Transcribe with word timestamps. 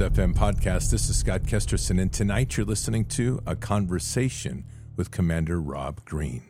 FM 0.00 0.32
podcast. 0.32 0.90
This 0.90 1.10
is 1.10 1.18
Scott 1.18 1.42
Kesterson, 1.42 2.00
and 2.00 2.10
tonight 2.10 2.56
you're 2.56 2.64
listening 2.64 3.04
to 3.06 3.38
a 3.44 3.54
conversation 3.54 4.64
with 4.96 5.10
Commander 5.10 5.60
Rob 5.60 6.02
Green. 6.06 6.42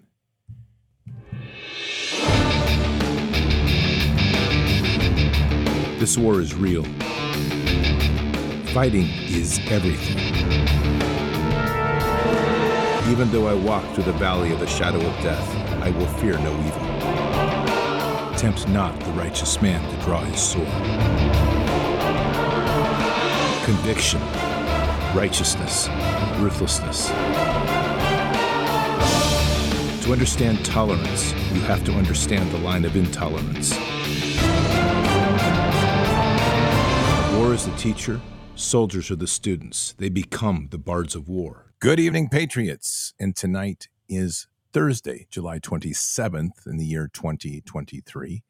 This 5.99 6.17
war 6.17 6.41
is 6.41 6.55
real. 6.55 6.85
Fighting 8.73 9.09
is 9.27 9.59
everything. 9.69 10.19
Even 13.11 13.33
though 13.33 13.49
I 13.49 13.55
walk 13.55 13.85
through 13.95 14.05
the 14.05 14.13
valley 14.13 14.53
of 14.53 14.61
the 14.61 14.69
shadow 14.69 14.99
of 15.05 15.23
death, 15.25 15.57
I 15.83 15.91
will 15.91 16.07
fear 16.07 16.39
no 16.39 16.53
evil. 16.61 18.37
Tempt 18.37 18.69
not 18.69 18.99
the 19.01 19.11
righteous 19.13 19.61
man 19.61 19.83
to 19.91 20.05
draw 20.05 20.21
his 20.21 20.41
sword. 20.41 21.60
Conviction, 23.71 24.21
righteousness, 25.15 25.89
ruthlessness. 26.41 27.07
To 30.05 30.11
understand 30.11 30.65
tolerance, 30.65 31.33
you 31.53 31.61
have 31.61 31.85
to 31.85 31.93
understand 31.93 32.51
the 32.51 32.59
line 32.59 32.85
of 32.85 32.97
intolerance. 32.97 33.71
War 37.39 37.55
is 37.55 37.65
the 37.65 37.75
teacher, 37.79 38.21
soldiers 38.57 39.09
are 39.09 39.15
the 39.15 39.29
students. 39.29 39.95
They 39.99 40.09
become 40.09 40.67
the 40.73 40.79
bards 40.79 41.15
of 41.15 41.29
war. 41.29 41.73
Good 41.79 42.01
evening, 42.01 42.29
Patriots. 42.29 43.15
And 43.21 43.37
tonight 43.37 43.89
is 44.09 44.49
Thursday, 44.73 45.29
July 45.31 45.61
27th 45.61 46.67
in 46.67 46.77
the 46.77 46.87
year 46.87 47.07
2023. 47.07 48.43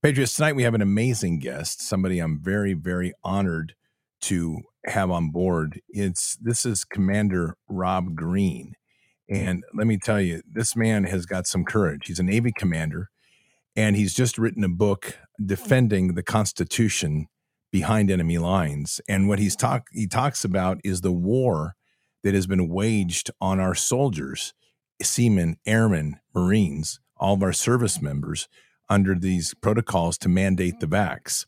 Patriots, 0.00 0.36
tonight 0.36 0.54
we 0.54 0.62
have 0.62 0.74
an 0.74 0.80
amazing 0.80 1.40
guest, 1.40 1.80
somebody 1.80 2.20
I'm 2.20 2.38
very, 2.38 2.74
very 2.74 3.12
honored 3.24 3.74
to 4.24 4.58
have 4.86 5.10
on 5.10 5.30
board. 5.30 5.80
It's 5.88 6.36
this 6.40 6.64
is 6.66 6.84
Commander 6.84 7.56
Rob 7.68 8.14
Green. 8.14 8.74
Mm. 9.32 9.48
And 9.48 9.64
let 9.74 9.86
me 9.86 9.98
tell 9.98 10.20
you, 10.20 10.42
this 10.50 10.76
man 10.76 11.04
has 11.04 11.26
got 11.26 11.46
some 11.46 11.64
courage. 11.64 12.06
He's 12.06 12.18
a 12.18 12.24
Navy 12.24 12.52
commander, 12.56 13.10
and 13.74 13.96
he's 13.96 14.14
just 14.14 14.38
written 14.38 14.64
a 14.64 14.68
book 14.68 15.18
hmm. 15.38 15.46
defending 15.46 16.14
the 16.14 16.22
Constitution 16.22 17.26
behind 17.72 18.10
enemy 18.10 18.38
lines. 18.38 19.00
And 19.08 19.28
what 19.28 19.38
he's 19.38 19.56
talk 19.56 19.88
he 19.92 20.06
talks 20.06 20.44
about 20.44 20.78
is 20.84 21.00
the 21.00 21.12
war 21.12 21.74
that 22.22 22.34
has 22.34 22.46
been 22.46 22.68
waged 22.68 23.30
on 23.40 23.60
our 23.60 23.74
soldiers, 23.74 24.54
seamen, 25.02 25.56
airmen, 25.66 26.20
Marines, 26.34 27.00
all 27.16 27.34
of 27.34 27.42
our 27.42 27.52
service 27.52 28.00
members 28.00 28.48
under 28.88 29.14
these 29.14 29.54
protocols 29.54 30.18
to 30.18 30.28
mandate 30.28 30.80
the 30.80 30.86
vax. 30.86 31.46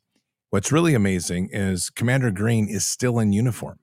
What's 0.57 0.73
really 0.73 0.95
amazing 0.95 1.51
is 1.53 1.91
Commander 1.91 2.31
Green 2.31 2.67
is 2.67 2.87
still 2.87 3.19
in 3.19 3.35
uniform 3.35 3.79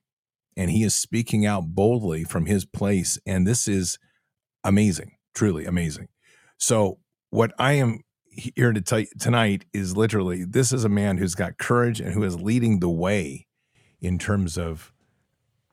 and 0.56 0.72
he 0.72 0.82
is 0.82 0.92
speaking 0.92 1.46
out 1.46 1.66
boldly 1.66 2.24
from 2.24 2.46
his 2.46 2.64
place. 2.64 3.16
And 3.24 3.46
this 3.46 3.68
is 3.68 3.96
amazing, 4.64 5.12
truly 5.36 5.66
amazing. 5.66 6.08
So, 6.58 6.98
what 7.30 7.52
I 7.60 7.74
am 7.74 8.00
here 8.26 8.72
to 8.72 8.80
tell 8.80 8.98
you 8.98 9.06
tonight 9.20 9.66
is 9.72 9.96
literally 9.96 10.42
this 10.42 10.72
is 10.72 10.84
a 10.84 10.88
man 10.88 11.18
who's 11.18 11.36
got 11.36 11.58
courage 11.58 12.00
and 12.00 12.12
who 12.12 12.24
is 12.24 12.40
leading 12.40 12.80
the 12.80 12.90
way 12.90 13.46
in 14.00 14.18
terms 14.18 14.58
of 14.58 14.92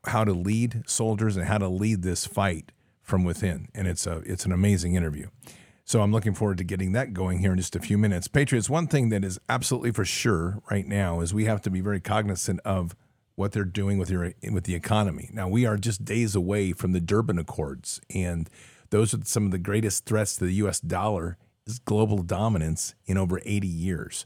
how 0.05 0.23
to 0.23 0.33
lead 0.33 0.83
soldiers 0.85 1.35
and 1.35 1.47
how 1.47 1.57
to 1.57 1.67
lead 1.67 2.03
this 2.03 2.27
fight 2.27 2.73
from 3.01 3.23
within 3.23 3.69
and 3.73 3.87
it's 3.87 4.05
a 4.05 4.19
it's 4.19 4.45
an 4.45 4.51
amazing 4.51 4.93
interview 4.93 5.27
so 5.91 6.01
i'm 6.01 6.11
looking 6.11 6.33
forward 6.33 6.57
to 6.57 6.63
getting 6.63 6.93
that 6.93 7.13
going 7.13 7.39
here 7.39 7.51
in 7.51 7.57
just 7.57 7.75
a 7.75 7.79
few 7.79 7.97
minutes 7.97 8.27
patriots 8.27 8.69
one 8.69 8.87
thing 8.87 9.09
that 9.09 9.23
is 9.23 9.39
absolutely 9.49 9.91
for 9.91 10.05
sure 10.05 10.61
right 10.71 10.87
now 10.87 11.19
is 11.19 11.33
we 11.33 11.45
have 11.45 11.61
to 11.61 11.69
be 11.69 11.81
very 11.81 11.99
cognizant 11.99 12.59
of 12.65 12.95
what 13.35 13.51
they're 13.51 13.63
doing 13.63 13.97
with 13.97 14.09
your 14.09 14.33
with 14.51 14.63
the 14.63 14.75
economy 14.75 15.29
now 15.33 15.47
we 15.47 15.65
are 15.65 15.77
just 15.77 16.05
days 16.05 16.35
away 16.35 16.71
from 16.71 16.91
the 16.93 17.01
durban 17.01 17.37
accords 17.37 17.99
and 18.13 18.49
those 18.89 19.13
are 19.13 19.19
some 19.23 19.45
of 19.45 19.51
the 19.51 19.57
greatest 19.57 20.05
threats 20.05 20.35
to 20.35 20.45
the 20.45 20.53
us 20.53 20.79
dollar 20.79 21.37
global 21.85 22.23
dominance 22.23 22.95
in 23.05 23.17
over 23.17 23.41
80 23.45 23.67
years. 23.67 24.25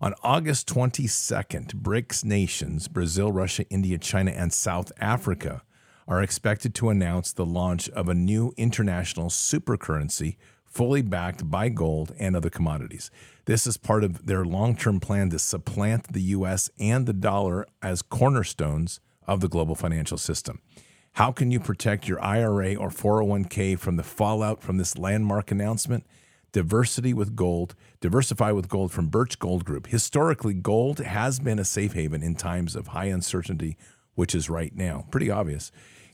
On 0.00 0.14
August 0.22 0.68
22nd, 0.68 1.74
BRICS 1.74 2.24
nations, 2.24 2.88
Brazil, 2.88 3.32
Russia, 3.32 3.64
India, 3.70 3.98
China, 3.98 4.30
and 4.30 4.52
South 4.52 4.92
Africa, 5.00 5.62
are 6.06 6.22
expected 6.22 6.74
to 6.74 6.90
announce 6.90 7.32
the 7.32 7.46
launch 7.46 7.88
of 7.90 8.08
a 8.08 8.14
new 8.14 8.52
international 8.56 9.28
supercurrency 9.28 10.36
fully 10.76 11.00
backed 11.00 11.50
by 11.50 11.70
gold 11.70 12.14
and 12.18 12.36
other 12.36 12.50
commodities. 12.50 13.10
This 13.46 13.66
is 13.66 13.78
part 13.78 14.04
of 14.04 14.26
their 14.26 14.44
long 14.44 14.76
term 14.76 15.00
plan 15.00 15.30
to 15.30 15.38
supplant 15.38 16.12
the 16.12 16.20
US 16.20 16.68
and 16.78 17.06
the 17.06 17.14
dollar 17.14 17.66
as 17.80 18.02
cornerstones 18.02 19.00
of 19.26 19.40
the 19.40 19.48
global 19.48 19.74
financial 19.74 20.18
system. 20.18 20.60
How 21.14 21.32
can 21.32 21.50
you 21.50 21.60
protect 21.60 22.06
your 22.06 22.22
IRA 22.22 22.74
or 22.74 22.90
401k 22.90 23.78
from 23.78 23.96
the 23.96 24.02
fallout 24.02 24.62
from 24.62 24.76
this 24.76 24.98
landmark 24.98 25.50
announcement? 25.50 26.04
diversity 26.52 27.12
with 27.12 27.36
gold, 27.36 27.74
diversify 28.00 28.50
with 28.50 28.66
gold 28.66 28.90
from 28.90 29.08
Birch 29.08 29.38
Gold 29.38 29.66
Group. 29.66 29.88
Historically, 29.88 30.54
gold 30.54 31.00
has 31.00 31.38
been 31.38 31.58
a 31.58 31.66
safe 31.66 31.92
haven 31.92 32.22
in 32.22 32.34
times 32.34 32.74
of 32.74 32.88
high 32.88 33.06
uncertainty, 33.06 33.76
which 34.14 34.34
is 34.34 34.48
right 34.48 34.74
now. 34.74 35.04
Pretty 35.10 35.30
obvious. 35.30 35.70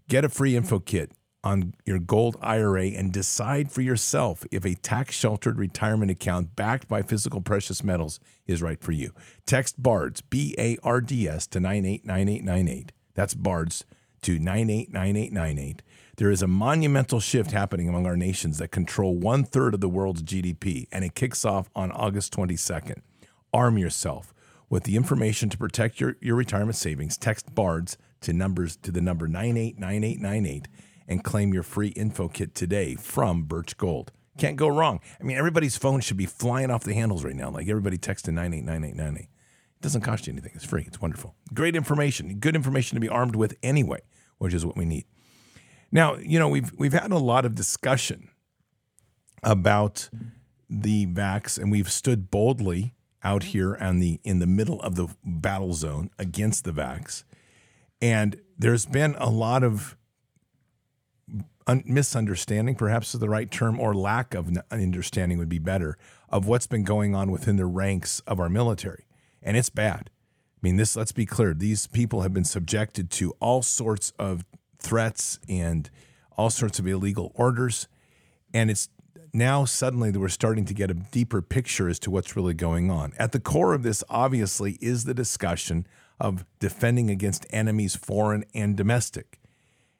Get 0.09 0.25
a 0.25 0.29
free 0.29 0.57
info 0.57 0.81
kit 0.81 1.13
on 1.45 1.75
your 1.85 1.99
gold 1.99 2.37
IRA 2.41 2.87
and 2.87 3.13
decide 3.13 3.71
for 3.71 3.83
yourself 3.83 4.45
if 4.51 4.65
a 4.65 4.75
tax 4.75 5.15
sheltered 5.17 5.59
retirement 5.59 6.11
account 6.11 6.55
backed 6.55 6.89
by 6.89 7.03
physical 7.03 7.41
precious 7.41 7.83
metals 7.83 8.21
is 8.47 8.63
right 8.63 8.81
for 8.81 8.93
you. 8.93 9.13
Text 9.47 9.83
BARDS, 9.83 10.21
B 10.21 10.55
A 10.59 10.77
R 10.83 11.01
D 11.01 11.29
S, 11.29 11.47
to 11.49 11.61
989898. 11.61 12.93
That's 13.15 13.35
BARDS 13.35 13.85
to 14.23 14.39
989898 14.39 15.83
there 16.17 16.31
is 16.31 16.43
a 16.43 16.47
monumental 16.47 17.21
shift 17.21 17.53
happening 17.53 17.89
among 17.89 18.07
our 18.07 18.17
nations 18.17 18.59
that 18.59 18.69
control 18.69 19.17
one 19.17 19.45
third 19.45 19.75
of 19.75 19.81
the 19.81 19.89
world's 19.89 20.23
GDP, 20.23 20.87
and 20.93 21.05
it 21.05 21.15
kicks 21.15 21.45
off 21.45 21.71
on 21.75 21.91
August 21.91 22.33
22nd. 22.35 23.01
Arm 23.53 23.79
yourself 23.79 24.35
with 24.69 24.85
the 24.85 24.97
information 24.97 25.49
to 25.49 25.59
protect 25.59 26.01
your, 26.01 26.17
your 26.21 26.37
retirement 26.37 26.77
savings. 26.77 27.17
Text 27.17 27.55
BARDS 27.55 27.97
to 28.21 28.33
numbers 28.33 28.77
to 28.77 28.93
the 28.93 29.01
number 29.01 29.27
989898 29.27 30.69
and 31.09 31.25
claim 31.25 31.53
your 31.53 31.63
free 31.63 31.89
info 31.89 32.29
kit 32.29 32.55
today 32.55 32.95
from 32.95 33.45
Birch 33.45 33.77
Gold. 33.77 34.13
Can't 34.39 34.57
go 34.57 34.69
wrong. 34.69 35.01
I 35.21 35.25
mean, 35.25 35.37
everybody's 35.37 35.77
phone 35.77 36.01
should 36.01 36.17
be 36.17 36.27
flying 36.27 36.71
off 36.71 36.85
the 36.85 36.95
handles 36.95 37.25
right 37.25 37.37
now, 37.37 37.51
like 37.51 37.69
everybody 37.69 37.99
texting 37.99 38.35
989898. 38.35 39.23
It 39.23 39.83
doesn't 39.83 40.01
cost 40.01 40.27
you 40.27 40.33
anything. 40.33 40.53
It's 40.55 40.65
free. 40.65 40.85
It's 40.87 41.01
wonderful. 41.01 41.35
Great 41.53 41.77
information. 41.77 42.39
Good 42.39 42.57
information 42.57 42.97
to 42.97 43.01
be 43.01 43.09
armed 43.09 43.37
with 43.37 43.55
anyway, 43.63 44.01
which 44.39 44.55
is 44.55 44.65
what 44.65 44.77
we 44.77 44.85
need. 44.85 45.05
Now, 45.91 46.17
you 46.17 46.39
know, 46.39 46.49
we've 46.49 46.73
we've 46.79 46.95
had 46.95 47.13
a 47.13 47.19
lot 47.19 47.45
of 47.45 47.55
discussion 47.55 48.31
about 49.43 50.09
the 50.71 51.07
vax, 51.07 51.59
and 51.59 51.71
we've 51.71 51.91
stood 51.91 52.31
boldly 52.31 52.95
out 53.23 53.45
here 53.45 53.77
on 53.77 53.99
the 53.99 54.19
in 54.25 54.39
the 54.39 54.47
middle 54.47 54.81
of 54.81 54.95
the 54.95 55.09
battle 55.25 55.75
zone 55.75 56.11
against 56.19 56.65
the 56.65 56.73
vax. 56.73 57.25
And 58.01 58.41
there's 58.59 58.87
been 58.87 59.15
a 59.19 59.29
lot 59.29 59.63
of 59.63 59.97
un- 61.67 61.83
misunderstanding, 61.87 62.75
perhaps 62.75 63.15
is 63.15 63.21
the 63.21 63.29
right 63.29 63.51
term, 63.51 63.79
or 63.81 63.95
lack 63.95 64.35
of 64.35 64.51
understanding 64.71 65.39
would 65.39 65.49
be 65.49 65.59
better, 65.59 65.97
of 66.29 66.47
what's 66.47 66.67
been 66.67 66.85
going 66.85 67.15
on 67.15 67.31
within 67.31 67.57
the 67.57 67.67
ranks 67.67 68.21
of 68.27 68.41
our 68.41 68.49
military. 68.49 69.07
And 69.43 69.57
it's 69.57 69.71
bad. 69.71 70.11
I 70.57 70.61
mean, 70.63 70.77
this, 70.77 70.97
let's 70.97 71.13
be 71.13 71.27
clear, 71.27 71.55
these 71.55 71.87
people 71.89 72.23
have 72.23 72.33
been 72.33 72.45
subjected 72.45 73.11
to 73.13 73.35
all 73.41 73.63
sorts 73.63 74.13
of 74.19 74.45
threats 74.79 75.39
and 75.49 75.91
all 76.37 76.51
sorts 76.51 76.79
of 76.79 76.87
illegal 76.87 77.33
orders. 77.35 77.89
And 78.55 78.71
it's 78.71 78.89
now 79.33 79.65
suddenly 79.65 80.11
that 80.11 80.21
we're 80.21 80.29
starting 80.29 80.65
to 80.67 80.75
get 80.75 80.91
a 80.91 80.95
deeper 80.95 81.43
picture 81.43 81.89
as 81.89 81.99
to 82.01 82.11
what's 82.11 82.37
really 82.37 82.55
going 82.55 82.91
on. 82.91 83.13
At 83.19 83.33
the 83.33 83.41
core 83.41 83.73
of 83.73 83.83
this, 83.83 84.05
obviously, 84.09 84.79
is 84.81 85.05
the 85.05 85.15
discussion 85.15 85.87
of 86.21 86.45
defending 86.61 87.11
against 87.11 87.47
enemies, 87.51 87.97
foreign 87.97 88.45
and 88.55 88.77
domestic. 88.77 89.41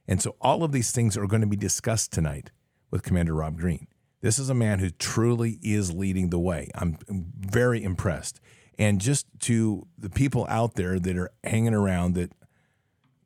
And 0.07 0.21
so 0.21 0.37
all 0.41 0.65
of 0.65 0.73
these 0.73 0.91
things 0.91 1.17
are 1.17 1.27
going 1.27 1.43
to 1.43 1.47
be 1.47 1.57
discussed 1.57 2.13
tonight 2.13 2.51
with 2.91 3.03
Commander 3.03 3.35
Rob 3.35 3.59
Green. 3.59 3.87
This 4.21 4.39
is 4.39 4.49
a 4.49 4.55
man 4.55 4.79
who 4.79 4.91
truly 4.91 5.59
is 5.63 5.93
leading 5.93 6.31
the 6.31 6.39
way. 6.39 6.71
I'm 6.75 6.97
very 7.09 7.83
impressed. 7.83 8.41
And 8.79 9.01
just 9.01 9.27
to 9.41 9.87
the 9.99 10.11
people 10.11 10.47
out 10.49 10.75
there 10.75 10.99
that 10.99 11.17
are 11.17 11.31
hanging 11.45 11.75
around 11.75 12.15
that 12.15 12.33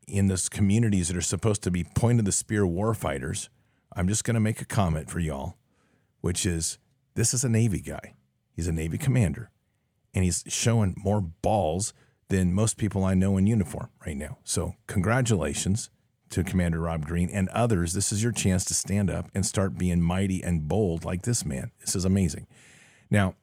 in 0.06 0.28
those 0.28 0.48
communities 0.48 1.08
that 1.08 1.16
are 1.16 1.22
supposed 1.22 1.62
to 1.64 1.70
be 1.70 1.84
point 1.84 2.18
of 2.18 2.24
the 2.24 2.32
spear 2.32 2.62
warfighters, 2.62 3.48
I'm 3.94 4.08
just 4.08 4.24
going 4.24 4.34
to 4.34 4.40
make 4.40 4.60
a 4.60 4.66
comment 4.66 5.10
for 5.10 5.20
y'all, 5.20 5.56
which 6.20 6.46
is 6.46 6.78
this 7.14 7.32
is 7.32 7.44
a 7.44 7.48
Navy 7.48 7.80
guy. 7.80 8.14
He's 8.52 8.68
a 8.68 8.72
Navy 8.72 8.96
commander, 8.96 9.50
and 10.14 10.24
he's 10.24 10.44
showing 10.46 10.94
more 10.96 11.20
balls 11.20 11.92
than 12.28 12.54
most 12.54 12.78
people 12.78 13.04
I 13.04 13.14
know 13.14 13.36
in 13.36 13.46
uniform 13.46 13.90
right 14.06 14.16
now. 14.16 14.38
So, 14.44 14.74
congratulations 14.86 15.90
to 16.30 16.44
Commander 16.44 16.80
Rob 16.80 17.06
Green 17.06 17.30
and 17.30 17.48
others. 17.50 17.92
This 17.92 18.12
is 18.12 18.22
your 18.22 18.32
chance 18.32 18.64
to 18.66 18.74
stand 18.74 19.10
up 19.10 19.30
and 19.34 19.44
start 19.44 19.78
being 19.78 20.00
mighty 20.00 20.42
and 20.42 20.68
bold 20.68 21.04
like 21.04 21.22
this 21.22 21.44
man. 21.44 21.70
This 21.80 21.96
is 21.96 22.04
amazing. 22.04 22.46
Now, 23.10 23.34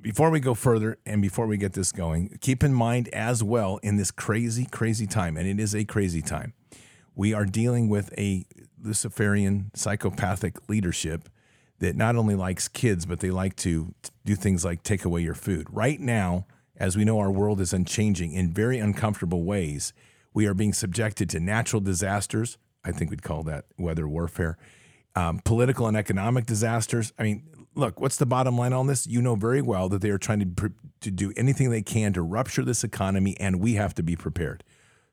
before 0.00 0.30
we 0.30 0.40
go 0.40 0.54
further 0.54 0.98
and 1.06 1.22
before 1.22 1.46
we 1.46 1.56
get 1.56 1.72
this 1.72 1.90
going, 1.90 2.38
keep 2.40 2.62
in 2.62 2.72
mind 2.72 3.08
as 3.08 3.42
well 3.42 3.78
in 3.82 3.96
this 3.96 4.10
crazy, 4.10 4.66
crazy 4.66 5.06
time, 5.06 5.36
and 5.36 5.48
it 5.48 5.58
is 5.58 5.74
a 5.74 5.84
crazy 5.84 6.22
time, 6.22 6.52
we 7.14 7.32
are 7.32 7.46
dealing 7.46 7.88
with 7.88 8.12
a 8.18 8.44
Luciferian 8.80 9.70
psychopathic 9.74 10.68
leadership 10.68 11.28
that 11.78 11.96
not 11.96 12.16
only 12.16 12.34
likes 12.34 12.68
kids, 12.68 13.06
but 13.06 13.20
they 13.20 13.30
like 13.30 13.56
to 13.56 13.94
do 14.24 14.34
things 14.34 14.64
like 14.64 14.82
take 14.82 15.04
away 15.04 15.22
your 15.22 15.34
food. 15.34 15.66
Right 15.70 16.00
now, 16.00 16.46
as 16.76 16.96
we 16.96 17.04
know, 17.04 17.18
our 17.18 17.30
world 17.30 17.60
is 17.60 17.72
unchanging 17.72 18.32
in 18.32 18.52
very 18.52 18.78
uncomfortable 18.78 19.44
ways. 19.44 19.92
We 20.36 20.46
are 20.46 20.52
being 20.52 20.74
subjected 20.74 21.30
to 21.30 21.40
natural 21.40 21.80
disasters. 21.80 22.58
I 22.84 22.92
think 22.92 23.08
we'd 23.08 23.22
call 23.22 23.42
that 23.44 23.64
weather 23.78 24.06
warfare. 24.06 24.58
Um, 25.14 25.40
political 25.42 25.86
and 25.86 25.96
economic 25.96 26.44
disasters. 26.44 27.14
I 27.18 27.22
mean, 27.22 27.48
look, 27.74 28.02
what's 28.02 28.18
the 28.18 28.26
bottom 28.26 28.58
line 28.58 28.74
on 28.74 28.86
this? 28.86 29.06
You 29.06 29.22
know 29.22 29.34
very 29.34 29.62
well 29.62 29.88
that 29.88 30.02
they 30.02 30.10
are 30.10 30.18
trying 30.18 30.40
to, 30.40 30.72
to 31.00 31.10
do 31.10 31.32
anything 31.38 31.70
they 31.70 31.80
can 31.80 32.12
to 32.12 32.20
rupture 32.20 32.66
this 32.66 32.84
economy, 32.84 33.34
and 33.40 33.60
we 33.60 33.76
have 33.76 33.94
to 33.94 34.02
be 34.02 34.14
prepared. 34.14 34.62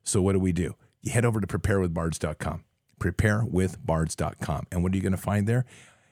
So, 0.02 0.20
what 0.20 0.34
do 0.34 0.40
we 0.40 0.52
do? 0.52 0.74
You 1.00 1.12
head 1.12 1.24
over 1.24 1.40
to 1.40 1.46
preparewithbards.com. 1.46 2.64
Preparewithbards.com. 3.00 4.66
And 4.70 4.82
what 4.82 4.92
are 4.92 4.96
you 4.96 5.02
going 5.02 5.12
to 5.12 5.16
find 5.16 5.46
there? 5.46 5.64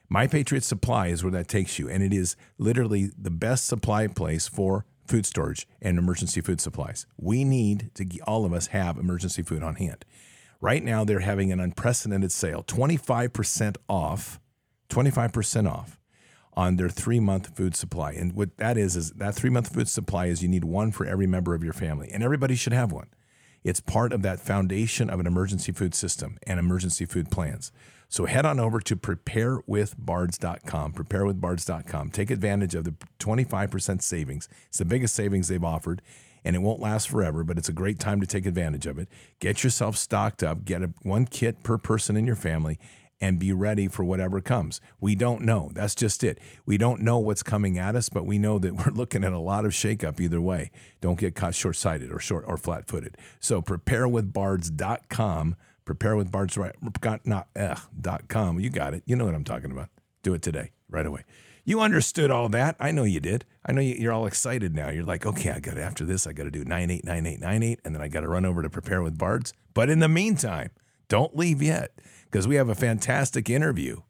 My 0.09 0.25
Patriot 0.25 0.63
Supply 0.63 1.09
is 1.09 1.23
where 1.23 1.31
that 1.33 1.47
takes 1.47 1.77
you, 1.77 1.87
and 1.87 2.01
it 2.01 2.13
is 2.13 2.35
literally 2.57 3.11
the 3.15 3.29
best 3.29 3.67
supply 3.67 4.07
place 4.07 4.47
for 4.47 4.85
food 5.07 5.25
storage 5.25 5.67
and 5.81 5.97
emergency 5.97 6.41
food 6.41 6.61
supplies. 6.61 7.05
We 7.17 7.43
need 7.43 7.91
to 7.95 8.05
all 8.27 8.45
of 8.45 8.53
us 8.53 8.67
have 8.67 8.97
emergency 8.97 9.43
food 9.43 9.63
on 9.63 9.75
hand. 9.75 10.05
Right 10.61 10.83
now, 10.83 11.03
they're 11.03 11.19
having 11.19 11.51
an 11.51 11.59
unprecedented 11.59 12.31
sale 12.31 12.63
25% 12.63 13.77
off, 13.89 14.39
25% 14.89 15.69
off 15.69 15.99
on 16.53 16.77
their 16.77 16.89
three 16.89 17.19
month 17.19 17.55
food 17.55 17.75
supply. 17.75 18.13
And 18.13 18.33
what 18.33 18.57
that 18.57 18.77
is, 18.77 18.95
is 18.95 19.11
that 19.11 19.35
three 19.35 19.49
month 19.49 19.73
food 19.73 19.89
supply 19.89 20.27
is 20.27 20.41
you 20.41 20.49
need 20.49 20.63
one 20.63 20.91
for 20.91 21.05
every 21.05 21.27
member 21.27 21.53
of 21.53 21.63
your 21.63 21.73
family, 21.73 22.09
and 22.11 22.23
everybody 22.23 22.55
should 22.55 22.73
have 22.73 22.91
one. 22.91 23.07
It's 23.63 23.79
part 23.79 24.11
of 24.11 24.21
that 24.23 24.39
foundation 24.39 25.09
of 25.09 25.19
an 25.19 25.27
emergency 25.27 25.71
food 25.71 25.95
system 25.95 26.37
and 26.45 26.59
emergency 26.59 27.05
food 27.05 27.31
plans. 27.31 27.71
So 28.13 28.25
head 28.27 28.45
on 28.45 28.59
over 28.59 28.79
to 28.79 28.95
preparewithbards.com, 28.95 30.93
preparewithbards.com. 30.93 32.11
Take 32.11 32.29
advantage 32.29 32.75
of 32.75 32.83
the 32.83 32.93
25% 33.17 34.03
savings. 34.03 34.47
It's 34.67 34.77
the 34.77 34.85
biggest 34.85 35.15
savings 35.15 35.47
they've 35.47 35.63
offered, 35.63 36.03
and 36.45 36.55
it 36.55 36.59
won't 36.59 36.79
last 36.79 37.09
forever, 37.09 37.43
but 37.43 37.57
it's 37.57 37.69
a 37.69 37.73
great 37.73 37.97
time 37.97 38.21
to 38.21 38.27
take 38.27 38.45
advantage 38.45 38.85
of 38.85 38.99
it. 38.99 39.09
Get 39.39 39.63
yourself 39.63 39.97
stocked 39.97 40.43
up, 40.43 40.63
get 40.63 40.83
a, 40.83 40.93
one 41.01 41.25
kit 41.25 41.63
per 41.63 41.79
person 41.79 42.15
in 42.15 42.27
your 42.27 42.35
family, 42.35 42.77
and 43.19 43.39
be 43.39 43.51
ready 43.51 43.87
for 43.87 44.03
whatever 44.03 44.41
comes. 44.41 44.79
We 45.01 45.15
don't 45.15 45.41
know. 45.41 45.71
That's 45.73 45.95
just 45.95 46.23
it. 46.23 46.37
We 46.67 46.77
don't 46.77 47.01
know 47.01 47.17
what's 47.17 47.41
coming 47.41 47.79
at 47.79 47.95
us, 47.95 48.09
but 48.09 48.27
we 48.27 48.37
know 48.37 48.59
that 48.59 48.75
we're 48.85 48.93
looking 48.93 49.23
at 49.23 49.33
a 49.33 49.39
lot 49.39 49.65
of 49.65 49.71
shakeup 49.71 50.19
either 50.19 50.39
way. 50.39 50.69
Don't 51.01 51.17
get 51.17 51.33
caught 51.33 51.55
short 51.55 51.77
sighted 51.77 52.11
or 52.11 52.19
short 52.19 52.45
or 52.47 52.57
flat 52.57 52.85
footed. 52.85 53.17
So 53.39 53.59
preparewithbards.com. 53.63 55.55
Prepare 55.85 56.15
with 56.15 56.31
Bards 56.31 56.57
right 56.57 56.75
not 57.25 57.47
eh. 57.55 57.75
You 58.59 58.69
got 58.69 58.93
it. 58.93 59.03
You 59.05 59.15
know 59.15 59.25
what 59.25 59.35
I'm 59.35 59.43
talking 59.43 59.71
about. 59.71 59.89
Do 60.21 60.33
it 60.33 60.41
today, 60.41 60.71
right 60.89 61.05
away. 61.05 61.23
You 61.65 61.79
understood 61.79 62.31
all 62.31 62.49
that. 62.49 62.75
I 62.79 62.91
know 62.91 63.03
you 63.03 63.19
did. 63.19 63.45
I 63.65 63.71
know 63.71 63.81
you're 63.81 64.11
all 64.11 64.25
excited 64.25 64.75
now. 64.75 64.89
You're 64.89 65.05
like, 65.05 65.25
okay, 65.25 65.51
I 65.51 65.59
got 65.59 65.75
to, 65.75 65.83
after 65.83 66.03
this. 66.03 66.27
I 66.27 66.33
got 66.33 66.43
to 66.43 66.51
do 66.51 66.65
nine 66.65 66.91
eight 66.91 67.05
nine 67.05 67.25
eight 67.25 67.39
nine 67.39 67.63
eight, 67.63 67.79
and 67.85 67.95
then 67.95 68.01
I 68.01 68.09
got 68.09 68.21
to 68.21 68.27
run 68.27 68.45
over 68.45 68.61
to 68.61 68.69
prepare 68.69 69.01
with 69.01 69.17
Bards. 69.17 69.53
But 69.73 69.89
in 69.89 69.99
the 69.99 70.09
meantime, 70.09 70.71
don't 71.07 71.35
leave 71.37 71.61
yet 71.61 71.99
because 72.25 72.47
we 72.47 72.55
have 72.55 72.69
a 72.69 72.75
fantastic 72.75 73.49
interview 73.49 74.01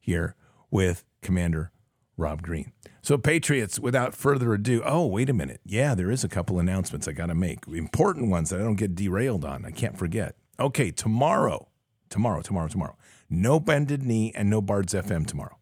here 0.00 0.34
with 0.70 1.04
Commander 1.22 1.70
Rob 2.16 2.42
Green. 2.42 2.72
So, 3.02 3.16
Patriots, 3.18 3.78
without 3.78 4.14
further 4.14 4.52
ado, 4.54 4.82
oh, 4.84 5.06
wait 5.06 5.30
a 5.30 5.32
minute. 5.32 5.60
Yeah, 5.64 5.94
there 5.94 6.10
is 6.10 6.24
a 6.24 6.28
couple 6.28 6.58
announcements 6.58 7.06
I 7.06 7.12
got 7.12 7.26
to 7.26 7.34
make, 7.34 7.68
important 7.68 8.30
ones 8.30 8.50
that 8.50 8.60
I 8.60 8.64
don't 8.64 8.74
get 8.74 8.96
derailed 8.96 9.44
on. 9.44 9.64
I 9.64 9.70
can't 9.70 9.96
forget. 9.96 10.34
Okay, 10.58 10.90
tomorrow, 10.90 11.68
tomorrow, 12.08 12.42
tomorrow, 12.42 12.68
tomorrow, 12.68 12.96
no 13.28 13.60
Bended 13.60 14.02
Knee 14.02 14.32
and 14.34 14.48
no 14.48 14.60
Bards 14.60 14.94
FM 14.94 15.26
tomorrow. 15.26 15.58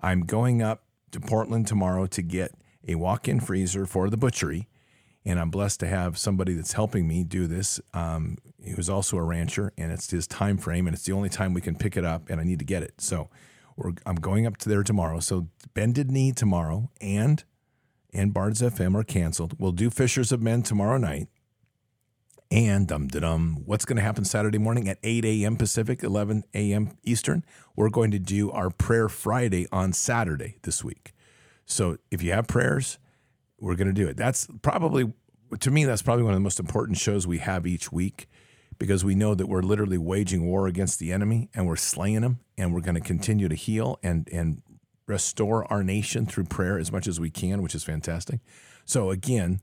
I'm 0.00 0.20
going 0.20 0.62
up 0.62 0.84
to 1.12 1.20
Portland 1.20 1.66
tomorrow 1.66 2.06
to 2.06 2.22
get 2.22 2.52
a 2.86 2.94
walk 2.94 3.28
in 3.28 3.40
freezer 3.40 3.86
for 3.86 4.10
the 4.10 4.16
butchery 4.16 4.68
and 5.28 5.38
I'm 5.38 5.50
blessed 5.50 5.80
to 5.80 5.86
have 5.86 6.16
somebody 6.16 6.54
that's 6.54 6.72
helping 6.72 7.06
me 7.06 7.22
do 7.22 7.46
this. 7.46 7.80
Um, 7.92 8.38
who's 8.74 8.88
also 8.88 9.16
a 9.16 9.22
rancher, 9.22 9.72
and 9.78 9.92
it's 9.92 10.10
his 10.10 10.26
time 10.26 10.58
frame, 10.58 10.86
and 10.86 10.94
it's 10.94 11.04
the 11.04 11.12
only 11.12 11.28
time 11.28 11.52
we 11.52 11.60
can 11.60 11.76
pick 11.76 11.96
it 11.96 12.04
up, 12.04 12.28
and 12.28 12.40
I 12.40 12.44
need 12.44 12.58
to 12.58 12.64
get 12.64 12.82
it. 12.82 13.00
So 13.00 13.28
I'm 14.04 14.16
going 14.16 14.46
up 14.46 14.56
to 14.58 14.68
there 14.68 14.82
tomorrow. 14.82 15.20
So 15.20 15.48
Bended 15.74 16.10
Knee 16.10 16.32
tomorrow, 16.32 16.90
and 17.00 17.44
and 18.12 18.32
Bards 18.32 18.62
FM 18.62 18.94
are 18.96 19.04
canceled. 19.04 19.54
We'll 19.58 19.72
do 19.72 19.90
Fishers 19.90 20.32
of 20.32 20.40
Men 20.40 20.62
tomorrow 20.62 20.96
night. 20.96 21.28
And 22.50 22.88
dum 22.88 23.08
dum, 23.08 23.62
what's 23.66 23.84
going 23.84 23.96
to 23.96 24.02
happen 24.02 24.24
Saturday 24.24 24.56
morning 24.56 24.88
at 24.88 24.98
8 25.02 25.24
a.m. 25.26 25.56
Pacific, 25.56 26.02
11 26.02 26.44
a.m. 26.54 26.96
Eastern? 27.02 27.44
We're 27.76 27.90
going 27.90 28.10
to 28.12 28.18
do 28.18 28.50
our 28.50 28.70
prayer 28.70 29.10
Friday 29.10 29.66
on 29.70 29.92
Saturday 29.92 30.56
this 30.62 30.82
week. 30.82 31.12
So 31.66 31.98
if 32.10 32.22
you 32.22 32.32
have 32.32 32.46
prayers, 32.46 32.98
we're 33.60 33.74
going 33.74 33.88
to 33.88 33.92
do 33.92 34.08
it. 34.08 34.16
That's 34.16 34.48
probably, 34.62 35.12
to 35.60 35.70
me, 35.70 35.84
that's 35.84 36.00
probably 36.00 36.24
one 36.24 36.32
of 36.32 36.38
the 36.38 36.42
most 36.42 36.58
important 36.58 36.96
shows 36.96 37.26
we 37.26 37.36
have 37.38 37.66
each 37.66 37.92
week 37.92 38.30
because 38.78 39.04
we 39.04 39.14
know 39.14 39.34
that 39.34 39.46
we're 39.46 39.60
literally 39.60 39.98
waging 39.98 40.46
war 40.46 40.66
against 40.66 40.98
the 40.98 41.12
enemy 41.12 41.50
and 41.52 41.66
we're 41.66 41.76
slaying 41.76 42.22
them 42.22 42.38
and 42.56 42.72
we're 42.72 42.80
going 42.80 42.94
to 42.94 43.00
continue 43.02 43.48
to 43.48 43.54
heal 43.54 43.98
and, 44.02 44.26
and 44.32 44.62
restore 45.06 45.70
our 45.70 45.82
nation 45.82 46.24
through 46.24 46.44
prayer 46.44 46.78
as 46.78 46.90
much 46.90 47.06
as 47.06 47.20
we 47.20 47.28
can, 47.28 47.60
which 47.60 47.74
is 47.74 47.84
fantastic. 47.84 48.40
So, 48.86 49.10
again, 49.10 49.60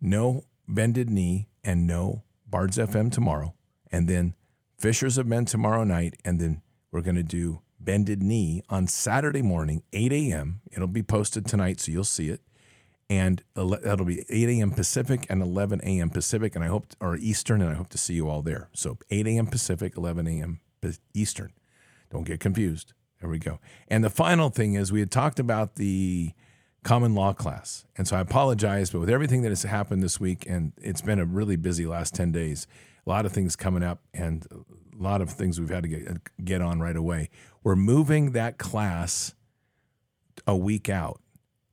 no 0.00 0.44
bended 0.66 1.10
knee 1.10 1.48
and 1.64 1.86
no 1.86 2.22
Bards 2.46 2.78
FM 2.78 3.10
tomorrow. 3.10 3.54
And 3.90 4.08
then 4.08 4.34
Fishers 4.78 5.18
of 5.18 5.26
Men 5.26 5.44
tomorrow 5.44 5.84
night. 5.84 6.16
And 6.24 6.40
then 6.40 6.62
we're 6.90 7.00
going 7.00 7.16
to 7.16 7.22
do 7.22 7.62
Bended 7.80 8.22
Knee 8.22 8.62
on 8.68 8.86
Saturday 8.86 9.42
morning, 9.42 9.82
8 9.92 10.12
a.m. 10.12 10.60
It'll 10.72 10.86
be 10.88 11.02
posted 11.02 11.46
tonight, 11.46 11.80
so 11.80 11.92
you'll 11.92 12.04
see 12.04 12.28
it 12.28 12.40
and 13.10 13.42
that'll 13.54 14.04
be 14.04 14.24
8 14.28 14.48
a.m. 14.48 14.70
Pacific 14.70 15.26
and 15.28 15.42
11 15.42 15.80
a.m. 15.84 16.10
Pacific, 16.10 16.54
and 16.54 16.64
I 16.64 16.68
hope 16.68 16.86
or 17.00 17.16
Eastern, 17.16 17.60
and 17.60 17.70
I 17.70 17.74
hope 17.74 17.88
to 17.90 17.98
see 17.98 18.14
you 18.14 18.28
all 18.28 18.42
there. 18.42 18.70
So 18.72 18.98
8 19.10 19.26
a.m. 19.26 19.46
Pacific, 19.46 19.96
11 19.96 20.26
a.m. 20.26 20.60
Eastern. 21.12 21.52
Don't 22.10 22.24
get 22.24 22.40
confused. 22.40 22.92
There 23.20 23.28
we 23.28 23.38
go. 23.38 23.58
And 23.88 24.02
the 24.02 24.10
final 24.10 24.50
thing 24.50 24.74
is 24.74 24.92
we 24.92 25.00
had 25.00 25.10
talked 25.10 25.38
about 25.38 25.76
the 25.76 26.32
common 26.84 27.14
law 27.14 27.32
class, 27.32 27.84
and 27.96 28.06
so 28.06 28.16
I 28.16 28.20
apologize, 28.20 28.90
but 28.90 29.00
with 29.00 29.10
everything 29.10 29.42
that 29.42 29.48
has 29.48 29.64
happened 29.64 30.02
this 30.02 30.20
week, 30.20 30.46
and 30.48 30.72
it's 30.80 31.02
been 31.02 31.18
a 31.18 31.24
really 31.24 31.56
busy 31.56 31.86
last 31.86 32.14
10 32.14 32.30
days, 32.30 32.66
a 33.04 33.10
lot 33.10 33.26
of 33.26 33.32
things 33.32 33.56
coming 33.56 33.82
up, 33.82 34.00
and 34.14 34.46
a 34.52 35.02
lot 35.02 35.20
of 35.20 35.30
things 35.30 35.58
we've 35.58 35.70
had 35.70 35.82
to 35.82 35.88
get 35.88 36.44
get 36.44 36.60
on 36.60 36.80
right 36.80 36.96
away. 36.96 37.30
We're 37.64 37.76
moving 37.76 38.32
that 38.32 38.58
class 38.58 39.34
a 40.46 40.56
week 40.56 40.88
out 40.88 41.20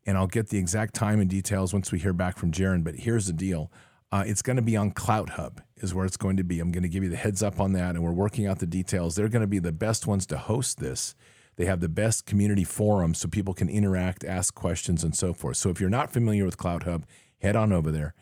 and 0.05 0.17
I'll 0.17 0.27
get 0.27 0.49
the 0.49 0.57
exact 0.57 0.93
time 0.93 1.19
and 1.19 1.29
details 1.29 1.73
once 1.73 1.91
we 1.91 1.99
hear 1.99 2.13
back 2.13 2.37
from 2.37 2.51
Jaron. 2.51 2.83
But 2.83 2.95
here's 2.95 3.27
the 3.27 3.33
deal. 3.33 3.71
Uh, 4.11 4.23
it's 4.25 4.41
going 4.41 4.57
to 4.57 4.61
be 4.61 4.75
on 4.75 4.91
CloutHub, 4.91 5.59
is 5.77 5.93
where 5.93 6.05
it's 6.05 6.17
going 6.17 6.37
to 6.37 6.43
be. 6.43 6.59
I'm 6.59 6.71
going 6.71 6.83
to 6.83 6.89
give 6.89 7.03
you 7.03 7.09
the 7.09 7.15
heads 7.15 7.41
up 7.41 7.59
on 7.59 7.73
that, 7.73 7.95
and 7.95 8.03
we're 8.03 8.11
working 8.11 8.45
out 8.45 8.59
the 8.59 8.65
details. 8.65 9.15
They're 9.15 9.29
going 9.29 9.41
to 9.41 9.47
be 9.47 9.59
the 9.59 9.71
best 9.71 10.07
ones 10.07 10.25
to 10.27 10.37
host 10.37 10.79
this. 10.79 11.15
They 11.57 11.65
have 11.65 11.79
the 11.79 11.89
best 11.89 12.25
community 12.25 12.63
forums 12.63 13.19
so 13.19 13.27
people 13.27 13.53
can 13.53 13.69
interact, 13.69 14.23
ask 14.23 14.53
questions, 14.55 15.03
and 15.03 15.15
so 15.15 15.33
forth. 15.33 15.57
So 15.57 15.69
if 15.69 15.79
you're 15.79 15.89
not 15.89 16.11
familiar 16.11 16.45
with 16.45 16.57
CloutHub, 16.57 17.03
head 17.39 17.55
on 17.55 17.71
over 17.71 17.91
there, 17.91 18.13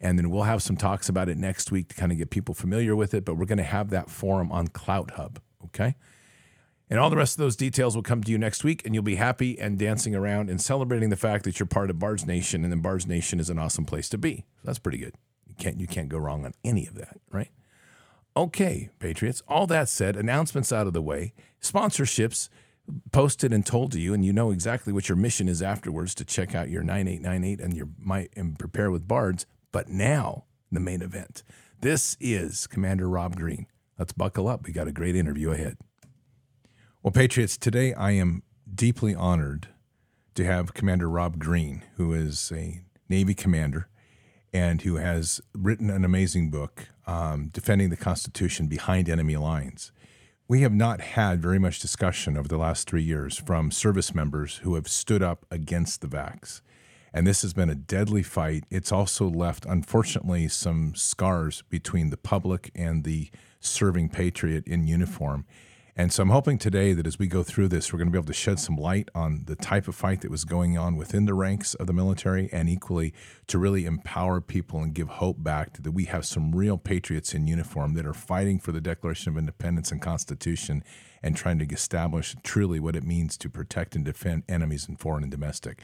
and 0.00 0.18
then 0.18 0.30
we'll 0.30 0.44
have 0.44 0.62
some 0.62 0.76
talks 0.76 1.08
about 1.08 1.28
it 1.28 1.38
next 1.38 1.72
week 1.72 1.88
to 1.88 1.94
kind 1.94 2.12
of 2.12 2.18
get 2.18 2.30
people 2.30 2.54
familiar 2.54 2.94
with 2.94 3.14
it. 3.14 3.24
But 3.24 3.34
we're 3.34 3.46
going 3.46 3.58
to 3.58 3.64
have 3.64 3.90
that 3.90 4.10
forum 4.10 4.52
on 4.52 4.68
CloutHub. 4.68 5.38
Okay. 5.64 5.96
And 6.88 7.00
all 7.00 7.10
the 7.10 7.16
rest 7.16 7.34
of 7.34 7.38
those 7.38 7.56
details 7.56 7.96
will 7.96 8.02
come 8.02 8.22
to 8.22 8.30
you 8.30 8.38
next 8.38 8.62
week, 8.62 8.82
and 8.84 8.94
you'll 8.94 9.02
be 9.02 9.16
happy 9.16 9.58
and 9.58 9.76
dancing 9.76 10.14
around 10.14 10.48
and 10.48 10.60
celebrating 10.60 11.10
the 11.10 11.16
fact 11.16 11.44
that 11.44 11.58
you're 11.58 11.66
part 11.66 11.90
of 11.90 11.98
Bards 11.98 12.24
Nation, 12.24 12.62
and 12.62 12.72
then 12.72 12.80
Bards 12.80 13.06
Nation 13.06 13.40
is 13.40 13.50
an 13.50 13.58
awesome 13.58 13.84
place 13.84 14.08
to 14.10 14.18
be. 14.18 14.44
So 14.56 14.62
That's 14.64 14.78
pretty 14.78 14.98
good. 14.98 15.14
You 15.48 15.54
can't 15.58 15.80
you 15.80 15.86
can't 15.88 16.08
go 16.08 16.18
wrong 16.18 16.44
on 16.44 16.52
any 16.62 16.86
of 16.86 16.94
that, 16.94 17.18
right? 17.32 17.50
Okay, 18.36 18.90
Patriots. 18.98 19.42
All 19.48 19.66
that 19.66 19.88
said, 19.88 20.14
announcements 20.14 20.70
out 20.70 20.86
of 20.86 20.92
the 20.92 21.02
way, 21.02 21.32
sponsorships 21.60 22.48
posted 23.12 23.52
and 23.52 23.64
told 23.64 23.92
to 23.92 24.00
you, 24.00 24.14
and 24.14 24.24
you 24.24 24.32
know 24.32 24.50
exactly 24.50 24.92
what 24.92 25.08
your 25.08 25.16
mission 25.16 25.48
is 25.48 25.62
afterwards 25.62 26.14
to 26.16 26.24
check 26.24 26.54
out 26.54 26.70
your 26.70 26.82
9898 26.82 27.60
and 27.60 27.76
your 27.76 27.88
might 27.98 28.30
and 28.36 28.58
prepare 28.58 28.90
with 28.90 29.08
bards. 29.08 29.46
But 29.72 29.88
now 29.88 30.44
the 30.70 30.80
main 30.80 31.02
event. 31.02 31.42
This 31.80 32.16
is 32.20 32.66
Commander 32.66 33.08
Rob 33.08 33.36
Green. 33.36 33.66
Let's 33.98 34.12
buckle 34.12 34.48
up. 34.48 34.66
We 34.66 34.72
got 34.72 34.88
a 34.88 34.92
great 34.92 35.16
interview 35.16 35.50
ahead. 35.50 35.78
Well, 37.02 37.12
Patriots, 37.12 37.56
today 37.56 37.94
I 37.94 38.12
am 38.12 38.42
deeply 38.72 39.14
honored 39.14 39.68
to 40.34 40.44
have 40.44 40.74
Commander 40.74 41.08
Rob 41.08 41.38
Green, 41.38 41.82
who 41.96 42.12
is 42.12 42.52
a 42.54 42.82
Navy 43.08 43.34
commander 43.34 43.88
and 44.52 44.82
who 44.82 44.96
has 44.96 45.40
written 45.54 45.90
an 45.90 46.04
amazing 46.04 46.50
book, 46.50 46.88
um, 47.06 47.48
Defending 47.52 47.90
the 47.90 47.96
Constitution 47.96 48.66
Behind 48.66 49.08
Enemy 49.08 49.36
Lines. 49.36 49.92
We 50.48 50.60
have 50.60 50.72
not 50.72 51.00
had 51.00 51.42
very 51.42 51.58
much 51.58 51.80
discussion 51.80 52.36
over 52.36 52.46
the 52.46 52.56
last 52.56 52.88
three 52.88 53.02
years 53.02 53.36
from 53.36 53.72
service 53.72 54.14
members 54.14 54.58
who 54.58 54.76
have 54.76 54.86
stood 54.86 55.20
up 55.20 55.44
against 55.50 56.02
the 56.02 56.06
vax. 56.06 56.60
And 57.12 57.26
this 57.26 57.42
has 57.42 57.52
been 57.52 57.68
a 57.68 57.74
deadly 57.74 58.22
fight. 58.22 58.62
It's 58.70 58.92
also 58.92 59.28
left, 59.28 59.66
unfortunately, 59.66 60.46
some 60.46 60.94
scars 60.94 61.64
between 61.68 62.10
the 62.10 62.16
public 62.16 62.70
and 62.76 63.02
the 63.02 63.30
serving 63.58 64.10
patriot 64.10 64.68
in 64.68 64.86
uniform. 64.86 65.46
And 65.98 66.12
so 66.12 66.22
I'm 66.22 66.28
hoping 66.28 66.58
today 66.58 66.92
that 66.92 67.06
as 67.06 67.18
we 67.18 67.26
go 67.26 67.42
through 67.42 67.68
this, 67.68 67.90
we're 67.90 67.98
going 67.98 68.08
to 68.08 68.12
be 68.12 68.18
able 68.18 68.26
to 68.26 68.34
shed 68.34 68.60
some 68.60 68.76
light 68.76 69.08
on 69.14 69.44
the 69.46 69.56
type 69.56 69.88
of 69.88 69.94
fight 69.94 70.20
that 70.20 70.30
was 70.30 70.44
going 70.44 70.76
on 70.76 70.96
within 70.96 71.24
the 71.24 71.32
ranks 71.32 71.72
of 71.72 71.86
the 71.86 71.94
military 71.94 72.50
and 72.52 72.68
equally 72.68 73.14
to 73.46 73.56
really 73.56 73.86
empower 73.86 74.42
people 74.42 74.82
and 74.82 74.92
give 74.92 75.08
hope 75.08 75.42
back 75.42 75.82
that 75.82 75.92
we 75.92 76.04
have 76.04 76.26
some 76.26 76.54
real 76.54 76.76
patriots 76.76 77.32
in 77.32 77.46
uniform 77.46 77.94
that 77.94 78.04
are 78.04 78.12
fighting 78.12 78.58
for 78.58 78.72
the 78.72 78.80
Declaration 78.80 79.32
of 79.32 79.38
Independence 79.38 79.90
and 79.90 80.02
Constitution 80.02 80.84
and 81.22 81.34
trying 81.34 81.58
to 81.60 81.64
establish 81.64 82.36
truly 82.42 82.78
what 82.78 82.94
it 82.94 83.02
means 83.02 83.38
to 83.38 83.48
protect 83.48 83.96
and 83.96 84.04
defend 84.04 84.42
enemies 84.50 84.86
and 84.86 85.00
foreign 85.00 85.22
and 85.22 85.32
domestic. 85.32 85.80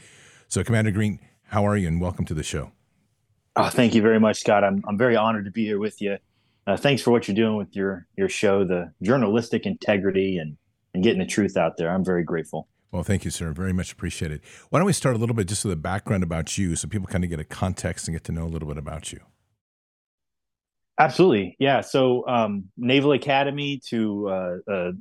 So, 0.46 0.62
Commander 0.62 0.90
Green, 0.90 1.20
how 1.44 1.66
are 1.66 1.78
you? 1.78 1.88
And 1.88 2.02
welcome 2.02 2.26
to 2.26 2.34
the 2.34 2.42
show. 2.42 2.72
Oh, 3.56 3.70
thank 3.70 3.94
you 3.94 4.02
very 4.02 4.20
much, 4.20 4.40
Scott. 4.40 4.62
I'm, 4.62 4.84
I'm 4.86 4.98
very 4.98 5.16
honored 5.16 5.46
to 5.46 5.50
be 5.50 5.64
here 5.64 5.78
with 5.78 6.02
you 6.02 6.18
uh, 6.66 6.76
thanks 6.76 7.02
for 7.02 7.10
what 7.10 7.26
you're 7.26 7.34
doing 7.34 7.56
with 7.56 7.74
your 7.74 8.06
your 8.16 8.28
show, 8.28 8.64
the 8.64 8.92
journalistic 9.02 9.66
integrity 9.66 10.38
and 10.38 10.56
and 10.94 11.02
getting 11.02 11.18
the 11.18 11.26
truth 11.26 11.56
out 11.56 11.76
there. 11.76 11.90
I'm 11.90 12.04
very 12.04 12.24
grateful. 12.24 12.68
Well, 12.92 13.02
thank 13.02 13.24
you, 13.24 13.30
sir. 13.30 13.52
Very 13.52 13.72
much 13.72 13.92
appreciated. 13.92 14.42
Why 14.68 14.78
don't 14.78 14.86
we 14.86 14.92
start 14.92 15.16
a 15.16 15.18
little 15.18 15.34
bit 15.34 15.48
just 15.48 15.64
with 15.64 15.72
a 15.72 15.76
background 15.76 16.22
about 16.22 16.58
you, 16.58 16.76
so 16.76 16.88
people 16.88 17.06
kind 17.08 17.24
of 17.24 17.30
get 17.30 17.40
a 17.40 17.44
context 17.44 18.06
and 18.06 18.14
get 18.14 18.24
to 18.24 18.32
know 18.32 18.44
a 18.44 18.48
little 18.48 18.68
bit 18.68 18.76
about 18.76 19.12
you. 19.12 19.20
Absolutely, 20.98 21.56
yeah. 21.58 21.80
So, 21.80 22.28
um, 22.28 22.68
Naval 22.76 23.12
Academy 23.12 23.80
to 23.88 24.28
uh, 24.28 24.70
uh, 24.70 24.92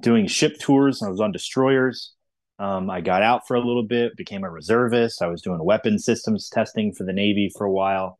doing 0.00 0.26
ship 0.26 0.58
tours. 0.58 1.02
I 1.02 1.10
was 1.10 1.20
on 1.20 1.32
destroyers. 1.32 2.14
Um, 2.58 2.88
I 2.88 3.02
got 3.02 3.22
out 3.22 3.46
for 3.46 3.56
a 3.56 3.60
little 3.60 3.82
bit, 3.82 4.16
became 4.16 4.42
a 4.42 4.50
reservist. 4.50 5.20
I 5.20 5.26
was 5.26 5.42
doing 5.42 5.62
weapon 5.62 5.98
systems 5.98 6.48
testing 6.48 6.94
for 6.94 7.04
the 7.04 7.12
Navy 7.12 7.50
for 7.56 7.66
a 7.66 7.70
while 7.70 8.18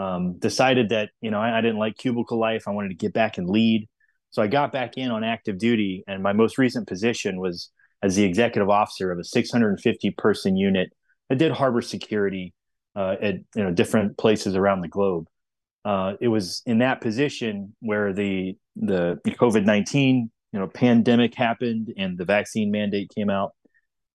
um, 0.00 0.38
decided 0.38 0.88
that 0.88 1.10
you 1.20 1.30
know 1.30 1.38
I, 1.38 1.58
I, 1.58 1.60
didn't 1.60 1.78
like 1.78 1.96
cubicle 1.98 2.38
life. 2.38 2.64
I 2.66 2.70
wanted 2.70 2.88
to 2.88 2.94
get 2.94 3.12
back 3.12 3.36
and 3.36 3.48
lead, 3.48 3.86
so 4.30 4.40
I 4.40 4.46
got 4.46 4.72
back 4.72 4.96
in 4.96 5.10
on 5.10 5.24
active 5.24 5.58
duty. 5.58 6.04
And 6.06 6.22
my 6.22 6.32
most 6.32 6.56
recent 6.56 6.88
position 6.88 7.38
was 7.38 7.70
as 8.02 8.16
the 8.16 8.24
executive 8.24 8.70
officer 8.70 9.12
of 9.12 9.18
a 9.18 9.24
650 9.24 10.10
person 10.12 10.56
unit 10.56 10.90
that 11.28 11.36
did 11.36 11.52
harbor 11.52 11.82
security 11.82 12.54
uh, 12.96 13.16
at 13.20 13.34
you 13.54 13.62
know 13.62 13.70
different 13.72 14.16
places 14.16 14.56
around 14.56 14.80
the 14.80 14.88
globe. 14.88 15.26
Uh, 15.84 16.14
it 16.18 16.28
was 16.28 16.62
in 16.64 16.78
that 16.78 17.02
position 17.02 17.76
where 17.80 18.14
the 18.14 18.56
the 18.76 19.20
COVID 19.26 19.66
19 19.66 20.30
you 20.52 20.58
know 20.58 20.66
pandemic 20.66 21.34
happened 21.34 21.92
and 21.98 22.16
the 22.16 22.24
vaccine 22.24 22.70
mandate 22.70 23.12
came 23.14 23.28
out. 23.28 23.52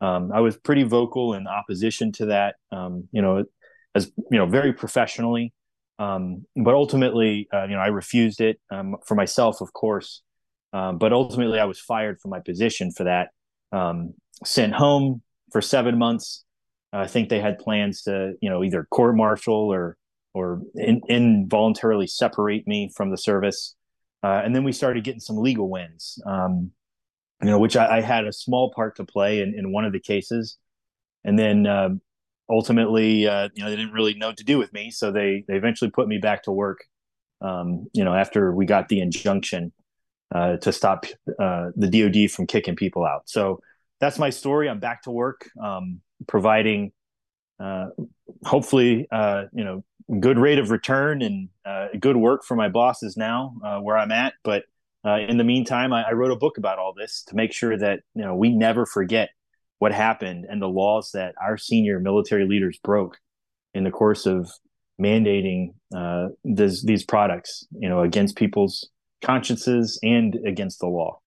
Um, 0.01 0.31
I 0.33 0.39
was 0.39 0.57
pretty 0.57 0.83
vocal 0.83 1.35
in 1.35 1.45
opposition 1.45 2.11
to 2.13 2.25
that. 2.27 2.55
Um, 2.71 3.07
you 3.11 3.21
know, 3.21 3.43
as 3.93 4.11
you 4.31 4.39
know, 4.39 4.47
very 4.47 4.73
professionally. 4.73 5.53
Um, 5.97 6.45
but 6.55 6.73
ultimately, 6.73 7.47
uh, 7.53 7.63
you 7.63 7.75
know, 7.75 7.79
I 7.79 7.87
refused 7.87 8.41
it 8.41 8.59
um, 8.69 8.95
for 9.05 9.15
myself, 9.15 9.61
of 9.61 9.73
course. 9.73 10.21
Um, 10.73 10.97
but 10.97 11.13
ultimately, 11.13 11.59
I 11.59 11.65
was 11.65 11.79
fired 11.79 12.19
from 12.19 12.31
my 12.31 12.39
position 12.39 12.91
for 12.91 13.05
that. 13.05 13.29
Um, 13.71 14.13
sent 14.43 14.73
home 14.73 15.21
for 15.51 15.61
seven 15.61 15.97
months. 15.97 16.43
Uh, 16.93 16.99
I 16.99 17.07
think 17.07 17.29
they 17.29 17.39
had 17.39 17.59
plans 17.59 18.01
to, 18.03 18.33
you 18.41 18.49
know, 18.49 18.63
either 18.63 18.87
court 18.91 19.15
martial 19.15 19.71
or 19.73 19.97
or 20.33 20.61
in, 20.75 21.01
involuntarily 21.07 22.07
separate 22.07 22.67
me 22.67 22.91
from 22.93 23.09
the 23.09 23.17
service. 23.17 23.73
Uh, 24.21 24.41
and 24.43 24.53
then 24.53 24.65
we 24.65 24.73
started 24.73 25.03
getting 25.05 25.21
some 25.21 25.37
legal 25.37 25.69
wins, 25.69 26.21
um, 26.25 26.71
you 27.41 27.49
know, 27.49 27.57
which 27.57 27.77
I, 27.77 27.97
I, 27.97 28.01
had 28.01 28.25
a 28.25 28.33
small 28.33 28.73
part 28.75 28.97
to 28.97 29.05
play 29.05 29.39
in, 29.39 29.57
in 29.57 29.71
one 29.71 29.85
of 29.85 29.93
the 29.93 29.99
cases. 29.99 30.57
And 31.23 31.39
then 31.39 31.65
um, 31.65 32.01
ultimately, 32.49 33.27
uh, 33.27 33.49
you 33.53 33.63
know, 33.63 33.69
they 33.69 33.75
didn't 33.75 33.93
really 33.93 34.13
know 34.13 34.27
what 34.27 34.37
to 34.37 34.43
do 34.43 34.57
with 34.57 34.71
me, 34.73 34.91
so 34.91 35.11
they 35.11 35.43
they 35.47 35.55
eventually 35.55 35.91
put 35.91 36.07
me 36.07 36.17
back 36.17 36.43
to 36.43 36.51
work. 36.51 36.85
Um, 37.41 37.87
you 37.93 38.03
know, 38.03 38.13
after 38.13 38.53
we 38.53 38.65
got 38.65 38.87
the 38.87 39.01
injunction 39.01 39.73
uh, 40.33 40.57
to 40.57 40.71
stop 40.71 41.05
uh, 41.39 41.69
the 41.75 41.89
DoD 41.89 42.31
from 42.31 42.47
kicking 42.47 42.75
people 42.75 43.05
out. 43.05 43.23
So 43.25 43.59
that's 43.99 44.17
my 44.17 44.29
story. 44.29 44.69
I'm 44.69 44.79
back 44.79 45.03
to 45.03 45.11
work, 45.11 45.49
um, 45.61 46.01
providing 46.27 46.91
uh, 47.59 47.87
hopefully, 48.43 49.07
uh, 49.11 49.45
you 49.53 49.63
know, 49.63 49.83
good 50.19 50.37
rate 50.37 50.59
of 50.59 50.71
return 50.71 51.21
and 51.21 51.49
uh, 51.65 51.87
good 51.99 52.17
work 52.17 52.43
for 52.43 52.55
my 52.55 52.69
bosses 52.69 53.15
now 53.15 53.55
where 53.81 53.97
I'm 53.97 54.11
at. 54.11 54.33
But 54.43 54.63
in 55.05 55.37
the 55.37 55.43
meantime, 55.43 55.93
I, 55.93 56.03
I 56.09 56.11
wrote 56.13 56.31
a 56.31 56.35
book 56.35 56.57
about 56.57 56.79
all 56.79 56.93
this 56.93 57.23
to 57.27 57.35
make 57.35 57.53
sure 57.53 57.77
that 57.77 58.01
you 58.15 58.23
know 58.23 58.35
we 58.35 58.49
never 58.49 58.85
forget 58.85 59.29
what 59.79 59.91
happened 59.91 60.45
and 60.49 60.61
the 60.61 60.69
laws 60.69 61.11
that 61.13 61.35
our 61.41 61.57
senior 61.57 61.99
military 61.99 62.47
leaders 62.47 62.79
broke 62.83 63.17
in 63.73 63.83
the 63.83 63.91
course 63.91 64.25
of 64.25 64.49
mandating 65.01 65.73
uh, 65.95 66.29
this, 66.43 66.83
these 66.83 67.03
products, 67.03 67.67
you 67.77 67.89
know, 67.89 68.01
against 68.01 68.35
people's 68.35 68.89
consciences 69.21 69.99
and 70.01 70.37
against 70.45 70.79
the 70.79 70.87
law. 70.87 71.19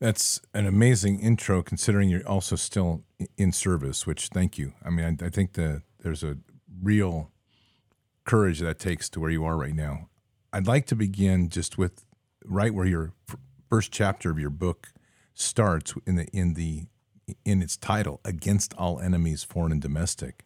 That's 0.00 0.40
an 0.52 0.66
amazing 0.66 1.20
intro, 1.20 1.62
considering 1.62 2.08
you're 2.08 2.26
also 2.26 2.56
still 2.56 3.04
in 3.36 3.52
service. 3.52 4.04
Which, 4.04 4.28
thank 4.28 4.58
you. 4.58 4.72
I 4.84 4.90
mean, 4.90 5.18
I, 5.22 5.26
I 5.26 5.28
think 5.28 5.52
that 5.52 5.82
there's 6.00 6.24
a 6.24 6.38
real 6.82 7.30
courage 8.24 8.58
that 8.60 8.80
takes 8.80 9.08
to 9.10 9.20
where 9.20 9.30
you 9.30 9.44
are 9.44 9.56
right 9.56 9.74
now. 9.74 10.08
I'd 10.52 10.66
like 10.66 10.86
to 10.86 10.96
begin 10.96 11.48
just 11.48 11.78
with 11.78 12.04
right 12.44 12.74
where 12.74 12.86
your 12.86 13.12
first 13.70 13.92
chapter 13.92 14.30
of 14.30 14.40
your 14.40 14.50
book 14.50 14.88
starts 15.34 15.94
in 16.04 16.16
the 16.16 16.26
in 16.32 16.54
the 16.54 16.86
in 17.44 17.62
its 17.62 17.76
title, 17.76 18.20
Against 18.24 18.74
All 18.74 19.00
Enemies, 19.00 19.44
Foreign 19.44 19.72
and 19.72 19.82
Domestic. 19.82 20.44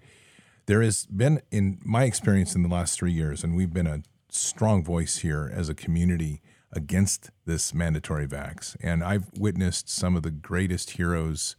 There 0.67 0.83
has 0.83 1.07
been, 1.07 1.43
in 1.51 1.79
my 1.85 2.05
experience 2.05 2.55
in 2.55 2.63
the 2.63 2.69
last 2.69 2.99
three 2.99 3.13
years, 3.13 3.45
and 3.45 3.55
we've 3.55 3.73
been 3.73 3.87
a 3.87 4.03
strong 4.29 4.83
voice 4.83 5.19
here 5.19 5.51
as 5.53 5.69
a 5.69 5.75
community 5.75 6.43
against 6.73 7.31
this 7.47 7.73
mandatory 7.73 8.27
vax. 8.27 8.77
And 8.83 9.03
I've 9.03 9.31
witnessed 9.39 9.89
some 9.89 10.17
of 10.17 10.23
the 10.23 10.31
greatest 10.31 10.91
heroes 10.91 11.57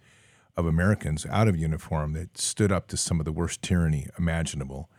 of 0.56 0.66
Americans 0.66 1.26
out 1.30 1.48
of 1.48 1.56
uniform 1.56 2.14
that 2.14 2.38
stood 2.38 2.72
up 2.72 2.88
to 2.88 2.98
some 2.98 3.20
of 3.20 3.26
the 3.26 3.32
worst 3.32 3.62
tyranny 3.62 4.08
imaginable. 4.18 4.90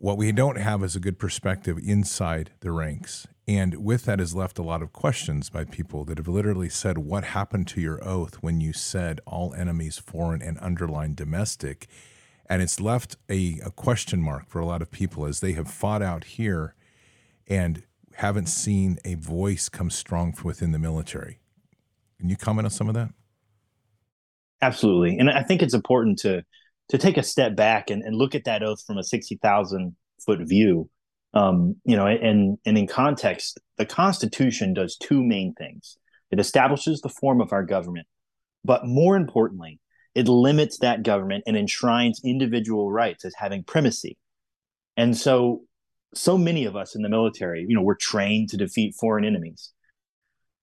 What 0.00 0.16
we 0.16 0.32
don't 0.32 0.56
have 0.56 0.82
is 0.82 0.96
a 0.96 0.98
good 0.98 1.18
perspective 1.18 1.78
inside 1.84 2.52
the 2.60 2.72
ranks. 2.72 3.26
And 3.46 3.84
with 3.84 4.06
that 4.06 4.18
has 4.18 4.34
left 4.34 4.58
a 4.58 4.62
lot 4.62 4.80
of 4.80 4.94
questions 4.94 5.50
by 5.50 5.64
people 5.64 6.06
that 6.06 6.16
have 6.16 6.26
literally 6.26 6.70
said, 6.70 6.96
What 6.96 7.22
happened 7.22 7.68
to 7.68 7.82
your 7.82 8.02
oath 8.02 8.36
when 8.36 8.62
you 8.62 8.72
said 8.72 9.20
all 9.26 9.52
enemies, 9.52 9.98
foreign 9.98 10.40
and 10.40 10.56
underlined 10.62 11.16
domestic? 11.16 11.86
And 12.48 12.62
it's 12.62 12.80
left 12.80 13.18
a, 13.28 13.60
a 13.62 13.70
question 13.70 14.22
mark 14.22 14.48
for 14.48 14.58
a 14.58 14.64
lot 14.64 14.80
of 14.80 14.90
people 14.90 15.26
as 15.26 15.40
they 15.40 15.52
have 15.52 15.68
fought 15.68 16.00
out 16.00 16.24
here 16.24 16.74
and 17.46 17.82
haven't 18.14 18.48
seen 18.48 18.98
a 19.04 19.16
voice 19.16 19.68
come 19.68 19.90
strong 19.90 20.32
from 20.32 20.48
within 20.48 20.72
the 20.72 20.78
military. 20.78 21.40
Can 22.18 22.30
you 22.30 22.38
comment 22.38 22.64
on 22.64 22.70
some 22.70 22.88
of 22.88 22.94
that? 22.94 23.10
Absolutely. 24.62 25.18
And 25.18 25.28
I 25.28 25.42
think 25.42 25.60
it's 25.60 25.74
important 25.74 26.20
to 26.20 26.42
to 26.90 26.98
take 26.98 27.16
a 27.16 27.22
step 27.22 27.56
back 27.56 27.88
and, 27.88 28.02
and 28.02 28.16
look 28.16 28.34
at 28.34 28.44
that 28.44 28.62
oath 28.62 28.84
from 28.84 28.98
a 28.98 29.04
60,000 29.04 29.96
foot 30.24 30.40
view. 30.42 30.90
Um, 31.32 31.76
you 31.84 31.96
know, 31.96 32.06
and, 32.06 32.58
and 32.66 32.76
in 32.76 32.88
context, 32.88 33.60
the 33.78 33.86
Constitution 33.86 34.74
does 34.74 34.96
two 34.96 35.22
main 35.22 35.54
things. 35.54 35.96
It 36.32 36.40
establishes 36.40 37.00
the 37.00 37.08
form 37.08 37.40
of 37.40 37.52
our 37.52 37.64
government, 37.64 38.08
but 38.64 38.86
more 38.86 39.16
importantly, 39.16 39.78
it 40.16 40.26
limits 40.26 40.78
that 40.78 41.04
government 41.04 41.44
and 41.46 41.56
enshrines 41.56 42.20
individual 42.24 42.90
rights 42.90 43.24
as 43.24 43.34
having 43.36 43.62
primacy. 43.62 44.18
And 44.96 45.16
so, 45.16 45.62
so 46.12 46.36
many 46.36 46.64
of 46.64 46.74
us 46.74 46.96
in 46.96 47.02
the 47.02 47.08
military, 47.08 47.64
you 47.68 47.76
know, 47.76 47.82
we're 47.82 47.94
trained 47.94 48.48
to 48.48 48.56
defeat 48.56 48.96
foreign 48.98 49.24
enemies, 49.24 49.72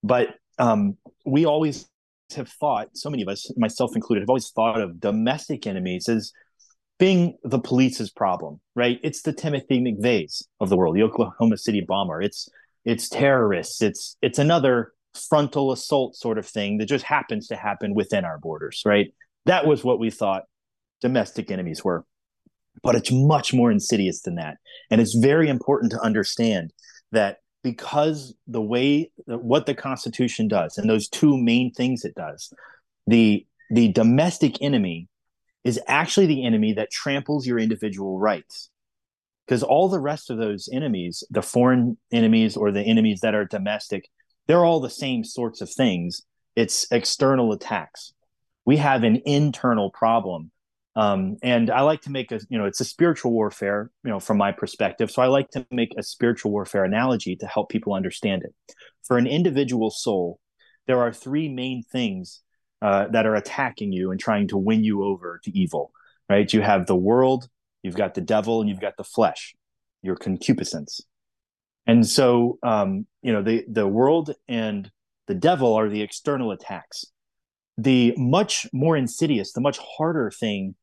but 0.04 0.36
um, 0.60 0.98
we 1.26 1.46
always 1.46 1.88
have 2.36 2.50
thought, 2.50 2.90
so 2.94 3.10
many 3.10 3.24
of 3.24 3.30
us, 3.30 3.52
myself 3.58 3.96
included, 3.96 4.22
have 4.22 4.30
always 4.30 4.50
thought 4.50 4.82
of 4.82 5.00
domestic 5.00 5.66
enemies 5.66 6.10
as 6.10 6.34
being 7.00 7.38
the 7.44 7.60
police's 7.60 8.10
problem, 8.10 8.60
right? 8.76 9.00
It's 9.04 9.22
the 9.22 9.34
Timothy 9.34 9.80
McVeighs 9.82 10.44
of 10.60 10.70
the 10.70 10.78
world, 10.78 10.96
the 10.96 11.04
Oklahoma 11.04 11.58
City 11.58 11.82
bomber. 11.82 12.22
It's 12.22 12.50
it's 12.86 13.10
terrorists. 13.10 13.82
It's 13.82 14.18
it's 14.22 14.40
another 14.40 14.94
frontal 15.30 15.72
assault 15.72 16.16
sort 16.16 16.38
of 16.38 16.46
thing 16.46 16.78
that 16.78 16.86
just 16.86 17.06
happens 17.06 17.48
to 17.48 17.56
happen 17.56 17.94
within 17.94 18.26
our 18.26 18.38
borders, 18.38 18.82
right? 18.86 19.14
That 19.46 19.66
was 19.66 19.84
what 19.84 20.00
we 20.00 20.10
thought 20.10 20.44
domestic 21.02 21.52
enemies 21.52 21.84
were. 21.84 22.06
But 22.84 22.96
it's 22.96 23.12
much 23.12 23.54
more 23.54 23.72
insidious 23.72 24.22
than 24.22 24.36
that. 24.36 24.58
And 24.92 25.02
it's 25.02 25.16
very 25.16 25.50
important 25.50 25.92
to 25.94 26.00
understand 26.00 26.72
that 27.12 27.38
because 27.72 28.34
the 28.48 28.62
way 28.62 29.12
what 29.26 29.66
the 29.66 29.76
Constitution 29.76 30.48
does, 30.48 30.78
and 30.78 30.90
those 30.90 31.10
two 31.10 31.38
main 31.38 31.72
things 31.72 32.06
it 32.06 32.16
does, 32.16 32.54
the 33.08 33.46
the 33.70 33.92
domestic 33.92 34.62
enemy 34.62 35.10
is 35.64 35.80
actually 35.88 36.28
the 36.28 36.46
enemy 36.46 36.74
that 36.74 36.90
tramples 36.92 37.46
your 37.46 37.60
individual 37.60 38.18
rights. 38.18 38.70
Because 39.46 39.64
all 39.64 39.90
the 39.90 40.00
rest 40.00 40.30
of 40.30 40.38
those 40.38 40.70
enemies, 40.72 41.24
the 41.30 41.42
foreign 41.42 41.98
enemies 42.12 42.56
or 42.56 42.72
the 42.72 42.82
enemies 42.82 43.20
that 43.22 43.36
are 43.36 43.46
domestic, 43.46 44.10
they're 44.48 44.64
all 44.64 44.80
the 44.80 44.90
same 44.90 45.24
sorts 45.24 45.60
of 45.62 45.70
things. 45.70 46.22
It's 46.56 46.88
external 46.92 47.52
attacks. 47.52 48.14
We 48.66 48.78
have 48.78 49.04
an 49.04 49.22
internal 49.26 49.92
problem 49.92 50.52
Um, 50.98 51.38
and 51.44 51.70
I 51.70 51.82
like 51.82 52.02
to 52.02 52.10
make 52.10 52.32
a, 52.32 52.40
you 52.50 52.58
know, 52.58 52.66
it's 52.66 52.82
a 52.82 52.86
spiritual 52.86 53.32
warfare, 53.32 53.92
you 54.04 54.10
know, 54.10 54.20
from 54.20 54.38
my 54.38 54.52
perspective. 54.52 55.12
So 55.12 55.22
I 55.22 55.28
like 55.28 55.52
to 55.52 55.64
make 55.70 55.94
a 55.96 56.02
spiritual 56.02 56.52
warfare 56.52 56.84
analogy 56.84 57.36
to 57.36 57.46
help 57.46 57.70
people 57.70 57.94
understand 57.94 58.42
it. 58.44 58.76
For 59.04 59.20
an 59.20 59.28
individual 59.28 59.92
soul, 59.92 60.40
there 60.88 61.00
are 61.00 61.14
three 61.14 61.50
main 61.50 61.84
things 61.84 62.42
uh, 62.82 63.10
that 63.10 63.28
are 63.28 63.36
attacking 63.36 63.92
you 63.92 64.10
and 64.10 64.20
trying 64.20 64.48
to 64.48 64.58
win 64.58 64.84
you 64.84 65.04
over 65.04 65.40
to 65.44 65.56
evil, 65.56 65.92
right? 66.32 66.52
You 66.52 66.62
have 66.62 66.88
the 66.88 66.96
world, 66.96 67.48
you've 67.84 67.96
got 67.96 68.16
the 68.16 68.22
devil, 68.22 68.60
and 68.60 68.68
you've 68.68 68.82
got 68.82 68.98
the 68.98 69.04
flesh, 69.04 69.56
your 70.02 70.16
concupiscence. 70.16 71.02
And 71.86 72.08
so, 72.08 72.58
um, 72.64 73.06
you 73.22 73.32
know, 73.32 73.44
the 73.44 73.66
the 73.70 73.88
world 73.88 74.34
and 74.48 74.90
the 75.28 75.36
devil 75.36 75.76
are 75.76 75.90
the 75.90 76.02
external 76.02 76.50
attacks. 76.52 77.06
The 77.78 78.16
much 78.18 78.66
more 78.74 78.98
insidious, 78.98 79.54
the 79.54 79.62
much 79.62 79.78
harder 79.78 80.32
thing 80.32 80.74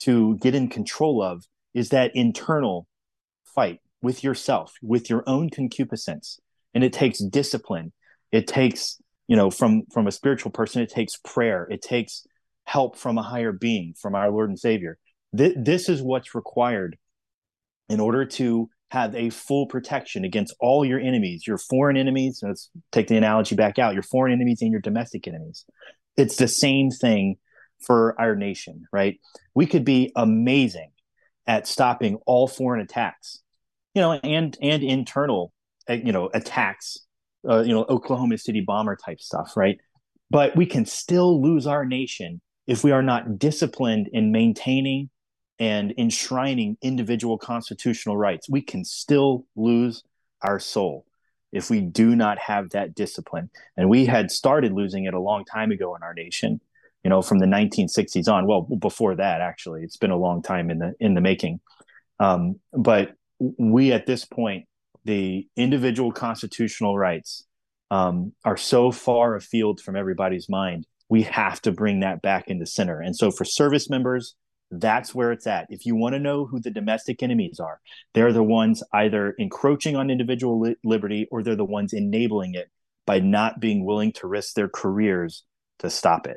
to 0.00 0.36
get 0.38 0.54
in 0.54 0.68
control 0.68 1.22
of 1.22 1.44
is 1.74 1.90
that 1.90 2.12
internal 2.14 2.86
fight 3.54 3.80
with 4.02 4.22
yourself, 4.22 4.74
with 4.82 5.10
your 5.10 5.24
own 5.26 5.50
concupiscence. 5.50 6.38
And 6.74 6.84
it 6.84 6.92
takes 6.92 7.18
discipline. 7.18 7.92
It 8.30 8.46
takes, 8.46 9.00
you 9.26 9.36
know, 9.36 9.50
from 9.50 9.84
from 9.92 10.06
a 10.06 10.12
spiritual 10.12 10.50
person, 10.50 10.82
it 10.82 10.90
takes 10.90 11.16
prayer. 11.16 11.66
It 11.70 11.82
takes 11.82 12.26
help 12.64 12.96
from 12.96 13.16
a 13.18 13.22
higher 13.22 13.52
being, 13.52 13.94
from 14.00 14.14
our 14.14 14.30
Lord 14.30 14.50
and 14.50 14.58
Savior. 14.58 14.98
Th- 15.36 15.56
this 15.56 15.88
is 15.88 16.02
what's 16.02 16.34
required 16.34 16.96
in 17.88 18.00
order 18.00 18.26
to 18.26 18.68
have 18.90 19.14
a 19.14 19.30
full 19.30 19.66
protection 19.66 20.24
against 20.24 20.54
all 20.60 20.84
your 20.84 21.00
enemies, 21.00 21.46
your 21.46 21.58
foreign 21.58 21.96
enemies. 21.96 22.40
Let's 22.42 22.70
take 22.92 23.08
the 23.08 23.16
analogy 23.16 23.54
back 23.54 23.78
out 23.78 23.94
your 23.94 24.02
foreign 24.02 24.32
enemies 24.32 24.62
and 24.62 24.70
your 24.70 24.80
domestic 24.80 25.26
enemies. 25.26 25.64
It's 26.16 26.36
the 26.36 26.48
same 26.48 26.90
thing 26.90 27.36
for 27.80 28.20
our 28.20 28.34
nation, 28.34 28.84
right? 28.92 29.18
We 29.54 29.66
could 29.66 29.84
be 29.84 30.12
amazing 30.16 30.90
at 31.46 31.66
stopping 31.66 32.16
all 32.26 32.46
foreign 32.46 32.80
attacks, 32.80 33.42
you 33.94 34.02
know, 34.02 34.12
and 34.12 34.56
and 34.60 34.82
internal, 34.82 35.52
uh, 35.88 35.94
you 35.94 36.12
know, 36.12 36.30
attacks, 36.34 36.98
uh, 37.48 37.60
you 37.60 37.72
know, 37.72 37.84
Oklahoma 37.88 38.38
City 38.38 38.60
bomber 38.60 38.96
type 38.96 39.20
stuff, 39.20 39.56
right? 39.56 39.78
But 40.30 40.56
we 40.56 40.66
can 40.66 40.84
still 40.84 41.40
lose 41.40 41.66
our 41.66 41.84
nation 41.84 42.40
if 42.66 42.84
we 42.84 42.92
are 42.92 43.02
not 43.02 43.38
disciplined 43.38 44.08
in 44.12 44.30
maintaining 44.30 45.08
and 45.58 45.94
enshrining 45.98 46.76
individual 46.82 47.38
constitutional 47.38 48.16
rights. 48.16 48.48
We 48.48 48.60
can 48.60 48.84
still 48.84 49.46
lose 49.56 50.04
our 50.42 50.60
soul 50.60 51.04
if 51.50 51.70
we 51.70 51.80
do 51.80 52.14
not 52.14 52.38
have 52.38 52.70
that 52.70 52.94
discipline. 52.94 53.50
And 53.76 53.88
we 53.88 54.04
had 54.04 54.30
started 54.30 54.72
losing 54.72 55.06
it 55.06 55.14
a 55.14 55.20
long 55.20 55.44
time 55.44 55.70
ago 55.70 55.96
in 55.96 56.02
our 56.02 56.14
nation 56.14 56.60
you 57.08 57.10
know, 57.10 57.22
from 57.22 57.38
the 57.38 57.46
1960s 57.46 58.30
on. 58.30 58.46
Well, 58.46 58.60
before 58.60 59.16
that, 59.16 59.40
actually, 59.40 59.82
it's 59.82 59.96
been 59.96 60.10
a 60.10 60.16
long 60.18 60.42
time 60.42 60.70
in 60.70 60.78
the 60.78 60.92
in 61.00 61.14
the 61.14 61.22
making. 61.22 61.58
Um, 62.20 62.60
but 62.74 63.14
we, 63.40 63.92
at 63.92 64.04
this 64.04 64.26
point, 64.26 64.66
the 65.06 65.48
individual 65.56 66.12
constitutional 66.12 66.98
rights 66.98 67.46
um, 67.90 68.34
are 68.44 68.58
so 68.58 68.92
far 68.92 69.36
afield 69.36 69.80
from 69.80 69.96
everybody's 69.96 70.50
mind. 70.50 70.86
We 71.08 71.22
have 71.22 71.62
to 71.62 71.72
bring 71.72 72.00
that 72.00 72.20
back 72.20 72.48
into 72.48 72.66
center. 72.66 73.00
And 73.00 73.16
so, 73.16 73.30
for 73.30 73.46
service 73.46 73.88
members, 73.88 74.34
that's 74.70 75.14
where 75.14 75.32
it's 75.32 75.46
at. 75.46 75.66
If 75.70 75.86
you 75.86 75.96
want 75.96 76.12
to 76.12 76.18
know 76.18 76.44
who 76.44 76.60
the 76.60 76.70
domestic 76.70 77.22
enemies 77.22 77.58
are, 77.58 77.80
they're 78.12 78.34
the 78.34 78.42
ones 78.42 78.82
either 78.92 79.34
encroaching 79.38 79.96
on 79.96 80.10
individual 80.10 80.60
li- 80.60 80.76
liberty 80.84 81.26
or 81.30 81.42
they're 81.42 81.56
the 81.56 81.64
ones 81.64 81.94
enabling 81.94 82.52
it 82.52 82.70
by 83.06 83.18
not 83.18 83.60
being 83.60 83.86
willing 83.86 84.12
to 84.12 84.26
risk 84.26 84.52
their 84.52 84.68
careers 84.68 85.42
to 85.78 85.88
stop 85.88 86.26
it. 86.26 86.36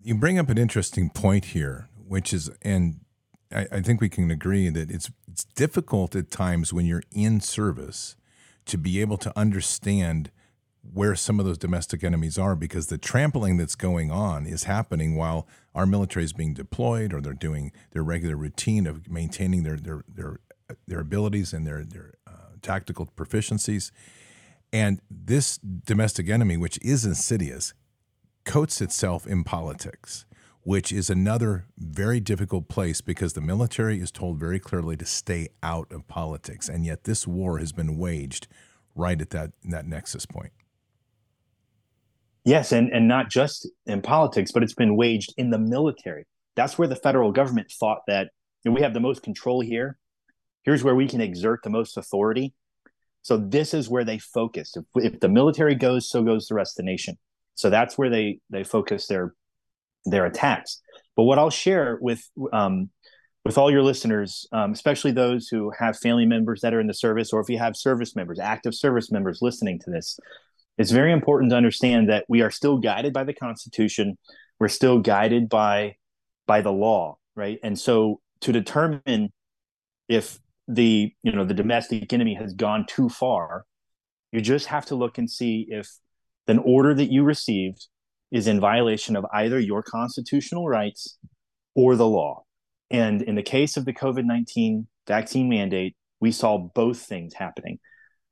You 0.00 0.14
bring 0.14 0.38
up 0.38 0.48
an 0.48 0.58
interesting 0.58 1.10
point 1.10 1.46
here, 1.46 1.88
which 2.06 2.32
is, 2.32 2.50
and 2.62 3.00
I, 3.52 3.66
I, 3.72 3.80
think 3.80 4.00
we 4.00 4.08
can 4.08 4.30
agree 4.30 4.68
that 4.68 4.90
it's 4.90 5.10
it's 5.30 5.44
difficult 5.44 6.14
at 6.14 6.30
times 6.30 6.72
when 6.72 6.86
you're 6.86 7.02
in 7.12 7.40
service 7.40 8.16
to 8.66 8.78
be 8.78 9.00
able 9.00 9.16
to 9.18 9.32
understand 9.38 10.30
where 10.92 11.14
some 11.14 11.40
of 11.40 11.46
those 11.46 11.58
domestic 11.58 12.04
enemies 12.04 12.38
are 12.38 12.54
because 12.54 12.86
the 12.86 12.98
trampling 12.98 13.56
that's 13.56 13.74
going 13.74 14.10
on 14.10 14.46
is 14.46 14.64
happening 14.64 15.16
while 15.16 15.48
our 15.74 15.86
military 15.86 16.24
is 16.24 16.32
being 16.32 16.54
deployed 16.54 17.12
or 17.12 17.20
they're 17.20 17.32
doing 17.32 17.72
their 17.92 18.02
regular 18.02 18.36
routine 18.36 18.86
of 18.86 19.10
maintaining 19.10 19.62
their 19.62 19.76
their 19.76 20.04
their 20.08 20.38
their 20.86 21.00
abilities 21.00 21.52
and 21.52 21.66
their 21.66 21.84
their 21.84 22.14
uh, 22.26 22.54
tactical 22.62 23.06
proficiencies. 23.16 23.90
And 24.72 25.00
this 25.10 25.58
domestic 25.58 26.28
enemy, 26.28 26.56
which 26.56 26.78
is 26.82 27.04
insidious, 27.04 27.72
coats 28.46 28.80
itself 28.80 29.26
in 29.26 29.44
politics, 29.44 30.24
which 30.62 30.90
is 30.92 31.10
another 31.10 31.66
very 31.76 32.20
difficult 32.20 32.68
place 32.68 33.02
because 33.02 33.34
the 33.34 33.40
military 33.42 34.00
is 34.00 34.10
told 34.10 34.38
very 34.38 34.58
clearly 34.58 34.96
to 34.96 35.04
stay 35.04 35.48
out 35.62 35.92
of 35.92 36.08
politics. 36.08 36.68
And 36.68 36.86
yet 36.86 37.04
this 37.04 37.26
war 37.26 37.58
has 37.58 37.72
been 37.72 37.98
waged 37.98 38.46
right 38.94 39.20
at 39.20 39.30
that, 39.30 39.50
that 39.64 39.86
nexus 39.86 40.24
point. 40.24 40.52
Yes, 42.44 42.70
and, 42.70 42.90
and 42.92 43.08
not 43.08 43.28
just 43.28 43.68
in 43.86 44.00
politics, 44.00 44.52
but 44.52 44.62
it's 44.62 44.74
been 44.74 44.96
waged 44.96 45.34
in 45.36 45.50
the 45.50 45.58
military. 45.58 46.24
That's 46.54 46.78
where 46.78 46.88
the 46.88 46.96
federal 46.96 47.32
government 47.32 47.72
thought 47.72 48.02
that 48.06 48.30
you 48.64 48.70
know, 48.70 48.74
we 48.76 48.82
have 48.82 48.94
the 48.94 49.00
most 49.00 49.22
control 49.22 49.60
here. 49.60 49.98
Here's 50.62 50.82
where 50.84 50.94
we 50.94 51.08
can 51.08 51.20
exert 51.20 51.60
the 51.64 51.70
most 51.70 51.96
authority. 51.96 52.54
So 53.22 53.36
this 53.36 53.74
is 53.74 53.88
where 53.88 54.04
they 54.04 54.18
focused. 54.18 54.76
If, 54.76 54.84
if 54.94 55.20
the 55.20 55.28
military 55.28 55.74
goes, 55.74 56.08
so 56.08 56.22
goes 56.22 56.46
the 56.46 56.54
rest 56.54 56.78
of 56.78 56.84
the 56.84 56.90
nation. 56.90 57.18
So 57.56 57.68
that's 57.70 57.98
where 57.98 58.10
they 58.10 58.38
they 58.50 58.62
focus 58.62 59.08
their 59.08 59.34
their 60.04 60.24
attacks. 60.24 60.80
But 61.16 61.24
what 61.24 61.38
I'll 61.38 61.50
share 61.50 61.98
with 62.00 62.22
um, 62.52 62.90
with 63.44 63.58
all 63.58 63.70
your 63.70 63.82
listeners, 63.82 64.46
um, 64.52 64.72
especially 64.72 65.12
those 65.12 65.48
who 65.48 65.72
have 65.78 65.98
family 65.98 66.26
members 66.26 66.60
that 66.60 66.74
are 66.74 66.80
in 66.80 66.86
the 66.86 66.94
service, 66.94 67.32
or 67.32 67.40
if 67.40 67.48
you 67.48 67.58
have 67.58 67.76
service 67.76 68.14
members, 68.14 68.38
active 68.38 68.74
service 68.74 69.10
members 69.10 69.38
listening 69.40 69.78
to 69.80 69.90
this, 69.90 70.18
it's 70.78 70.90
very 70.90 71.12
important 71.12 71.50
to 71.50 71.56
understand 71.56 72.08
that 72.08 72.24
we 72.28 72.42
are 72.42 72.50
still 72.50 72.78
guided 72.78 73.12
by 73.12 73.24
the 73.24 73.32
Constitution. 73.32 74.18
We're 74.58 74.68
still 74.68 75.00
guided 75.00 75.48
by 75.48 75.96
by 76.46 76.60
the 76.60 76.72
law, 76.72 77.18
right? 77.34 77.58
And 77.62 77.78
so 77.78 78.20
to 78.40 78.52
determine 78.52 79.32
if 80.08 80.38
the 80.68 81.12
you 81.22 81.32
know 81.32 81.44
the 81.44 81.54
domestic 81.54 82.12
enemy 82.12 82.34
has 82.34 82.52
gone 82.52 82.84
too 82.86 83.08
far, 83.08 83.64
you 84.32 84.40
just 84.40 84.66
have 84.66 84.86
to 84.86 84.94
look 84.94 85.18
and 85.18 85.30
see 85.30 85.66
if 85.68 85.88
an 86.48 86.58
order 86.58 86.94
that 86.94 87.10
you 87.10 87.22
received 87.24 87.86
is 88.30 88.46
in 88.46 88.60
violation 88.60 89.16
of 89.16 89.26
either 89.32 89.58
your 89.58 89.82
constitutional 89.82 90.68
rights 90.68 91.18
or 91.74 91.96
the 91.96 92.06
law. 92.06 92.44
And 92.90 93.22
in 93.22 93.34
the 93.34 93.42
case 93.42 93.76
of 93.76 93.84
the 93.84 93.92
COVID 93.92 94.24
19 94.24 94.86
vaccine 95.06 95.48
mandate, 95.48 95.96
we 96.20 96.32
saw 96.32 96.58
both 96.58 97.00
things 97.00 97.34
happening. 97.34 97.78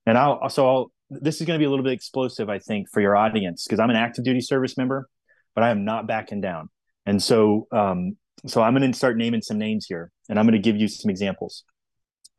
And 0.07 0.19
I'll, 0.19 0.49
so 0.49 0.69
I'll, 0.69 0.93
this 1.11 1.41
is 1.41 1.47
going 1.47 1.59
to 1.59 1.63
be 1.63 1.67
a 1.67 1.71
little 1.71 1.85
bit 1.85 1.93
explosive, 1.93 2.49
I 2.49 2.59
think, 2.59 2.89
for 2.93 3.01
your 3.01 3.17
audience, 3.17 3.65
because 3.65 3.81
I'm 3.81 3.91
an 3.91 3.97
active 3.97 4.25
duty 4.25 4.41
service 4.41 4.77
member, 4.77 5.09
but 5.55 5.65
I 5.65 5.71
am 5.71 5.85
not 5.85 6.07
backing 6.07 6.41
down. 6.41 6.71
And 7.07 7.23
so, 7.23 7.67
um, 7.73 8.17
so 8.47 8.63
I'm 8.63 8.75
going 8.75 8.91
to 8.91 8.97
start 8.97 9.17
naming 9.17 9.43
some 9.43 9.59
names 9.59 9.87
here, 9.87 10.11
and 10.29 10.39
I'm 10.39 10.47
going 10.47 10.61
to 10.61 10.65
give 10.65 10.77
you 10.77 10.89
some 10.89 11.11
examples. 11.11 11.65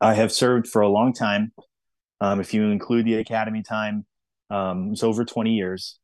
I 0.00 0.14
have 0.14 0.32
served 0.32 0.68
for 0.68 0.82
a 0.82 0.88
long 0.88 1.12
time. 1.12 1.52
Um, 2.20 2.40
if 2.40 2.52
you 2.52 2.64
include 2.64 3.06
the 3.06 3.14
academy 3.14 3.62
time, 3.62 4.04
um, 4.50 4.90
it's 4.92 5.02
over 5.02 5.24
20 5.24 5.52
years, 5.52 5.98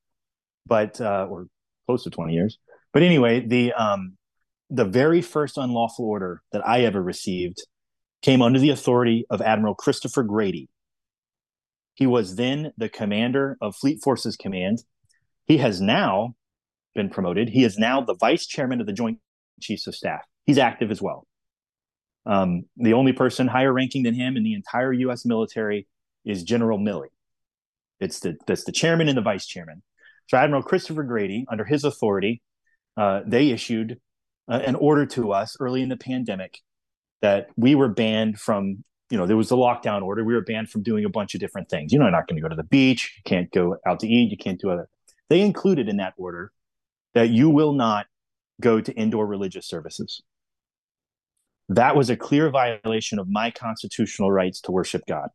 but 0.67 1.01
uh, 1.01 1.27
or 1.31 1.47
close 1.87 2.05
to 2.05 2.11
20 2.11 2.33
years. 2.33 2.59
But 2.93 3.03
anyway, 3.03 3.41
the 3.41 3.73
um, 3.73 4.17
the 4.71 4.85
very 4.85 5.23
first 5.23 5.59
unlawful 5.59 6.05
order 6.05 6.43
that 6.53 6.67
I 6.67 6.83
ever 6.83 7.03
received 7.03 7.59
came 8.23 8.41
under 8.41 8.59
the 8.59 8.71
authority 8.71 9.27
of 9.31 9.43
Admiral 9.43 9.75
Christopher 9.75 10.23
Grady. 10.23 10.69
He 11.95 12.07
was 12.07 12.37
then 12.37 12.73
the 12.77 12.89
commander 12.89 13.59
of 13.61 13.77
Fleet 13.77 14.01
Forces 14.03 14.37
Command. 14.37 14.85
He 15.45 15.59
has 15.59 15.81
now 15.81 16.37
been 16.95 17.11
promoted. 17.11 17.51
He 17.51 17.65
is 17.65 17.79
now 17.79 18.01
the 18.01 18.15
vice 18.15 18.47
chairman 18.47 18.81
of 18.81 18.87
the 18.87 18.93
Joint 18.93 19.19
Chiefs 19.61 19.87
of 19.87 19.95
Staff. 19.95 20.23
He's 20.45 20.59
active 20.59 20.91
as 20.91 21.03
well. 21.03 21.27
Um, 22.25 22.65
the 22.77 22.93
only 22.93 23.13
person 23.13 23.49
higher 23.49 23.73
ranking 23.73 24.05
than 24.05 24.15
him 24.15 24.37
in 24.37 24.43
the 24.43 24.55
entire 24.55 24.93
U.S. 24.93 25.25
military 25.25 25.87
is 26.25 26.45
General 26.45 26.79
Milley. 26.79 27.09
It's 28.01 28.21
the 28.21 28.37
that's 28.47 28.65
the 28.65 28.73
chairman 28.73 29.09
and 29.09 29.17
the 29.17 29.23
vice 29.23 29.47
chairman. 29.47 29.83
So 30.29 30.39
Admiral 30.39 30.63
Christopher 30.63 31.03
Grady, 31.03 31.45
under 31.51 31.65
his 31.65 31.85
authority, 31.85 32.43
uh, 32.97 33.21
they 33.27 33.51
issued 33.51 34.01
uh, 34.51 34.61
an 34.65 34.75
order 34.77 35.07
to 35.07 35.33
us 35.33 35.57
early 35.61 35.83
in 35.83 35.89
the 35.89 35.97
pandemic 35.97 36.59
that 37.21 37.49
we 37.57 37.75
were 37.75 37.89
banned 37.89 38.39
from. 38.39 38.85
You 39.11 39.19
know, 39.19 39.27
there 39.27 39.37
was 39.37 39.51
a 39.51 39.55
lockdown 39.55 40.03
order. 40.03 40.25
We 40.25 40.33
were 40.33 40.41
banned 40.41 40.71
from 40.71 40.83
doing 40.83 41.05
a 41.05 41.11
bunch 41.11 41.35
of 41.35 41.41
different 41.41 41.69
things. 41.69 41.93
You 41.93 41.99
know, 41.99 42.09
not 42.09 42.27
going 42.27 42.37
to 42.37 42.43
go 42.43 42.49
to 42.49 42.57
the 42.57 42.63
beach. 42.65 43.13
You 43.19 43.23
can't 43.29 43.51
go 43.53 43.77
out 43.87 44.01
to 44.01 44.09
eat. 44.09 44.31
You 44.31 44.39
can't 44.39 44.59
do 44.59 44.71
other. 44.71 44.89
They 45.29 45.43
included 45.43 45.89
in 45.89 45.99
that 45.99 46.15
order 46.17 46.51
that 47.15 47.29
you 47.29 47.51
will 47.51 47.75
not 47.75 48.07
go 48.61 48.81
to 48.81 48.93
indoor 48.95 49.27
religious 49.27 49.67
services. 49.69 50.23
That 51.69 51.97
was 51.97 52.11
a 52.11 52.17
clear 52.17 52.51
violation 52.51 53.19
of 53.19 53.29
my 53.29 53.51
constitutional 53.51 54.31
rights 54.31 54.61
to 54.63 54.73
worship 54.73 55.03
God. 55.07 55.29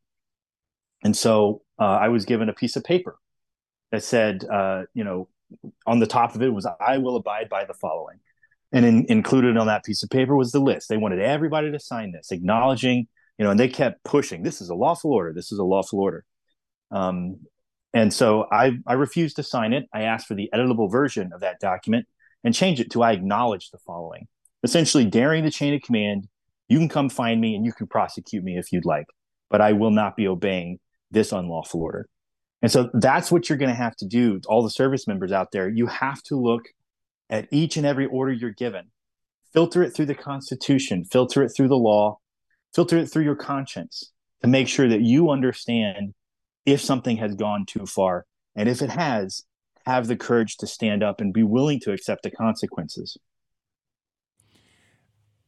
And 1.04 1.16
so 1.16 1.62
uh, 1.80 1.84
I 1.84 2.10
was 2.10 2.26
given 2.26 2.50
a 2.50 2.54
piece 2.54 2.76
of 2.76 2.84
paper 2.84 3.18
that 3.92 4.04
said, 4.04 4.46
uh, 4.46 4.84
you 4.94 5.04
know, 5.04 5.30
on 5.86 6.00
the 6.00 6.08
top 6.08 6.36
of 6.36 6.42
it 6.42 6.50
was, 6.50 6.68
I 6.80 6.98
will 6.98 7.16
abide 7.16 7.50
by 7.50 7.66
the 7.66 7.74
following. 7.74 8.20
and 8.72 8.86
in, 8.86 9.06
included 9.10 9.58
on 9.58 9.68
that 9.68 9.86
piece 9.86 10.04
of 10.04 10.10
paper 10.10 10.36
was 10.36 10.52
the 10.52 10.60
list. 10.60 10.90
They 10.90 10.98
wanted 10.98 11.20
everybody 11.20 11.72
to 11.72 11.80
sign 11.80 12.12
this, 12.12 12.32
acknowledging, 12.32 13.08
you 13.38 13.46
know, 13.46 13.52
and 13.52 13.60
they 13.60 13.70
kept 13.70 14.04
pushing. 14.04 14.44
This 14.44 14.62
is 14.62 14.70
a 14.70 14.76
lawful 14.76 15.14
order. 15.14 15.34
This 15.34 15.52
is 15.52 15.60
a 15.60 15.64
lawful 15.64 16.00
order. 16.00 16.26
Um, 16.92 17.38
and 17.94 18.14
so 18.14 18.46
I, 18.52 18.78
I 18.86 18.94
refused 18.94 19.38
to 19.38 19.44
sign 19.44 19.74
it. 19.74 19.86
I 19.94 20.04
asked 20.04 20.28
for 20.28 20.36
the 20.36 20.50
editable 20.54 20.92
version 20.92 21.32
of 21.34 21.42
that 21.42 21.60
document 21.60 22.08
and 22.44 22.54
change 22.54 22.80
it 22.80 22.92
to 22.92 23.04
I 23.04 23.14
acknowledge 23.14 23.72
the 23.72 23.80
following, 23.80 24.28
essentially 24.64 25.06
daring 25.06 25.44
the 25.46 25.52
chain 25.52 25.74
of 25.74 25.82
command. 25.82 26.28
You 26.68 26.78
can 26.78 26.90
come 26.90 27.10
find 27.10 27.40
me 27.40 27.56
and 27.56 27.66
you 27.66 27.72
can 27.72 27.88
prosecute 27.88 28.44
me 28.44 28.58
if 28.58 28.74
you'd 28.74 28.86
like, 28.86 29.08
but 29.50 29.62
I 29.62 29.72
will 29.72 29.92
not 29.92 30.18
be 30.18 30.28
obeying 30.28 30.80
this 31.12 31.32
unlawful 31.32 31.82
order. 31.82 32.08
And 32.62 32.72
so 32.72 32.90
that's 32.94 33.32
what 33.32 33.50
you're 33.50 33.58
going 33.58 33.70
to 33.70 33.76
have 33.76 33.96
to 33.98 34.06
do. 34.08 34.42
All 34.48 34.64
the 34.64 34.70
service 34.70 35.08
members 35.08 35.32
out 35.32 35.52
there, 35.52 35.70
you 35.70 35.88
have 35.88 36.24
to 36.24 36.36
look 36.36 36.64
at 37.30 37.48
each 37.52 37.78
and 37.78 37.86
every 37.86 38.06
order 38.06 38.32
you're 38.32 38.52
given, 38.52 38.92
filter 39.54 39.84
it 39.84 39.92
through 39.92 40.08
the 40.08 40.16
Constitution, 40.16 41.04
filter 41.04 41.44
it 41.44 41.50
through 41.50 41.68
the 41.68 41.76
law, 41.76 42.18
filter 42.74 42.98
it 42.98 43.08
through 43.08 43.24
your 43.24 43.36
conscience 43.36 44.12
to 44.42 44.48
make 44.48 44.68
sure 44.68 44.88
that 44.88 45.02
you 45.02 45.30
understand 45.30 46.14
if 46.66 46.82
something 46.82 47.18
has 47.18 47.36
gone 47.36 47.66
too 47.66 47.86
far. 47.86 48.26
And 48.56 48.68
if 48.68 48.82
it 48.82 48.90
has, 48.90 49.44
have 49.86 50.08
the 50.08 50.18
courage 50.18 50.58
to 50.58 50.68
stand 50.68 51.04
up 51.04 51.22
and 51.22 51.34
be 51.34 51.44
willing 51.44 51.80
to 51.82 51.92
accept 51.92 52.24
the 52.24 52.32
consequences. 52.32 53.18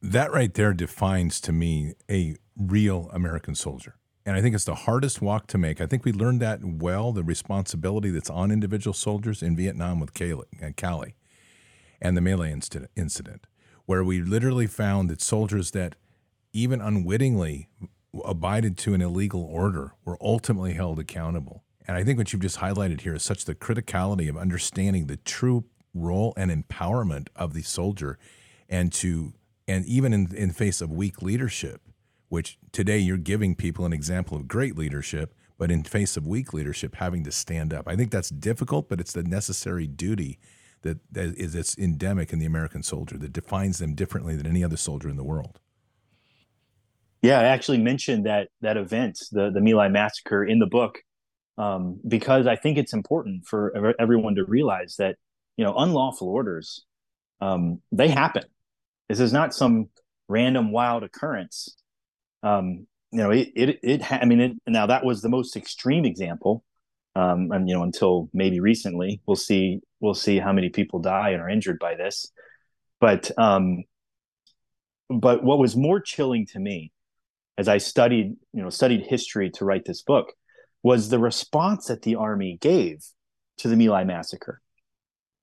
That 0.00 0.32
right 0.32 0.54
there 0.54 0.72
defines 0.72 1.40
to 1.42 1.52
me 1.52 1.92
a 2.10 2.36
real 2.56 3.10
American 3.12 3.54
soldier. 3.54 3.96
And 4.30 4.38
I 4.38 4.42
think 4.42 4.54
it's 4.54 4.64
the 4.64 4.76
hardest 4.76 5.20
walk 5.20 5.48
to 5.48 5.58
make. 5.58 5.80
I 5.80 5.86
think 5.86 6.04
we 6.04 6.12
learned 6.12 6.40
that 6.40 6.60
well, 6.62 7.10
the 7.10 7.24
responsibility 7.24 8.10
that's 8.10 8.30
on 8.30 8.52
individual 8.52 8.94
soldiers 8.94 9.42
in 9.42 9.56
Vietnam 9.56 9.98
with 9.98 10.10
uh, 10.22 10.70
Calley 10.76 11.16
and 12.00 12.16
the 12.16 12.36
Lai 12.36 12.54
incident, 12.94 13.46
where 13.86 14.04
we 14.04 14.20
literally 14.20 14.68
found 14.68 15.10
that 15.10 15.20
soldiers 15.20 15.72
that 15.72 15.96
even 16.52 16.80
unwittingly 16.80 17.70
abided 18.24 18.78
to 18.78 18.94
an 18.94 19.02
illegal 19.02 19.42
order 19.42 19.94
were 20.04 20.16
ultimately 20.20 20.74
held 20.74 21.00
accountable. 21.00 21.64
And 21.88 21.96
I 21.96 22.04
think 22.04 22.16
what 22.16 22.32
you've 22.32 22.42
just 22.42 22.60
highlighted 22.60 23.00
here 23.00 23.16
is 23.16 23.24
such 23.24 23.46
the 23.46 23.56
criticality 23.56 24.28
of 24.28 24.36
understanding 24.36 25.08
the 25.08 25.16
true 25.16 25.64
role 25.92 26.34
and 26.36 26.52
empowerment 26.52 27.26
of 27.34 27.52
the 27.52 27.62
soldier 27.62 28.16
and 28.68 28.92
to 28.92 29.32
and 29.66 29.84
even 29.86 30.12
in 30.12 30.32
in 30.36 30.52
face 30.52 30.80
of 30.80 30.92
weak 30.92 31.20
leadership 31.20 31.80
which 32.30 32.58
today 32.72 32.96
you're 32.96 33.18
giving 33.18 33.54
people 33.54 33.84
an 33.84 33.92
example 33.92 34.36
of 34.36 34.48
great 34.48 34.78
leadership, 34.78 35.34
but 35.58 35.70
in 35.70 35.82
face 35.82 36.16
of 36.16 36.26
weak 36.26 36.54
leadership, 36.54 36.94
having 36.94 37.22
to 37.24 37.32
stand 37.32 37.74
up. 37.74 37.86
I 37.86 37.96
think 37.96 38.10
that's 38.10 38.30
difficult, 38.30 38.88
but 38.88 39.00
it's 39.00 39.12
the 39.12 39.24
necessary 39.24 39.86
duty 39.86 40.38
that, 40.82 40.98
that 41.12 41.36
is 41.36 41.54
it's 41.54 41.76
endemic 41.76 42.32
in 42.32 42.38
the 42.38 42.46
American 42.46 42.82
soldier 42.82 43.18
that 43.18 43.32
defines 43.32 43.78
them 43.78 43.94
differently 43.94 44.36
than 44.36 44.46
any 44.46 44.64
other 44.64 44.76
soldier 44.76 45.08
in 45.08 45.16
the 45.16 45.24
world. 45.24 45.58
Yeah, 47.20 47.40
I 47.40 47.44
actually 47.44 47.78
mentioned 47.78 48.24
that 48.24 48.48
that 48.62 48.78
event, 48.78 49.18
the 49.30 49.50
the 49.50 49.60
My 49.60 49.88
massacre, 49.88 50.42
in 50.42 50.58
the 50.58 50.66
book, 50.66 51.00
um, 51.58 52.00
because 52.08 52.46
I 52.46 52.56
think 52.56 52.78
it's 52.78 52.94
important 52.94 53.44
for 53.44 53.94
everyone 54.00 54.36
to 54.36 54.44
realize 54.44 54.94
that 54.96 55.16
you 55.58 55.64
know 55.64 55.74
unlawful 55.76 56.28
orders 56.28 56.86
um, 57.40 57.82
they 57.92 58.08
happen. 58.08 58.44
This 59.08 59.20
is 59.20 59.32
not 59.32 59.52
some 59.52 59.90
random 60.28 60.72
wild 60.72 61.02
occurrence 61.02 61.76
um, 62.42 62.86
you 63.12 63.18
know, 63.18 63.30
it 63.30 63.48
it, 63.54 63.78
it 63.82 64.02
ha- 64.02 64.20
I 64.22 64.24
mean, 64.24 64.40
it, 64.40 64.52
now 64.66 64.86
that 64.86 65.04
was 65.04 65.22
the 65.22 65.28
most 65.28 65.56
extreme 65.56 66.04
example, 66.04 66.64
um, 67.16 67.50
and 67.50 67.68
you 67.68 67.74
know, 67.74 67.82
until 67.82 68.28
maybe 68.32 68.60
recently, 68.60 69.20
we'll 69.26 69.36
see 69.36 69.80
we'll 70.00 70.14
see 70.14 70.38
how 70.38 70.52
many 70.52 70.68
people 70.68 71.00
die 71.00 71.30
and 71.30 71.42
are 71.42 71.48
injured 71.48 71.78
by 71.78 71.94
this. 71.94 72.30
But 73.00 73.30
um, 73.38 73.84
but 75.08 75.42
what 75.42 75.58
was 75.58 75.76
more 75.76 76.00
chilling 76.00 76.46
to 76.46 76.60
me, 76.60 76.92
as 77.58 77.66
I 77.68 77.78
studied 77.78 78.36
you 78.52 78.62
know 78.62 78.70
studied 78.70 79.06
history 79.06 79.50
to 79.50 79.64
write 79.64 79.84
this 79.84 80.02
book, 80.02 80.32
was 80.82 81.08
the 81.08 81.18
response 81.18 81.86
that 81.86 82.02
the 82.02 82.14
army 82.14 82.58
gave 82.60 83.04
to 83.58 83.68
the 83.68 83.76
My 83.76 83.86
Lai 83.86 84.04
massacre. 84.04 84.60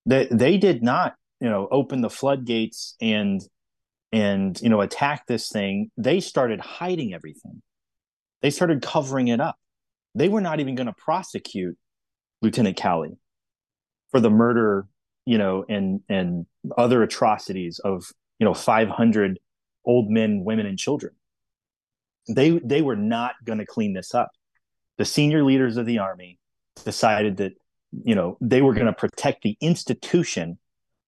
That 0.06 0.30
they 0.32 0.58
did 0.58 0.84
not 0.84 1.16
you 1.42 1.50
know 1.50 1.68
open 1.70 2.00
the 2.02 2.10
floodgates 2.10 2.96
and 3.02 3.42
and 4.12 4.60
you 4.62 4.70
know 4.70 4.82
attack 4.82 5.28
this 5.28 5.50
thing 5.50 5.92
they 5.98 6.20
started 6.20 6.60
hiding 6.60 7.14
everything. 7.14 7.62
They 8.42 8.50
started 8.50 8.82
covering 8.82 9.28
it 9.28 9.42
up. 9.42 9.58
They 10.16 10.30
were 10.30 10.42
not 10.42 10.60
even 10.60 10.76
going 10.76 10.88
to 10.88 10.94
prosecute 10.94 11.78
lieutenant 12.42 12.78
calley 12.78 13.18
for 14.12 14.20
the 14.20 14.30
murder 14.30 14.88
you 15.26 15.38
know 15.38 15.66
and 15.68 16.02
and 16.10 16.46
other 16.78 17.04
atrocities 17.04 17.80
of 17.80 18.12
you 18.40 18.46
know 18.46 18.54
500 18.54 19.40
old 19.86 20.10
men 20.10 20.44
women 20.44 20.66
and 20.66 20.80
children. 20.80 21.14
They 22.28 22.52
they 22.64 22.82
were 22.82 22.96
not 22.96 23.36
going 23.44 23.60
to 23.60 23.66
clean 23.66 23.94
this 23.94 24.16
up. 24.16 24.32
The 24.98 25.06
senior 25.06 25.44
leaders 25.44 25.78
of 25.78 25.86
the 25.86 26.00
army 26.00 26.40
decided 26.86 27.38
that 27.38 27.54
you 28.04 28.16
know 28.16 28.38
they 28.42 28.62
were 28.62 28.74
going 28.74 28.88
to 28.88 28.94
protect 28.94 29.44
the 29.44 29.58
institution 29.62 30.58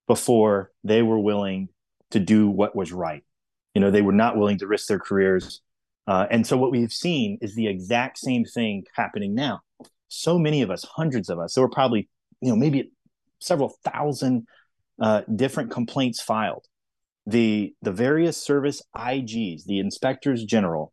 before 0.06 0.70
they 0.84 1.02
were 1.02 1.18
willing 1.18 1.68
to 2.10 2.20
do 2.20 2.48
what 2.48 2.76
was 2.76 2.92
right. 2.92 3.24
You 3.74 3.80
know, 3.80 3.90
they 3.90 4.02
were 4.02 4.12
not 4.12 4.36
willing 4.36 4.58
to 4.58 4.66
risk 4.66 4.88
their 4.88 4.98
careers. 4.98 5.60
Uh, 6.06 6.26
and 6.30 6.46
so 6.46 6.56
what 6.56 6.70
we've 6.70 6.92
seen 6.92 7.38
is 7.40 7.54
the 7.54 7.68
exact 7.68 8.18
same 8.18 8.44
thing 8.44 8.84
happening 8.94 9.34
now. 9.34 9.60
So 10.08 10.38
many 10.38 10.62
of 10.62 10.70
us, 10.70 10.84
hundreds 10.84 11.28
of 11.28 11.38
us, 11.38 11.54
there 11.54 11.62
were 11.62 11.70
probably, 11.70 12.08
you 12.40 12.50
know, 12.50 12.56
maybe 12.56 12.90
several 13.38 13.76
thousand 13.84 14.46
uh, 15.00 15.22
different 15.34 15.70
complaints 15.70 16.20
filed. 16.20 16.66
The 17.26 17.74
the 17.82 17.92
various 17.92 18.36
service 18.36 18.82
IGs, 18.96 19.64
the 19.64 19.78
inspectors 19.78 20.42
general, 20.44 20.92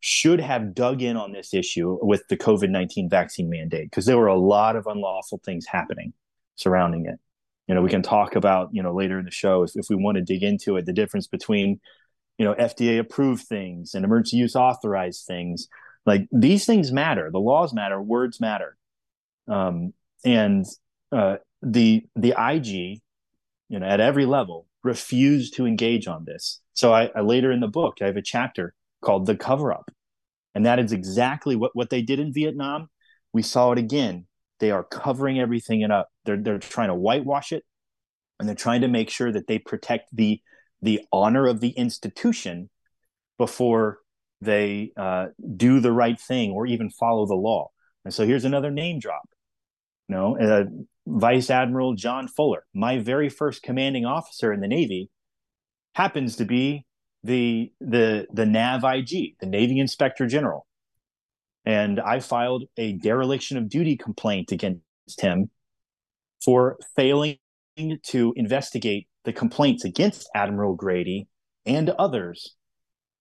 should 0.00 0.40
have 0.40 0.74
dug 0.74 1.02
in 1.02 1.16
on 1.16 1.32
this 1.32 1.52
issue 1.52 1.98
with 2.00 2.22
the 2.28 2.36
COVID 2.36 2.70
nineteen 2.70 3.10
vaccine 3.10 3.50
mandate 3.50 3.90
because 3.90 4.06
there 4.06 4.16
were 4.16 4.28
a 4.28 4.38
lot 4.38 4.76
of 4.76 4.86
unlawful 4.86 5.40
things 5.44 5.66
happening 5.66 6.14
surrounding 6.56 7.06
it 7.06 7.18
you 7.68 7.74
know 7.74 7.82
we 7.82 7.90
can 7.90 8.02
talk 8.02 8.36
about 8.36 8.68
you 8.72 8.82
know 8.82 8.94
later 8.94 9.18
in 9.18 9.24
the 9.24 9.30
show 9.30 9.62
if, 9.62 9.72
if 9.74 9.86
we 9.88 9.96
want 9.96 10.16
to 10.16 10.22
dig 10.22 10.42
into 10.42 10.76
it 10.76 10.86
the 10.86 10.92
difference 10.92 11.26
between 11.26 11.80
you 12.38 12.44
know 12.44 12.54
fda 12.54 12.98
approved 12.98 13.46
things 13.46 13.94
and 13.94 14.04
emergency 14.04 14.36
use 14.36 14.56
authorized 14.56 15.26
things. 15.26 15.68
Like 16.06 16.28
these 16.30 16.66
things 16.66 16.92
matter. 16.92 17.30
The 17.30 17.38
laws 17.38 17.72
matter. 17.72 18.00
Words 18.00 18.40
matter. 18.40 18.76
Um, 19.48 19.94
and 20.24 20.66
uh, 21.12 21.36
the 21.62 22.04
the 22.14 22.34
ig 22.38 22.66
you 23.68 23.78
know 23.78 23.86
at 23.86 24.00
every 24.00 24.26
level 24.26 24.66
refused 24.82 25.54
to 25.56 25.66
engage 25.66 26.06
on 26.06 26.24
this. 26.24 26.60
So 26.74 26.92
I, 26.92 27.10
I 27.14 27.20
later 27.20 27.50
in 27.50 27.60
the 27.60 27.68
book 27.68 27.98
i 28.02 28.06
have 28.06 28.16
a 28.16 28.22
chapter 28.22 28.74
called 29.02 29.26
the 29.26 29.36
cover 29.36 29.72
up. 29.72 29.90
And 30.54 30.66
that 30.66 30.78
is 30.78 30.92
exactly 30.92 31.56
what 31.56 31.74
what 31.74 31.90
they 31.90 32.02
did 32.02 32.18
in 32.18 32.32
vietnam. 32.32 32.88
We 33.32 33.42
saw 33.42 33.72
it 33.72 33.78
again 33.78 34.26
they 34.60 34.70
are 34.70 34.84
covering 34.84 35.40
everything 35.40 35.82
up. 35.90 36.08
They're 36.24 36.36
they're 36.36 36.58
trying 36.58 36.88
to 36.88 36.94
whitewash 36.94 37.52
it, 37.52 37.64
and 38.38 38.48
they're 38.48 38.56
trying 38.56 38.82
to 38.82 38.88
make 38.88 39.10
sure 39.10 39.32
that 39.32 39.46
they 39.46 39.58
protect 39.58 40.14
the 40.14 40.40
the 40.82 41.02
honor 41.12 41.46
of 41.46 41.60
the 41.60 41.70
institution 41.70 42.70
before 43.38 43.98
they 44.40 44.92
uh, 44.96 45.26
do 45.56 45.80
the 45.80 45.92
right 45.92 46.20
thing 46.20 46.50
or 46.50 46.66
even 46.66 46.90
follow 46.90 47.26
the 47.26 47.34
law. 47.34 47.70
And 48.04 48.12
so 48.12 48.26
here's 48.26 48.44
another 48.44 48.70
name 48.70 48.98
drop. 48.98 49.28
You 50.08 50.16
know, 50.16 50.38
uh, 50.38 50.64
Vice 51.06 51.48
Admiral 51.48 51.94
John 51.94 52.28
Fuller, 52.28 52.64
my 52.74 52.98
very 52.98 53.30
first 53.30 53.62
commanding 53.62 54.04
officer 54.04 54.52
in 54.52 54.60
the 54.60 54.68
Navy, 54.68 55.10
happens 55.94 56.36
to 56.36 56.44
be 56.44 56.84
the 57.22 57.72
the 57.80 58.26
the 58.32 58.46
NAV 58.46 58.84
IG, 58.84 59.38
the 59.40 59.46
Navy 59.46 59.78
Inspector 59.78 60.26
General 60.26 60.66
and 61.64 62.00
I 62.00 62.20
filed 62.20 62.64
a 62.76 62.92
dereliction 62.92 63.56
of 63.56 63.68
duty 63.68 63.96
complaint 63.96 64.52
against 64.52 64.82
him 65.20 65.50
for 66.44 66.78
failing 66.94 67.38
to 68.04 68.32
investigate 68.36 69.08
the 69.24 69.32
complaints 69.32 69.84
against 69.84 70.28
Admiral 70.34 70.74
Grady 70.74 71.26
and 71.64 71.90
others 71.90 72.54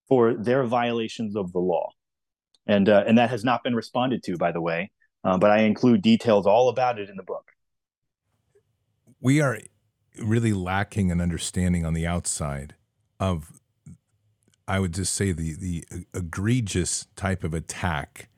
for 0.10 0.34
their 0.34 0.66
violations 0.66 1.36
of 1.36 1.54
the 1.54 1.60
law. 1.60 1.90
And, 2.68 2.90
uh, 2.90 3.04
and 3.08 3.18
that 3.18 3.30
has 3.30 3.44
not 3.44 3.64
been 3.64 3.76
responded 3.76 4.24
to, 4.24 4.38
by 4.38 4.52
the 4.52 4.62
way, 4.62 4.92
uh, 5.24 5.38
but 5.38 5.52
I 5.52 5.60
include 5.60 6.02
details 6.02 6.46
all 6.46 6.70
about 6.70 7.00
it 7.00 7.10
in 7.10 7.16
the 7.16 7.24
book. 7.24 7.52
We 9.22 9.40
are 9.40 9.60
really 10.22 10.54
lacking 10.54 11.12
an 11.12 11.22
understanding 11.22 11.86
on 11.86 11.94
the 11.94 12.06
outside 12.06 12.76
of, 13.20 13.62
I 14.68 14.80
would 14.80 14.94
just 14.94 15.14
say, 15.14 15.32
the, 15.32 15.56
the 15.56 15.86
egregious 16.14 17.08
type 17.16 17.44
of 17.44 17.54
attack 17.54 18.30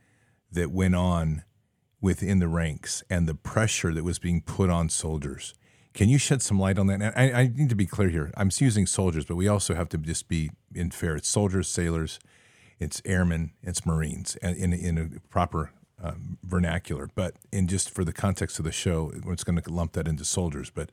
that 0.56 0.72
went 0.72 0.96
on 0.96 1.44
within 2.02 2.40
the 2.40 2.48
ranks 2.48 3.04
and 3.10 3.28
the 3.28 3.36
pressure 3.36 3.94
that 3.94 4.04
was 4.04 4.20
being 4.20 4.42
put 4.42 4.70
on 4.70 4.90
soldiers. 4.90 5.54
Can 5.94 6.10
you 6.10 6.18
shed 6.18 6.42
some 6.42 6.60
light 6.60 6.78
on 6.78 6.88
that? 6.88 7.14
I, 7.18 7.32
I, 7.32 7.48
need 7.48 7.70
to 7.70 7.76
be 7.76 7.86
clear 7.86 8.10
here. 8.10 8.32
I'm 8.36 8.52
using 8.58 8.86
soldiers, 8.86 9.26
but 9.26 9.38
we 9.38 9.48
also 9.48 9.76
have 9.76 9.88
to 9.90 9.98
just 9.98 10.28
be 10.28 10.52
in 10.74 10.92
fair. 10.92 11.16
It's 11.16 11.30
soldiers, 11.30 11.70
sailors, 11.70 12.20
it's 12.80 13.02
airmen, 13.06 13.54
it's 13.64 13.86
Marines 13.86 14.36
in, 14.42 14.74
in 14.74 14.98
a 14.98 15.30
proper 15.30 15.72
um, 16.04 16.38
vernacular. 16.44 17.10
But 17.16 17.36
in 17.52 17.68
just 17.68 17.90
for 17.90 18.04
the 18.04 18.12
context 18.12 18.60
of 18.60 18.66
the 18.66 18.74
show, 18.74 19.14
it's 19.28 19.46
going 19.46 19.60
to 19.60 19.70
lump 19.72 19.94
that 19.94 20.08
into 20.08 20.26
soldiers. 20.26 20.70
But 20.70 20.90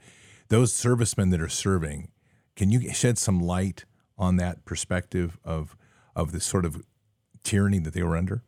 those 0.48 0.72
servicemen 0.72 1.30
that 1.30 1.40
are 1.40 1.48
serving, 1.48 2.08
Can 2.54 2.70
you 2.70 2.92
shed 2.92 3.18
some 3.18 3.40
light 3.40 3.84
on 4.16 4.36
that 4.36 4.64
perspective 4.64 5.38
of 5.44 5.76
of 6.14 6.30
the 6.32 6.40
sort 6.40 6.64
of 6.64 6.82
tyranny 7.42 7.80
that 7.80 7.92
they 7.92 8.02
were 8.02 8.16
under? 8.16 8.42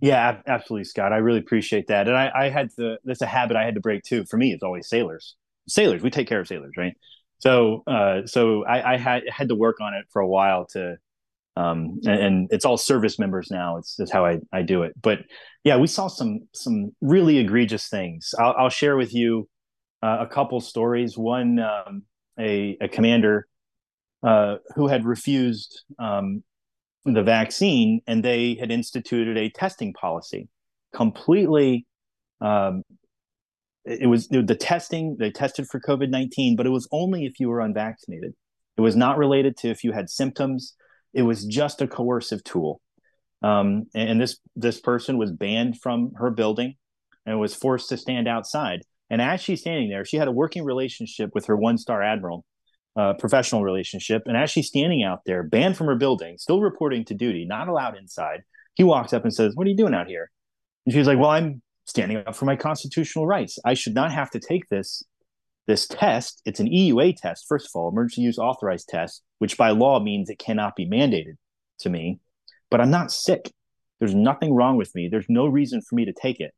Yeah, 0.00 0.40
absolutely, 0.46 0.84
Scott. 0.84 1.12
I 1.12 1.16
really 1.16 1.40
appreciate 1.40 1.88
that. 1.88 2.06
And 2.06 2.16
I, 2.16 2.30
I 2.34 2.48
had 2.48 2.70
to, 2.76 2.98
that's 3.04 3.22
a 3.22 3.26
habit 3.26 3.56
I 3.56 3.64
had 3.64 3.74
to 3.74 3.80
break 3.80 4.04
too. 4.04 4.24
For 4.24 4.36
me, 4.36 4.52
it's 4.52 4.62
always 4.62 4.88
sailors. 4.88 5.34
Sailors, 5.68 6.02
we 6.02 6.10
take 6.10 6.28
care 6.28 6.40
of 6.40 6.46
sailors, 6.46 6.74
right? 6.76 6.94
So, 7.38 7.82
uh, 7.86 8.26
so 8.26 8.64
I, 8.64 8.94
I 8.94 8.96
had 8.98 9.22
had 9.28 9.48
to 9.48 9.54
work 9.56 9.80
on 9.80 9.94
it 9.94 10.04
for 10.12 10.20
a 10.20 10.28
while 10.28 10.66
to, 10.72 10.96
um, 11.56 12.00
and, 12.04 12.20
and 12.22 12.48
it's 12.52 12.64
all 12.64 12.76
service 12.76 13.18
members 13.18 13.50
now. 13.50 13.78
It's, 13.78 13.98
it's 13.98 14.12
how 14.12 14.24
I, 14.24 14.38
I 14.52 14.62
do 14.62 14.82
it. 14.82 14.92
But 15.00 15.20
yeah, 15.64 15.76
we 15.76 15.86
saw 15.86 16.06
some 16.08 16.48
some 16.54 16.92
really 17.00 17.38
egregious 17.38 17.88
things. 17.88 18.34
I'll, 18.38 18.54
I'll 18.56 18.68
share 18.70 18.96
with 18.96 19.12
you 19.14 19.48
uh, 20.02 20.18
a 20.20 20.26
couple 20.26 20.60
stories. 20.60 21.18
One, 21.18 21.58
um, 21.58 22.02
a, 22.38 22.78
a 22.80 22.88
commander 22.88 23.46
uh, 24.22 24.56
who 24.76 24.86
had 24.88 25.04
refused 25.04 25.82
um, 25.98 26.42
the 27.04 27.22
vaccine, 27.22 28.00
and 28.06 28.24
they 28.24 28.54
had 28.54 28.70
instituted 28.70 29.36
a 29.36 29.50
testing 29.50 29.92
policy, 29.92 30.48
completely. 30.94 31.86
Um, 32.40 32.82
it 33.84 34.08
was 34.08 34.28
the 34.28 34.54
testing 34.54 35.16
they 35.18 35.30
tested 35.30 35.66
for 35.70 35.80
COVID 35.80 36.10
nineteen, 36.10 36.56
but 36.56 36.66
it 36.66 36.70
was 36.70 36.88
only 36.92 37.24
if 37.24 37.40
you 37.40 37.48
were 37.48 37.60
unvaccinated. 37.60 38.34
It 38.76 38.80
was 38.82 38.96
not 38.96 39.18
related 39.18 39.56
to 39.58 39.70
if 39.70 39.84
you 39.84 39.92
had 39.92 40.10
symptoms. 40.10 40.74
It 41.12 41.22
was 41.22 41.44
just 41.44 41.82
a 41.82 41.88
coercive 41.88 42.44
tool. 42.44 42.80
Um, 43.42 43.86
and 43.94 44.20
this 44.20 44.38
this 44.54 44.80
person 44.80 45.16
was 45.16 45.32
banned 45.32 45.80
from 45.80 46.12
her 46.16 46.30
building 46.30 46.74
and 47.24 47.40
was 47.40 47.54
forced 47.54 47.88
to 47.88 47.96
stand 47.96 48.28
outside. 48.28 48.80
And 49.08 49.20
as 49.20 49.40
she's 49.40 49.60
standing 49.60 49.88
there, 49.88 50.04
she 50.04 50.18
had 50.18 50.28
a 50.28 50.32
working 50.32 50.64
relationship 50.64 51.30
with 51.34 51.46
her 51.46 51.56
one 51.56 51.78
star 51.78 52.02
admiral, 52.02 52.44
uh, 52.96 53.14
professional 53.14 53.62
relationship. 53.62 54.22
And 54.26 54.36
as 54.36 54.50
she's 54.50 54.68
standing 54.68 55.02
out 55.02 55.20
there, 55.26 55.42
banned 55.42 55.76
from 55.76 55.86
her 55.86 55.94
building, 55.94 56.38
still 56.38 56.60
reporting 56.60 57.04
to 57.06 57.14
duty, 57.14 57.44
not 57.44 57.68
allowed 57.68 57.96
inside, 57.96 58.42
he 58.74 58.84
walks 58.84 59.12
up 59.12 59.24
and 59.24 59.34
says, 59.34 59.54
What 59.54 59.66
are 59.66 59.70
you 59.70 59.76
doing 59.76 59.94
out 59.94 60.08
here? 60.08 60.30
And 60.86 60.94
she's 60.94 61.06
like, 61.06 61.18
Well, 61.18 61.30
I'm 61.30 61.62
standing 61.86 62.18
up 62.18 62.36
for 62.36 62.44
my 62.44 62.56
constitutional 62.56 63.26
rights. 63.26 63.58
I 63.64 63.74
should 63.74 63.94
not 63.94 64.12
have 64.12 64.30
to 64.30 64.40
take 64.40 64.68
this 64.68 65.02
this 65.66 65.86
test. 65.86 66.42
It's 66.44 66.58
an 66.60 66.68
EUA 66.68 67.16
test, 67.16 67.46
first 67.48 67.66
of 67.66 67.70
all, 67.74 67.88
emergency 67.88 68.22
use 68.22 68.38
authorized 68.38 68.88
test, 68.88 69.22
which 69.38 69.56
by 69.56 69.70
law 69.70 70.00
means 70.00 70.28
it 70.28 70.38
cannot 70.38 70.74
be 70.74 70.86
mandated 70.86 71.34
to 71.80 71.90
me. 71.90 72.18
But 72.70 72.80
I'm 72.80 72.90
not 72.90 73.12
sick. 73.12 73.50
There's 73.98 74.14
nothing 74.14 74.54
wrong 74.54 74.76
with 74.76 74.94
me. 74.94 75.08
There's 75.08 75.28
no 75.28 75.46
reason 75.46 75.80
for 75.82 75.94
me 75.94 76.06
to 76.06 76.12
take 76.12 76.40
it. 76.40 76.52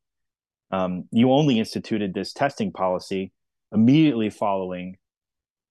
Um, 0.70 1.04
you 1.10 1.30
only 1.30 1.58
instituted 1.58 2.14
this 2.14 2.32
testing 2.32 2.72
policy 2.72 3.32
immediately 3.72 4.30
following 4.30 4.96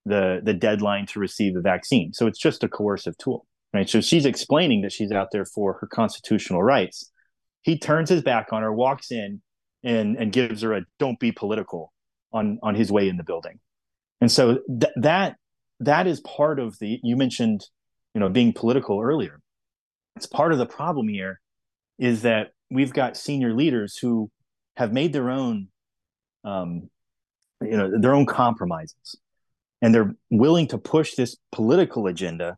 the 0.05 0.41
the 0.43 0.53
deadline 0.53 1.05
to 1.07 1.19
receive 1.19 1.53
the 1.53 1.61
vaccine. 1.61 2.13
So 2.13 2.27
it's 2.27 2.39
just 2.39 2.63
a 2.63 2.67
coercive 2.67 3.17
tool, 3.17 3.45
right? 3.73 3.89
So 3.89 4.01
she's 4.01 4.25
explaining 4.25 4.81
that 4.81 4.91
she's 4.91 5.11
out 5.11 5.29
there 5.31 5.45
for 5.45 5.73
her 5.73 5.87
constitutional 5.87 6.63
rights. 6.63 7.11
He 7.61 7.77
turns 7.77 8.09
his 8.09 8.21
back 8.21 8.47
on 8.51 8.63
her, 8.63 8.73
walks 8.73 9.11
in, 9.11 9.41
and 9.83 10.17
and 10.17 10.31
gives 10.31 10.61
her 10.61 10.73
a 10.73 10.81
"don't 10.99 11.19
be 11.19 11.31
political" 11.31 11.93
on 12.33 12.59
on 12.63 12.75
his 12.75 12.91
way 12.91 13.07
in 13.07 13.17
the 13.17 13.23
building. 13.23 13.59
And 14.19 14.31
so 14.31 14.59
th- 14.67 14.93
that 14.97 15.35
that 15.79 16.07
is 16.07 16.19
part 16.21 16.59
of 16.59 16.77
the 16.79 16.99
you 17.03 17.15
mentioned, 17.15 17.65
you 18.13 18.19
know, 18.19 18.29
being 18.29 18.53
political 18.53 19.01
earlier. 19.01 19.39
It's 20.15 20.25
part 20.25 20.51
of 20.51 20.57
the 20.57 20.65
problem 20.65 21.07
here 21.07 21.39
is 21.97 22.23
that 22.23 22.49
we've 22.69 22.93
got 22.93 23.15
senior 23.15 23.53
leaders 23.53 23.97
who 23.97 24.29
have 24.77 24.91
made 24.91 25.13
their 25.13 25.29
own 25.29 25.67
um, 26.43 26.89
you 27.61 27.77
know 27.77 27.99
their 27.99 28.15
own 28.15 28.25
compromises 28.25 29.15
and 29.81 29.93
they're 29.93 30.15
willing 30.29 30.67
to 30.67 30.77
push 30.77 31.15
this 31.15 31.37
political 31.51 32.07
agenda 32.07 32.57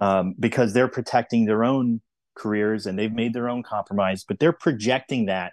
um, 0.00 0.34
because 0.38 0.72
they're 0.72 0.88
protecting 0.88 1.44
their 1.44 1.64
own 1.64 2.00
careers 2.34 2.86
and 2.86 2.98
they've 2.98 3.12
made 3.12 3.34
their 3.34 3.48
own 3.48 3.62
compromise 3.62 4.24
but 4.26 4.38
they're 4.38 4.52
projecting 4.52 5.26
that 5.26 5.52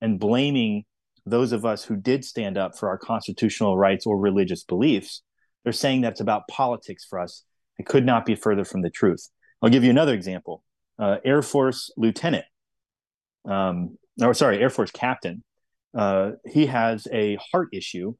and 0.00 0.20
blaming 0.20 0.84
those 1.26 1.52
of 1.52 1.64
us 1.64 1.84
who 1.84 1.96
did 1.96 2.24
stand 2.24 2.56
up 2.56 2.76
for 2.76 2.88
our 2.88 2.98
constitutional 2.98 3.76
rights 3.76 4.06
or 4.06 4.18
religious 4.18 4.64
beliefs. 4.64 5.22
They're 5.64 5.72
saying 5.72 6.02
that 6.02 6.12
it's 6.12 6.20
about 6.20 6.48
politics 6.48 7.04
for 7.08 7.18
us. 7.18 7.44
It 7.78 7.86
could 7.86 8.06
not 8.06 8.26
be 8.26 8.34
further 8.34 8.64
from 8.64 8.82
the 8.82 8.90
truth. 8.90 9.28
I'll 9.62 9.70
give 9.70 9.84
you 9.84 9.90
another 9.90 10.14
example. 10.14 10.64
Uh, 10.98 11.16
air 11.24 11.42
force 11.42 11.90
lieutenant 11.96 12.44
um, 13.48 13.96
or 14.20 14.34
sorry 14.34 14.60
air 14.60 14.70
force 14.70 14.90
captain. 14.90 15.42
Uh, 15.96 16.32
he 16.46 16.66
has 16.66 17.08
a 17.12 17.38
heart 17.52 17.68
issue 17.72 18.14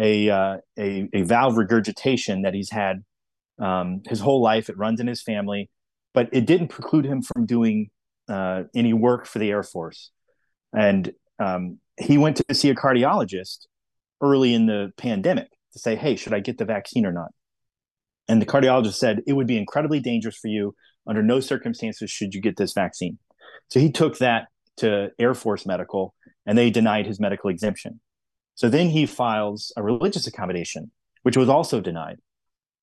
a, 0.00 0.30
uh, 0.30 0.56
a, 0.78 1.08
a 1.12 1.22
valve 1.22 1.56
regurgitation 1.56 2.42
that 2.42 2.54
he's 2.54 2.70
had 2.70 3.04
um, 3.60 4.02
his 4.08 4.20
whole 4.20 4.42
life. 4.42 4.68
It 4.68 4.78
runs 4.78 4.98
in 4.98 5.06
his 5.06 5.22
family, 5.22 5.68
but 6.14 6.28
it 6.32 6.46
didn't 6.46 6.68
preclude 6.68 7.04
him 7.04 7.22
from 7.22 7.46
doing 7.46 7.90
uh, 8.28 8.64
any 8.74 8.94
work 8.94 9.26
for 9.26 9.38
the 9.38 9.50
Air 9.50 9.62
Force. 9.62 10.10
And 10.72 11.12
um, 11.38 11.78
he 12.00 12.16
went 12.16 12.36
to 12.38 12.54
see 12.54 12.70
a 12.70 12.74
cardiologist 12.74 13.66
early 14.22 14.54
in 14.54 14.66
the 14.66 14.92
pandemic 14.96 15.48
to 15.72 15.78
say, 15.78 15.96
"Hey, 15.96 16.16
should 16.16 16.32
I 16.32 16.40
get 16.40 16.58
the 16.58 16.64
vaccine 16.64 17.04
or 17.04 17.12
not?" 17.12 17.32
And 18.28 18.40
the 18.40 18.46
cardiologist 18.46 18.94
said 18.94 19.20
it 19.26 19.34
would 19.34 19.46
be 19.46 19.58
incredibly 19.58 20.00
dangerous 20.00 20.36
for 20.36 20.48
you. 20.48 20.74
Under 21.06 21.22
no 21.22 21.40
circumstances 21.40 22.10
should 22.10 22.34
you 22.34 22.40
get 22.40 22.56
this 22.56 22.72
vaccine. 22.72 23.18
So 23.68 23.80
he 23.80 23.90
took 23.90 24.18
that 24.18 24.48
to 24.78 25.10
Air 25.18 25.34
Force 25.34 25.66
Medical, 25.66 26.14
and 26.46 26.56
they 26.56 26.70
denied 26.70 27.06
his 27.06 27.18
medical 27.18 27.50
exemption. 27.50 28.00
So 28.60 28.68
then 28.68 28.90
he 28.90 29.06
files 29.06 29.72
a 29.74 29.82
religious 29.82 30.26
accommodation, 30.26 30.90
which 31.22 31.34
was 31.34 31.48
also 31.48 31.80
denied. 31.80 32.18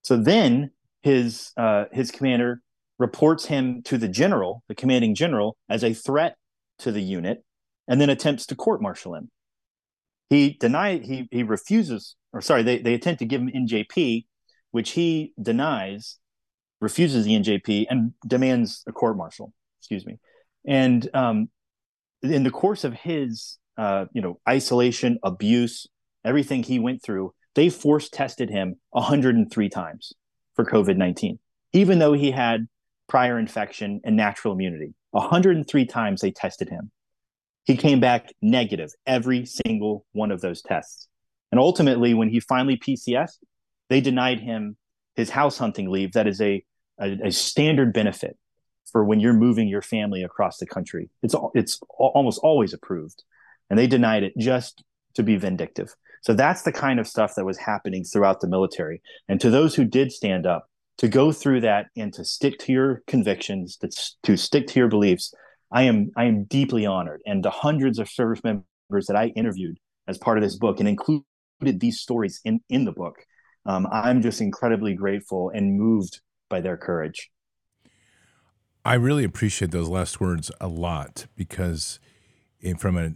So 0.01 0.17
then 0.17 0.71
his 1.03 1.51
uh, 1.55 1.85
his 1.91 2.09
commander 2.09 2.63
reports 2.97 3.45
him 3.45 3.83
to 3.83 3.99
the 3.99 4.07
general, 4.07 4.63
the 4.67 4.73
commanding 4.73 5.13
general, 5.13 5.55
as 5.69 5.83
a 5.83 5.93
threat 5.93 6.35
to 6.79 6.91
the 6.91 7.03
unit, 7.03 7.43
and 7.87 8.01
then 8.01 8.09
attempts 8.09 8.47
to 8.47 8.55
court 8.55 8.81
martial 8.81 9.13
him. 9.13 9.29
He 10.31 10.57
denied 10.59 11.05
he 11.05 11.27
he 11.29 11.43
refuses, 11.43 12.15
or 12.33 12.41
sorry, 12.41 12.63
they, 12.63 12.79
they 12.79 12.95
attempt 12.95 13.19
to 13.19 13.25
give 13.25 13.41
him 13.41 13.51
NJP, 13.51 14.25
which 14.71 14.89
he 14.93 15.33
denies, 15.39 16.17
refuses 16.81 17.25
the 17.25 17.33
NJP, 17.39 17.85
and 17.87 18.13
demands 18.25 18.83
a 18.87 18.91
court 18.91 19.15
martial. 19.15 19.53
Excuse 19.79 20.07
me. 20.07 20.17
And 20.65 21.07
um, 21.13 21.49
in 22.23 22.41
the 22.41 22.49
course 22.49 22.83
of 22.83 22.93
his 22.93 23.59
uh, 23.77 24.05
you 24.13 24.21
know, 24.21 24.39
isolation, 24.47 25.19
abuse, 25.23 25.87
everything 26.25 26.63
he 26.63 26.79
went 26.79 27.03
through, 27.03 27.33
they 27.55 27.69
force 27.69 28.09
tested 28.09 28.49
him 28.49 28.75
103 28.91 29.69
times 29.69 30.13
for 30.55 30.65
COVID 30.65 30.97
19, 30.97 31.39
even 31.73 31.99
though 31.99 32.13
he 32.13 32.31
had 32.31 32.67
prior 33.07 33.39
infection 33.39 34.01
and 34.03 34.15
natural 34.15 34.53
immunity. 34.53 34.93
103 35.11 35.85
times 35.85 36.21
they 36.21 36.31
tested 36.31 36.69
him. 36.69 36.91
He 37.63 37.75
came 37.75 37.99
back 37.99 38.33
negative 38.41 38.91
every 39.05 39.45
single 39.45 40.05
one 40.13 40.31
of 40.31 40.41
those 40.41 40.61
tests. 40.61 41.07
And 41.51 41.59
ultimately, 41.59 42.13
when 42.13 42.29
he 42.29 42.39
finally 42.39 42.77
PCS, 42.77 43.37
they 43.89 44.01
denied 44.01 44.39
him 44.39 44.77
his 45.15 45.29
house 45.29 45.57
hunting 45.57 45.89
leave. 45.89 46.13
That 46.13 46.27
is 46.27 46.41
a, 46.41 46.63
a, 46.99 47.17
a 47.25 47.31
standard 47.31 47.93
benefit 47.93 48.37
for 48.91 49.03
when 49.03 49.19
you're 49.19 49.33
moving 49.33 49.67
your 49.67 49.81
family 49.81 50.23
across 50.23 50.57
the 50.57 50.65
country. 50.65 51.09
It's 51.23 51.35
it's 51.53 51.79
almost 51.97 52.39
always 52.43 52.73
approved 52.73 53.23
and 53.69 53.77
they 53.77 53.88
denied 53.88 54.23
it 54.23 54.34
just 54.38 54.84
to 55.15 55.23
be 55.23 55.36
vindictive. 55.36 55.93
So 56.21 56.34
that's 56.34 56.63
the 56.63 56.71
kind 56.71 56.99
of 56.99 57.08
stuff 57.08 57.36
that 57.36 57.45
was 57.45 57.58
happening 57.58 58.03
throughout 58.03 58.41
the 58.41 58.47
military. 58.47 59.01
And 59.27 59.39
to 59.41 59.49
those 59.49 59.75
who 59.75 59.86
did 59.86 60.12
stand 60.12 60.45
up, 60.45 60.67
to 60.97 61.08
go 61.08 61.32
through 61.32 61.62
that 61.62 61.88
and 61.95 62.12
to 62.13 62.25
stick 62.25 62.58
to 62.60 62.71
your 62.71 63.03
convictions, 63.08 63.77
to, 64.23 64.38
stick 64.38 64.67
to 64.67 64.80
your 64.80 64.89
beliefs, 64.89 65.34
I 65.71 65.84
am 65.84 66.12
I 66.15 66.25
am 66.25 66.45
deeply 66.45 66.86
honored. 66.86 67.21
And 67.25 67.43
the 67.43 67.51
hundreds 67.51 67.99
of 67.99 68.10
service 68.10 68.41
members 68.43 69.06
that 69.08 69.15
I 69.15 69.27
interviewed 69.27 69.77
as 70.08 70.17
part 70.17 70.38
of 70.38 70.43
this 70.43 70.58
book 70.58 70.80
and 70.80 70.88
included 70.88 71.23
these 71.62 71.99
stories 71.99 72.41
in 72.45 72.62
in 72.69 72.86
the 72.86 72.91
book, 72.91 73.17
um, 73.65 73.88
I'm 73.91 74.21
just 74.21 74.41
incredibly 74.41 74.95
grateful 74.95 75.51
and 75.53 75.77
moved 75.77 76.21
by 76.49 76.62
their 76.62 76.77
courage. 76.77 77.30
I 78.86 78.93
really 78.93 79.25
appreciate 79.25 79.71
those 79.71 79.89
last 79.89 80.21
words 80.21 80.49
a 80.62 80.69
lot 80.69 81.27
because, 81.36 81.99
from 82.77 82.97
a 82.97 83.12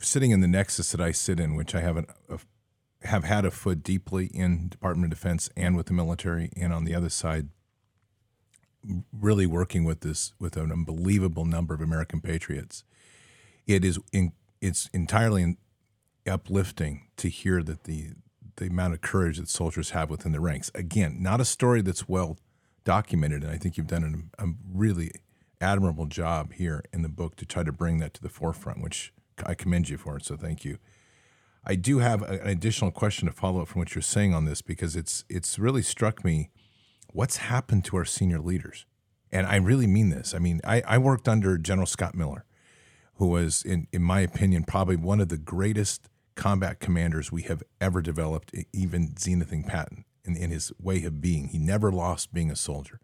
sitting 0.00 0.30
in 0.30 0.40
the 0.40 0.48
nexus 0.48 0.92
that 0.92 1.00
I 1.00 1.12
sit 1.12 1.40
in, 1.40 1.54
which 1.54 1.74
I 1.74 1.80
have 1.80 1.96
a, 1.96 2.04
uh, 2.30 2.38
have 3.02 3.24
had 3.24 3.44
a 3.44 3.50
foot 3.50 3.82
deeply 3.82 4.26
in 4.26 4.68
Department 4.68 5.12
of 5.12 5.18
Defense 5.18 5.50
and 5.56 5.76
with 5.76 5.86
the 5.86 5.92
military, 5.92 6.50
and 6.56 6.72
on 6.72 6.84
the 6.84 6.94
other 6.94 7.08
side, 7.08 7.48
really 9.12 9.46
working 9.46 9.84
with 9.84 10.00
this 10.00 10.32
with 10.38 10.56
an 10.56 10.72
unbelievable 10.72 11.44
number 11.44 11.74
of 11.74 11.80
American 11.80 12.20
patriots. 12.20 12.84
It 13.66 13.84
is 13.84 13.98
in, 14.12 14.32
it's 14.60 14.88
entirely 14.92 15.56
uplifting 16.26 17.06
to 17.16 17.28
hear 17.28 17.62
that 17.62 17.84
the 17.84 18.10
the 18.56 18.66
amount 18.66 18.92
of 18.92 19.00
courage 19.00 19.38
that 19.38 19.48
soldiers 19.48 19.90
have 19.90 20.10
within 20.10 20.32
the 20.32 20.40
ranks. 20.40 20.70
Again, 20.74 21.22
not 21.22 21.40
a 21.40 21.44
story 21.44 21.80
that's 21.80 22.08
well 22.08 22.38
documented, 22.84 23.44
and 23.44 23.52
I 23.52 23.56
think 23.56 23.76
you've 23.76 23.86
done 23.86 24.30
a, 24.38 24.44
a 24.44 24.48
really 24.72 25.12
admirable 25.60 26.06
job 26.06 26.54
here 26.54 26.82
in 26.92 27.02
the 27.02 27.08
book 27.08 27.36
to 27.36 27.46
try 27.46 27.62
to 27.62 27.72
bring 27.72 27.98
that 27.98 28.14
to 28.14 28.22
the 28.22 28.28
forefront, 28.28 28.82
which 28.82 29.12
I 29.46 29.54
commend 29.54 29.88
you 29.88 29.96
for 29.96 30.16
it. 30.16 30.24
So 30.24 30.36
thank 30.36 30.64
you. 30.64 30.78
I 31.64 31.74
do 31.74 31.98
have 31.98 32.22
an 32.22 32.40
additional 32.48 32.90
question 32.90 33.26
to 33.26 33.34
follow 33.34 33.60
up 33.60 33.68
from 33.68 33.80
what 33.80 33.94
you're 33.94 34.02
saying 34.02 34.32
on 34.34 34.44
this 34.44 34.62
because 34.62 34.96
it's 34.96 35.24
it's 35.28 35.58
really 35.58 35.82
struck 35.82 36.24
me 36.24 36.50
what's 37.12 37.38
happened 37.38 37.84
to 37.86 37.96
our 37.96 38.04
senior 38.04 38.38
leaders. 38.38 38.86
And 39.30 39.46
I 39.46 39.56
really 39.56 39.86
mean 39.86 40.10
this. 40.10 40.34
I 40.34 40.38
mean, 40.38 40.60
I, 40.64 40.82
I 40.86 40.98
worked 40.98 41.28
under 41.28 41.58
General 41.58 41.86
Scott 41.86 42.14
Miller, 42.14 42.44
who 43.16 43.26
was, 43.26 43.62
in, 43.62 43.86
in 43.92 44.02
my 44.02 44.20
opinion, 44.20 44.64
probably 44.64 44.96
one 44.96 45.20
of 45.20 45.28
the 45.28 45.36
greatest 45.36 46.08
combat 46.34 46.80
commanders 46.80 47.30
we 47.30 47.42
have 47.42 47.62
ever 47.80 48.00
developed, 48.00 48.54
even 48.72 49.08
zenithing 49.08 49.66
Patton 49.66 50.04
in, 50.24 50.36
in 50.36 50.50
his 50.50 50.72
way 50.80 51.04
of 51.04 51.20
being. 51.20 51.48
He 51.48 51.58
never 51.58 51.90
lost 51.92 52.32
being 52.32 52.50
a 52.50 52.56
soldier. 52.56 53.00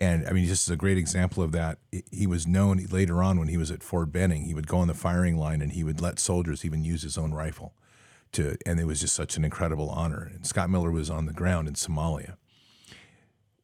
And 0.00 0.26
I 0.28 0.32
mean, 0.32 0.46
this 0.46 0.62
is 0.62 0.70
a 0.70 0.76
great 0.76 0.96
example 0.96 1.42
of 1.42 1.50
that, 1.52 1.78
he 2.12 2.26
was 2.26 2.46
known 2.46 2.78
later 2.90 3.22
on 3.22 3.38
when 3.38 3.48
he 3.48 3.56
was 3.56 3.70
at 3.70 3.82
Fort 3.82 4.12
Benning. 4.12 4.44
He 4.44 4.54
would 4.54 4.68
go 4.68 4.78
on 4.78 4.86
the 4.86 4.94
firing 4.94 5.36
line 5.36 5.60
and 5.60 5.72
he 5.72 5.82
would 5.82 6.00
let 6.00 6.20
soldiers 6.20 6.64
even 6.64 6.84
use 6.84 7.02
his 7.02 7.18
own 7.18 7.32
rifle. 7.32 7.74
To, 8.32 8.56
and 8.64 8.78
it 8.78 8.84
was 8.84 9.00
just 9.00 9.16
such 9.16 9.36
an 9.36 9.44
incredible 9.44 9.88
honor. 9.88 10.30
And 10.32 10.46
Scott 10.46 10.70
Miller 10.70 10.90
was 10.90 11.10
on 11.10 11.26
the 11.26 11.32
ground 11.32 11.66
in 11.66 11.74
Somalia. 11.74 12.36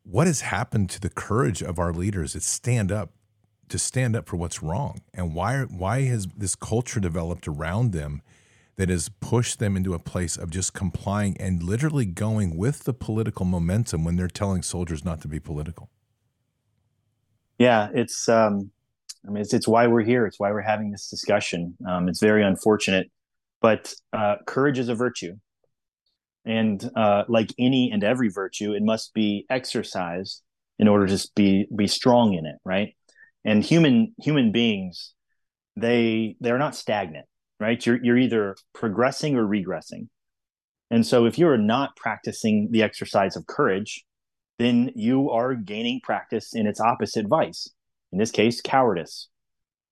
What 0.02 0.26
has 0.26 0.40
happened 0.40 0.90
to 0.90 1.00
the 1.00 1.10
courage 1.10 1.62
of 1.62 1.78
our 1.78 1.92
leaders 1.92 2.32
to 2.32 2.40
stand 2.40 2.90
up, 2.90 3.12
to 3.68 3.78
stand 3.78 4.16
up 4.16 4.26
for 4.26 4.36
what's 4.36 4.62
wrong? 4.62 5.02
And 5.12 5.34
why, 5.34 5.60
why 5.62 6.02
has 6.02 6.26
this 6.36 6.56
culture 6.56 6.98
developed 6.98 7.46
around 7.46 7.92
them 7.92 8.22
that 8.76 8.88
has 8.88 9.08
pushed 9.08 9.60
them 9.60 9.76
into 9.76 9.94
a 9.94 9.98
place 9.98 10.36
of 10.36 10.50
just 10.50 10.72
complying 10.72 11.36
and 11.38 11.62
literally 11.62 12.06
going 12.06 12.56
with 12.56 12.84
the 12.84 12.94
political 12.94 13.44
momentum 13.44 14.02
when 14.02 14.16
they're 14.16 14.28
telling 14.28 14.62
soldiers 14.62 15.04
not 15.04 15.20
to 15.20 15.28
be 15.28 15.38
political? 15.38 15.90
Yeah, 17.58 17.88
it's 17.94 18.28
um, 18.28 18.70
I 19.26 19.30
mean 19.30 19.42
it's, 19.42 19.54
it's 19.54 19.68
why 19.68 19.86
we're 19.86 20.02
here. 20.02 20.26
It's 20.26 20.38
why 20.40 20.50
we're 20.50 20.60
having 20.62 20.90
this 20.90 21.08
discussion. 21.08 21.76
Um, 21.86 22.08
it's 22.08 22.20
very 22.20 22.44
unfortunate, 22.44 23.10
but 23.60 23.94
uh, 24.12 24.36
courage 24.46 24.78
is 24.78 24.88
a 24.88 24.94
virtue, 24.94 25.36
and 26.44 26.90
uh, 26.96 27.24
like 27.28 27.50
any 27.58 27.90
and 27.92 28.02
every 28.02 28.28
virtue, 28.28 28.72
it 28.72 28.82
must 28.82 29.14
be 29.14 29.46
exercised 29.48 30.42
in 30.78 30.88
order 30.88 31.06
to 31.06 31.28
be 31.36 31.66
be 31.74 31.86
strong 31.86 32.34
in 32.34 32.46
it, 32.46 32.56
right? 32.64 32.94
And 33.44 33.62
human 33.62 34.14
human 34.18 34.50
beings, 34.50 35.12
they 35.76 36.36
they're 36.40 36.58
not 36.58 36.74
stagnant, 36.74 37.26
right? 37.60 37.84
You're 37.84 38.02
you're 38.02 38.18
either 38.18 38.56
progressing 38.72 39.36
or 39.36 39.44
regressing, 39.44 40.08
and 40.90 41.06
so 41.06 41.24
if 41.26 41.38
you're 41.38 41.56
not 41.56 41.94
practicing 41.96 42.68
the 42.72 42.82
exercise 42.82 43.36
of 43.36 43.46
courage, 43.46 44.04
then 44.58 44.92
you 44.94 45.30
are 45.30 45.54
gaining 45.54 46.00
practice 46.02 46.54
in 46.54 46.66
its 46.66 46.80
opposite 46.80 47.26
vice, 47.26 47.70
in 48.12 48.18
this 48.18 48.30
case, 48.30 48.60
cowardice. 48.60 49.28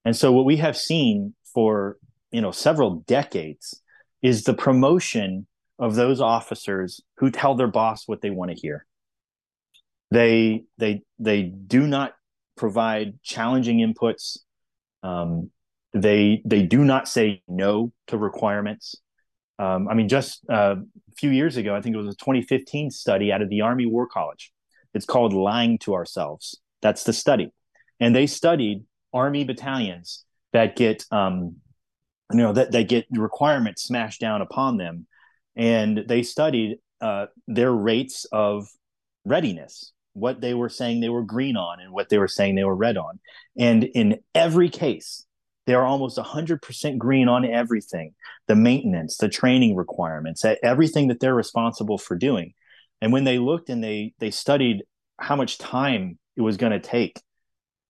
And 0.04 0.16
so 0.16 0.32
what 0.32 0.44
we 0.44 0.56
have 0.56 0.76
seen 0.76 1.34
for 1.54 1.98
you 2.30 2.40
know 2.40 2.50
several 2.50 3.04
decades 3.06 3.80
is 4.22 4.44
the 4.44 4.54
promotion 4.54 5.46
of 5.78 5.94
those 5.94 6.20
officers 6.20 7.00
who 7.18 7.30
tell 7.30 7.54
their 7.54 7.66
boss 7.66 8.06
what 8.06 8.20
they 8.22 8.30
want 8.30 8.50
to 8.50 8.56
hear. 8.56 8.86
They 10.10 10.64
they 10.78 11.02
they 11.18 11.42
do 11.42 11.86
not 11.86 12.14
provide 12.56 13.20
challenging 13.22 13.78
inputs. 13.78 14.38
Um, 15.02 15.50
they 15.92 16.42
they 16.44 16.62
do 16.62 16.84
not 16.84 17.08
say 17.08 17.42
no 17.48 17.92
to 18.08 18.16
requirements. 18.16 18.96
Um, 19.58 19.88
I 19.88 19.94
mean, 19.94 20.08
just 20.08 20.44
uh, 20.50 20.76
a 20.76 21.14
few 21.16 21.30
years 21.30 21.56
ago, 21.56 21.74
I 21.74 21.80
think 21.80 21.94
it 21.94 21.98
was 21.98 22.08
a 22.08 22.16
2015 22.16 22.90
study 22.90 23.32
out 23.32 23.42
of 23.42 23.48
the 23.48 23.60
Army 23.60 23.86
War 23.86 24.06
College. 24.06 24.51
It's 24.94 25.06
called 25.06 25.32
Lying 25.32 25.78
to 25.78 25.94
Ourselves. 25.94 26.60
That's 26.80 27.04
the 27.04 27.12
study. 27.12 27.52
And 28.00 28.14
they 28.14 28.26
studied 28.26 28.84
Army 29.12 29.44
battalions 29.44 30.24
that 30.52 30.76
get, 30.76 31.04
um, 31.10 31.56
you 32.30 32.38
know, 32.38 32.52
that, 32.52 32.72
that 32.72 32.88
get 32.88 33.06
requirements 33.10 33.82
smashed 33.82 34.20
down 34.20 34.42
upon 34.42 34.76
them. 34.76 35.06
And 35.56 36.04
they 36.08 36.22
studied 36.22 36.78
uh, 37.00 37.26
their 37.46 37.72
rates 37.72 38.26
of 38.32 38.68
readiness, 39.24 39.92
what 40.14 40.40
they 40.40 40.54
were 40.54 40.68
saying 40.68 41.00
they 41.00 41.08
were 41.08 41.22
green 41.22 41.56
on 41.56 41.80
and 41.80 41.92
what 41.92 42.08
they 42.08 42.18
were 42.18 42.28
saying 42.28 42.54
they 42.54 42.64
were 42.64 42.76
red 42.76 42.96
on. 42.96 43.20
And 43.58 43.84
in 43.84 44.20
every 44.34 44.68
case, 44.68 45.24
they 45.66 45.74
are 45.74 45.84
almost 45.84 46.18
100% 46.18 46.98
green 46.98 47.28
on 47.28 47.44
everything 47.44 48.14
the 48.48 48.56
maintenance, 48.56 49.16
the 49.16 49.28
training 49.28 49.76
requirements, 49.76 50.44
everything 50.62 51.08
that 51.08 51.20
they're 51.20 51.34
responsible 51.34 51.98
for 51.98 52.16
doing. 52.16 52.54
And 53.02 53.12
when 53.12 53.24
they 53.24 53.38
looked 53.38 53.68
and 53.68 53.82
they 53.82 54.14
they 54.20 54.30
studied 54.30 54.84
how 55.18 55.36
much 55.36 55.58
time 55.58 56.18
it 56.36 56.40
was 56.40 56.56
going 56.56 56.72
to 56.72 56.80
take, 56.80 57.20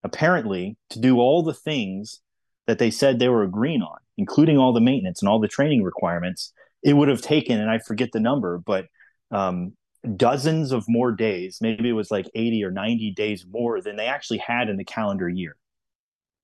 apparently, 0.02 0.76
to 0.90 0.98
do 0.98 1.20
all 1.20 1.44
the 1.44 1.54
things 1.54 2.20
that 2.66 2.78
they 2.78 2.90
said 2.90 3.18
they 3.18 3.28
were 3.28 3.42
agreeing 3.42 3.82
on, 3.82 3.98
including 4.16 4.56
all 4.56 4.72
the 4.72 4.80
maintenance 4.80 5.20
and 5.20 5.28
all 5.28 5.38
the 5.38 5.48
training 5.48 5.82
requirements, 5.82 6.52
it 6.82 6.94
would 6.94 7.08
have 7.08 7.20
taken, 7.20 7.60
and 7.60 7.70
I 7.70 7.78
forget 7.78 8.10
the 8.12 8.20
number, 8.20 8.58
but 8.58 8.86
um, 9.30 9.74
dozens 10.16 10.72
of 10.72 10.84
more 10.88 11.12
days. 11.12 11.58
Maybe 11.60 11.88
it 11.88 11.92
was 11.92 12.10
like 12.10 12.28
80 12.34 12.64
or 12.64 12.70
90 12.70 13.12
days 13.12 13.44
more 13.48 13.80
than 13.80 13.96
they 13.96 14.06
actually 14.06 14.38
had 14.38 14.68
in 14.68 14.76
the 14.76 14.84
calendar 14.84 15.28
year 15.28 15.56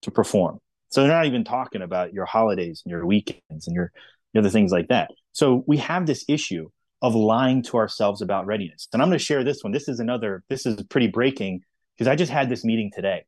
to 0.03 0.11
perform. 0.11 0.59
So 0.91 1.03
they're 1.03 1.13
not 1.13 1.27
even 1.27 1.45
talking 1.45 1.83
about 1.83 2.13
your 2.13 2.27
holidays 2.27 2.83
and 2.85 2.91
your 2.91 3.05
weekends 3.07 3.67
and 3.67 3.75
your, 3.75 3.93
your 4.33 4.43
other 4.43 4.51
things 4.51 4.73
like 4.73 4.89
that. 4.89 5.11
So 5.33 5.65
we 5.67 5.79
have 5.79 6.07
this 6.07 6.25
issue 6.29 6.69
of 7.01 7.15
lying 7.15 7.63
to 7.63 7.77
ourselves 7.77 8.23
about 8.23 8.47
readiness. 8.47 8.89
And 8.93 9.01
I'm 9.01 9.09
going 9.09 9.19
to 9.19 9.25
share 9.25 9.45
this 9.45 9.63
one. 9.63 9.73
This 9.73 9.89
is 9.89 10.01
another, 10.01 10.43
this 10.49 10.67
is 10.67 10.83
pretty 10.85 11.07
breaking 11.09 11.61
because 11.97 12.09
I 12.09 12.17
just 12.17 12.33
had 12.33 12.49
this 12.49 12.65
meeting 12.65 12.91
today. 12.95 13.25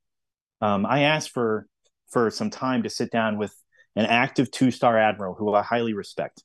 Um, 0.60 0.84
I 0.86 1.02
asked 1.02 1.30
for 1.30 1.66
for 2.10 2.30
some 2.30 2.50
time 2.50 2.82
to 2.82 2.90
sit 2.90 3.10
down 3.12 3.38
with 3.38 3.54
an 3.96 4.04
active 4.06 4.50
two 4.50 4.70
star 4.70 4.98
admiral 4.98 5.34
who 5.34 5.54
I 5.54 5.62
highly 5.62 5.94
respect. 5.94 6.42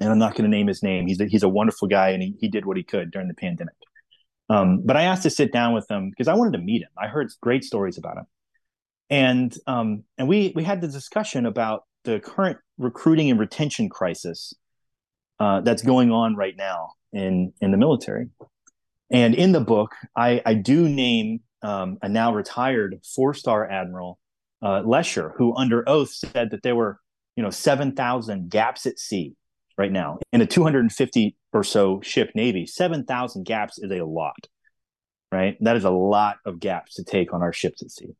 And 0.00 0.10
I'm 0.10 0.18
not 0.18 0.32
going 0.32 0.50
to 0.50 0.54
name 0.54 0.66
his 0.66 0.82
name. 0.82 1.06
He's 1.06 1.20
a, 1.20 1.26
he's 1.26 1.42
a 1.42 1.48
wonderful 1.48 1.88
guy 1.88 2.10
and 2.10 2.22
he, 2.22 2.34
he 2.38 2.48
did 2.48 2.66
what 2.66 2.76
he 2.76 2.82
could 2.82 3.10
during 3.10 3.28
the 3.28 3.34
pandemic. 3.34 3.74
Um, 4.48 4.82
but 4.84 4.96
I 4.96 5.04
asked 5.04 5.22
to 5.24 5.30
sit 5.30 5.52
down 5.52 5.74
with 5.74 5.90
him 5.90 6.10
because 6.10 6.28
I 6.28 6.34
wanted 6.34 6.52
to 6.52 6.64
meet 6.64 6.82
him. 6.82 6.90
I 6.96 7.08
heard 7.08 7.30
great 7.40 7.64
stories 7.64 7.98
about 7.98 8.18
him. 8.18 8.26
And 9.08 9.56
um, 9.66 10.02
and 10.18 10.28
we 10.28 10.52
we 10.56 10.64
had 10.64 10.80
the 10.80 10.88
discussion 10.88 11.46
about 11.46 11.84
the 12.04 12.20
current 12.20 12.58
recruiting 12.76 13.30
and 13.30 13.38
retention 13.38 13.88
crisis 13.88 14.52
uh, 15.38 15.60
that's 15.60 15.82
going 15.82 16.10
on 16.10 16.36
right 16.36 16.56
now 16.56 16.92
in 17.12 17.52
in 17.60 17.70
the 17.70 17.76
military. 17.76 18.28
And 19.10 19.34
in 19.34 19.52
the 19.52 19.60
book, 19.60 19.92
I, 20.16 20.42
I 20.44 20.54
do 20.54 20.88
name 20.88 21.40
um, 21.62 21.98
a 22.02 22.08
now 22.08 22.34
retired 22.34 23.00
four 23.14 23.34
star 23.34 23.68
admiral, 23.68 24.18
uh, 24.62 24.82
Lescher, 24.82 25.32
who 25.36 25.54
under 25.54 25.88
oath 25.88 26.10
said 26.10 26.50
that 26.50 26.62
there 26.62 26.74
were 26.74 27.00
you 27.36 27.42
know 27.42 27.50
seven 27.50 27.94
thousand 27.94 28.50
gaps 28.50 28.86
at 28.86 28.98
sea 28.98 29.34
right 29.78 29.92
now 29.92 30.18
in 30.32 30.40
a 30.40 30.46
250 30.46 31.36
or 31.52 31.62
so 31.62 32.00
ship 32.02 32.30
navy. 32.34 32.66
Seven 32.66 33.04
thousand 33.04 33.44
gaps 33.44 33.78
is 33.78 33.90
a 33.90 34.04
lot, 34.04 34.48
right? 35.30 35.56
That 35.60 35.76
is 35.76 35.84
a 35.84 35.90
lot 35.90 36.38
of 36.44 36.60
gaps 36.60 36.94
to 36.94 37.04
take 37.04 37.32
on 37.32 37.42
our 37.42 37.52
ships 37.52 37.82
at 37.82 37.90
sea. 37.90 38.16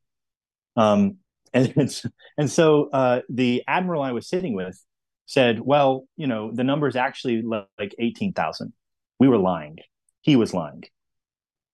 Um, 0.77 1.17
and 1.53 2.03
and 2.39 2.51
so 2.51 2.91
uh, 2.93 3.21
the 3.29 3.63
admiral 3.67 4.03
I 4.03 4.13
was 4.13 4.29
sitting 4.29 4.55
with 4.55 4.81
said, 5.27 5.61
well, 5.61 6.07
you 6.17 6.27
know, 6.27 6.51
the 6.53 6.65
number 6.65 6.87
is 6.87 6.97
actually 6.97 7.43
like 7.43 7.95
18,000. 7.99 8.73
We 9.19 9.29
were 9.29 9.39
lying. 9.39 9.79
He 10.23 10.37
was 10.37 10.55
lying. 10.55 10.85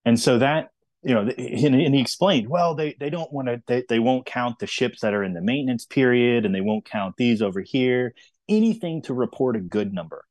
And 0.04 0.18
so 0.18 0.38
that, 0.38 0.70
you 1.02 1.14
know, 1.14 1.20
and, 1.20 1.94
he 1.94 2.00
explained, 2.00 2.48
well, 2.48 2.74
they, 2.74 2.96
they 2.98 3.10
don't 3.10 3.32
want 3.32 3.48
to, 3.48 3.62
they, 3.66 3.84
they 3.88 3.98
won't 3.98 4.26
count 4.26 4.58
the 4.58 4.66
ships 4.66 5.00
that 5.00 5.14
are 5.14 5.22
in 5.22 5.34
the 5.34 5.40
maintenance 5.40 5.84
period 5.84 6.44
and 6.44 6.54
they 6.54 6.60
won't 6.60 6.84
count 6.84 7.16
these 7.16 7.42
over 7.42 7.60
here, 7.60 8.14
anything 8.48 9.02
to 9.02 9.14
report 9.14 9.56
a 9.56 9.60
good 9.60 9.92
number. 9.92 10.24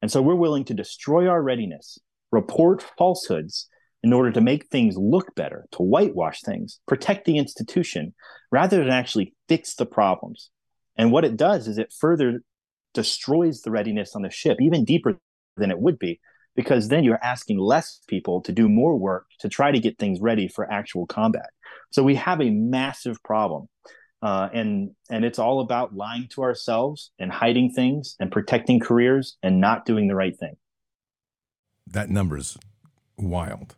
And 0.00 0.10
so 0.10 0.20
we're 0.20 0.34
willing 0.34 0.64
to 0.66 0.74
destroy 0.74 1.28
our 1.28 1.42
readiness, 1.42 1.98
report 2.32 2.84
falsehoods 2.98 3.68
in 4.02 4.12
order 4.12 4.32
to 4.32 4.40
make 4.40 4.66
things 4.66 4.96
look 4.96 5.34
better, 5.36 5.66
to 5.72 5.82
whitewash 5.82 6.40
things, 6.40 6.80
protect 6.88 7.24
the 7.24 7.38
institution, 7.38 8.14
rather 8.50 8.78
than 8.78 8.90
actually 8.90 9.34
fix 9.48 9.74
the 9.76 9.86
problems. 9.86 10.50
And 11.02 11.10
what 11.10 11.24
it 11.24 11.36
does 11.36 11.66
is 11.66 11.78
it 11.78 11.92
further 11.92 12.44
destroys 12.94 13.62
the 13.62 13.72
readiness 13.72 14.14
on 14.14 14.22
the 14.22 14.30
ship, 14.30 14.58
even 14.60 14.84
deeper 14.84 15.18
than 15.56 15.72
it 15.72 15.80
would 15.80 15.98
be, 15.98 16.20
because 16.54 16.86
then 16.86 17.02
you're 17.02 17.18
asking 17.20 17.58
less 17.58 17.98
people 18.06 18.40
to 18.42 18.52
do 18.52 18.68
more 18.68 18.96
work 18.96 19.26
to 19.40 19.48
try 19.48 19.72
to 19.72 19.80
get 19.80 19.98
things 19.98 20.20
ready 20.20 20.46
for 20.46 20.70
actual 20.70 21.04
combat. 21.04 21.50
So 21.90 22.04
we 22.04 22.14
have 22.14 22.40
a 22.40 22.50
massive 22.50 23.20
problem. 23.24 23.68
Uh, 24.22 24.48
and 24.54 24.92
and 25.10 25.24
it's 25.24 25.40
all 25.40 25.58
about 25.58 25.92
lying 25.92 26.28
to 26.34 26.42
ourselves 26.42 27.10
and 27.18 27.32
hiding 27.32 27.72
things 27.72 28.14
and 28.20 28.30
protecting 28.30 28.78
careers 28.78 29.36
and 29.42 29.60
not 29.60 29.84
doing 29.84 30.06
the 30.06 30.14
right 30.14 30.38
thing. 30.38 30.54
That 31.84 32.10
number's 32.10 32.56
wild. 33.18 33.74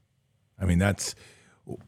I 0.61 0.66
mean, 0.66 0.79
that's 0.79 1.14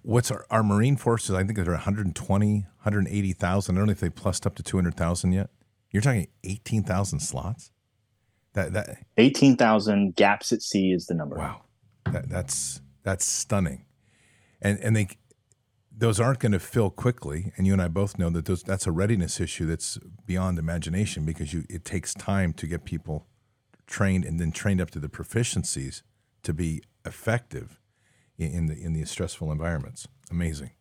what's 0.03 0.31
our, 0.31 0.47
our 0.51 0.63
Marine 0.63 0.97
forces? 0.97 1.35
I 1.35 1.45
think 1.45 1.57
they're 1.57 1.67
120, 1.67 2.53
180,000. 2.53 3.75
I 3.75 3.79
don't 3.79 3.87
know 3.87 3.93
if 3.93 4.01
they 4.01 4.11
plussed 4.11 4.47
up 4.47 4.55
to 4.57 4.63
200,000 4.63 5.33
yet. 5.33 5.51
You're 5.91 6.03
talking 6.03 6.29
18,000 6.45 7.21
slots? 7.21 7.71
That, 8.55 8.73
that 8.73 8.99
18,000 9.19 10.17
gaps 10.17 10.53
at 10.53 10.63
sea 10.63 10.93
is 10.93 11.07
the 11.07 11.15
number. 11.15 11.37
Wow. 11.37 11.63
That, 12.11 12.29
that's, 12.29 12.81
that's 13.03 13.27
stunning. 13.27 13.85
And, 14.63 14.79
and 14.81 14.97
they, 14.97 15.09
those 15.97 16.21
aren't 16.21 16.41
going 16.41 16.53
to 16.53 16.59
fill 16.59 16.91
quickly, 16.91 17.53
and 17.57 17.67
you 17.67 17.73
and 17.73 17.81
I 17.81 17.89
both 17.89 18.19
know 18.19 18.29
that 18.31 18.45
those, 18.45 18.63
that's 18.63 18.87
a 18.87 18.93
readiness 18.93 19.41
issue 19.41 19.67
that's 19.67 19.99
beyond 20.27 20.59
imagination 20.59 21.25
because 21.25 21.55
you 21.55 21.65
it 21.71 21.85
takes 21.85 22.13
time 22.13 22.53
to 22.55 22.67
get 22.67 22.85
people 22.85 23.27
trained 23.87 24.25
and 24.25 24.39
then 24.39 24.53
trained 24.53 24.81
up 24.81 24.91
to 24.91 25.01
the 25.01 25.09
proficiencies 25.09 26.03
to 26.43 26.53
be 26.53 26.83
effective 27.07 27.81
in, 28.39 28.67
the 28.67 28.75
in 28.75 28.93
these 28.93 29.11
stressful 29.11 29.51
environments. 29.53 30.07
Amazing. 30.31 30.71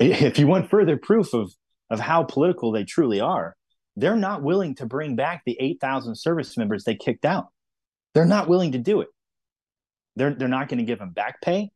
If 0.00 0.40
you 0.40 0.48
want 0.48 0.68
further 0.70 0.96
proof 0.96 1.32
of 1.32 1.52
of 1.88 2.00
how 2.00 2.24
political 2.24 2.72
they 2.72 2.82
truly 2.82 3.20
are, 3.20 3.54
they're 3.96 4.16
not 4.16 4.42
willing 4.42 4.74
to 4.76 4.86
bring 4.86 5.14
back 5.14 5.42
the 5.46 5.56
8,000 5.60 6.16
service 6.16 6.56
members 6.56 6.82
they 6.82 6.96
kicked 6.96 7.24
out. 7.24 7.46
They're 8.12 8.24
not 8.24 8.48
willing 8.48 8.72
to 8.72 8.78
do 8.78 9.00
it. 9.00 9.08
They're 10.16 10.34
they're 10.34 10.48
not 10.48 10.68
going 10.68 10.78
to 10.78 10.84
give 10.84 10.98
them 10.98 11.10
back 11.10 11.40
pay. 11.40 11.70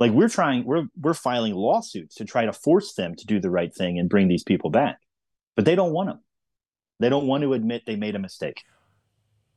Like 0.00 0.12
we're 0.12 0.28
trying, 0.28 0.64
we're 0.64 0.86
we're 1.00 1.14
filing 1.14 1.54
lawsuits 1.54 2.16
to 2.16 2.24
try 2.24 2.44
to 2.44 2.52
force 2.52 2.94
them 2.94 3.14
to 3.14 3.26
do 3.26 3.40
the 3.40 3.50
right 3.50 3.72
thing 3.74 3.98
and 3.98 4.08
bring 4.08 4.28
these 4.28 4.42
people 4.42 4.70
back, 4.70 4.98
but 5.54 5.64
they 5.64 5.74
don't 5.74 5.92
want 5.92 6.08
them. 6.08 6.20
They 6.98 7.08
don't 7.08 7.26
want 7.26 7.42
to 7.42 7.52
admit 7.52 7.82
they 7.86 7.96
made 7.96 8.16
a 8.16 8.18
mistake. 8.18 8.62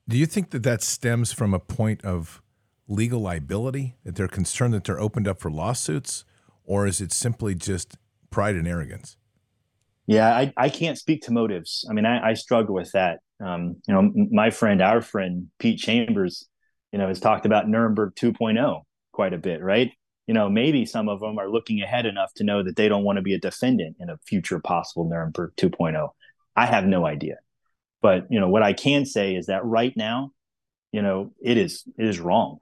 Do 0.07 0.17
you 0.17 0.27
think 0.27 0.51
that 0.51 0.61
that 0.63 0.83
stems 0.83 1.31
from 1.31 1.53
a 1.55 1.59
point 1.59 2.05
of 2.05 2.41
legal 2.87 3.19
liability 3.19 3.95
that 4.03 4.15
they're 4.15 4.27
concerned 4.27 4.73
that 4.73 4.83
they're 4.83 4.99
opened 4.99 5.27
up 5.27 5.39
for 5.39 5.49
lawsuits, 5.49 6.23
or 6.63 6.87
is 6.87 7.01
it 7.01 7.11
simply 7.11 7.55
just 7.55 7.97
pride 8.29 8.55
and 8.55 8.67
arrogance? 8.67 9.17
Yeah, 10.07 10.35
I, 10.35 10.53
I 10.55 10.69
can't 10.69 10.97
speak 10.97 11.23
to 11.23 11.31
motives. 11.31 11.85
I 11.89 11.93
mean, 11.93 12.05
I, 12.05 12.29
I 12.29 12.33
struggle 12.35 12.75
with 12.75 12.91
that. 12.91 13.19
Um, 13.43 13.77
you 13.87 13.93
know, 13.93 14.11
my 14.31 14.51
friend, 14.51 14.81
our 14.81 15.01
friend 15.01 15.47
Pete 15.57 15.79
Chambers, 15.79 16.47
you 16.91 16.99
know, 16.99 17.07
has 17.07 17.19
talked 17.19 17.45
about 17.45 17.67
Nuremberg 17.67 18.13
2.0 18.15 18.81
quite 19.11 19.33
a 19.33 19.37
bit, 19.37 19.61
right? 19.61 19.91
you 20.27 20.33
know, 20.33 20.49
maybe 20.49 20.85
some 20.85 21.07
of 21.07 21.19
them 21.19 21.37
are 21.37 21.49
looking 21.49 21.81
ahead 21.81 22.05
enough 22.05 22.33
to 22.35 22.43
know 22.43 22.63
that 22.63 22.75
they 22.75 22.89
don't 22.89 23.03
want 23.03 23.17
to 23.17 23.21
be 23.21 23.33
a 23.33 23.39
defendant 23.39 23.97
in 23.99 24.09
a 24.09 24.17
future 24.25 24.59
possible 24.59 25.07
Nuremberg 25.07 25.53
2.0. 25.57 26.09
I 26.55 26.65
have 26.65 26.85
no 26.85 27.05
idea. 27.05 27.35
But, 28.01 28.25
you 28.29 28.39
know, 28.39 28.49
what 28.49 28.63
I 28.63 28.73
can 28.73 29.05
say 29.05 29.35
is 29.35 29.47
that 29.47 29.63
right 29.65 29.95
now, 29.95 30.31
you 30.91 31.01
know, 31.01 31.33
it 31.41 31.57
is 31.57 31.83
it 31.97 32.07
is 32.07 32.19
wrong. 32.19 32.59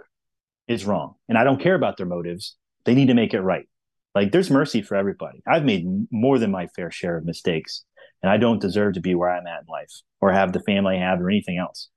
It's 0.68 0.86
wrong. 0.86 1.16
And 1.28 1.38
I 1.38 1.44
don't 1.44 1.62
care 1.62 1.76
about 1.76 1.98
their 1.98 2.06
motives. 2.06 2.56
They 2.86 2.96
need 2.96 3.08
to 3.08 3.14
make 3.14 3.34
it 3.34 3.42
right. 3.42 3.68
Like 4.16 4.32
there's 4.32 4.52
mercy 4.52 4.82
for 4.82 4.96
everybody. 4.96 5.42
I've 5.48 5.66
made 5.66 5.86
more 6.12 6.38
than 6.38 6.52
my 6.52 6.68
fair 6.68 6.92
share 6.92 7.18
of 7.18 7.26
mistakes, 7.26 7.84
and 8.22 8.32
I 8.32 8.38
don't 8.38 8.62
deserve 8.62 8.94
to 8.94 9.02
be 9.02 9.16
where 9.16 9.30
I'm 9.30 9.48
at 9.48 9.62
in 9.62 9.68
life 9.68 9.92
or 10.22 10.32
have 10.32 10.54
the 10.54 10.62
family 10.62 10.98
I 10.98 11.00
have 11.00 11.20
or 11.20 11.30
anything 11.30 11.58
else. 11.58 11.90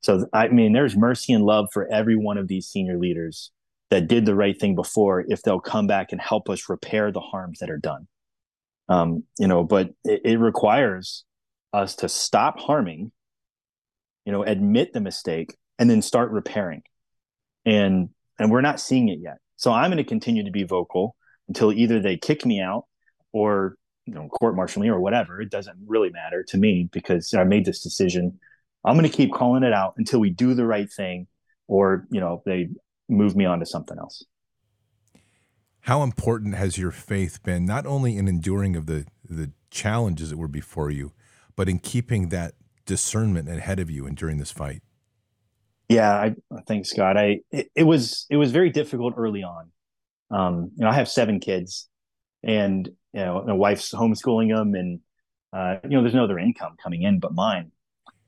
So 0.00 0.26
I 0.32 0.48
mean, 0.48 0.72
there's 0.72 0.96
mercy 0.96 1.32
and 1.32 1.44
love 1.44 1.66
for 1.72 1.90
every 1.92 2.16
one 2.16 2.38
of 2.38 2.46
these 2.46 2.68
senior 2.68 2.96
leaders 2.96 3.50
that 3.90 4.08
did 4.08 4.26
the 4.26 4.34
right 4.34 4.58
thing 4.58 4.74
before 4.74 5.24
if 5.28 5.42
they'll 5.42 5.60
come 5.60 5.86
back 5.86 6.12
and 6.12 6.20
help 6.20 6.48
us 6.48 6.68
repair 6.68 7.12
the 7.12 7.20
harms 7.20 7.58
that 7.60 7.70
are 7.70 7.78
done 7.78 8.06
um, 8.88 9.24
you 9.38 9.46
know 9.46 9.62
but 9.62 9.90
it, 10.04 10.20
it 10.24 10.38
requires 10.38 11.24
us 11.72 11.96
to 11.96 12.08
stop 12.08 12.58
harming 12.58 13.12
you 14.24 14.32
know 14.32 14.42
admit 14.42 14.92
the 14.92 15.00
mistake 15.00 15.54
and 15.78 15.88
then 15.88 16.02
start 16.02 16.30
repairing 16.30 16.82
and 17.64 18.08
and 18.38 18.50
we're 18.50 18.60
not 18.60 18.80
seeing 18.80 19.08
it 19.08 19.18
yet 19.20 19.38
so 19.56 19.72
i'm 19.72 19.90
going 19.90 20.02
to 20.02 20.08
continue 20.08 20.44
to 20.44 20.50
be 20.50 20.64
vocal 20.64 21.16
until 21.48 21.72
either 21.72 22.00
they 22.00 22.16
kick 22.16 22.44
me 22.44 22.60
out 22.60 22.84
or 23.32 23.76
you 24.06 24.14
know 24.14 24.28
court 24.28 24.56
martial 24.56 24.82
me 24.82 24.88
or 24.88 25.00
whatever 25.00 25.40
it 25.40 25.50
doesn't 25.50 25.76
really 25.86 26.10
matter 26.10 26.42
to 26.42 26.56
me 26.56 26.88
because 26.92 27.32
i 27.34 27.44
made 27.44 27.64
this 27.64 27.82
decision 27.82 28.38
i'm 28.84 28.96
going 28.96 29.08
to 29.08 29.16
keep 29.16 29.32
calling 29.32 29.62
it 29.62 29.72
out 29.72 29.94
until 29.96 30.20
we 30.20 30.30
do 30.30 30.54
the 30.54 30.66
right 30.66 30.92
thing 30.92 31.26
or 31.66 32.06
you 32.10 32.20
know 32.20 32.42
they 32.44 32.68
move 33.08 33.36
me 33.36 33.44
on 33.44 33.60
to 33.60 33.66
something 33.66 33.98
else. 33.98 34.24
How 35.80 36.02
important 36.02 36.54
has 36.54 36.78
your 36.78 36.90
faith 36.90 37.42
been, 37.42 37.66
not 37.66 37.86
only 37.86 38.16
in 38.16 38.28
enduring 38.28 38.76
of 38.76 38.86
the 38.86 39.06
the 39.28 39.52
challenges 39.70 40.30
that 40.30 40.36
were 40.36 40.48
before 40.48 40.90
you, 40.90 41.12
but 41.56 41.68
in 41.68 41.78
keeping 41.78 42.28
that 42.28 42.54
discernment 42.86 43.48
ahead 43.48 43.78
of 43.78 43.90
you 43.90 44.06
and 44.06 44.16
during 44.16 44.38
this 44.38 44.50
fight? 44.50 44.82
Yeah, 45.88 46.12
I 46.12 46.34
thanks 46.66 46.92
God. 46.92 47.16
I 47.16 47.40
it, 47.50 47.70
it 47.74 47.82
was 47.84 48.26
it 48.30 48.36
was 48.36 48.52
very 48.52 48.70
difficult 48.70 49.14
early 49.16 49.42
on. 49.42 49.70
Um, 50.30 50.70
you 50.76 50.84
know, 50.84 50.90
I 50.90 50.94
have 50.94 51.08
seven 51.08 51.40
kids, 51.40 51.88
and 52.42 52.86
you 53.12 53.20
know, 53.20 53.44
my 53.46 53.52
wife's 53.52 53.92
homeschooling 53.92 54.54
them, 54.54 54.74
and 54.74 55.00
uh, 55.52 55.76
you 55.84 55.90
know, 55.90 56.02
there's 56.02 56.14
no 56.14 56.24
other 56.24 56.38
income 56.38 56.76
coming 56.82 57.02
in 57.02 57.20
but 57.20 57.34
mine. 57.34 57.72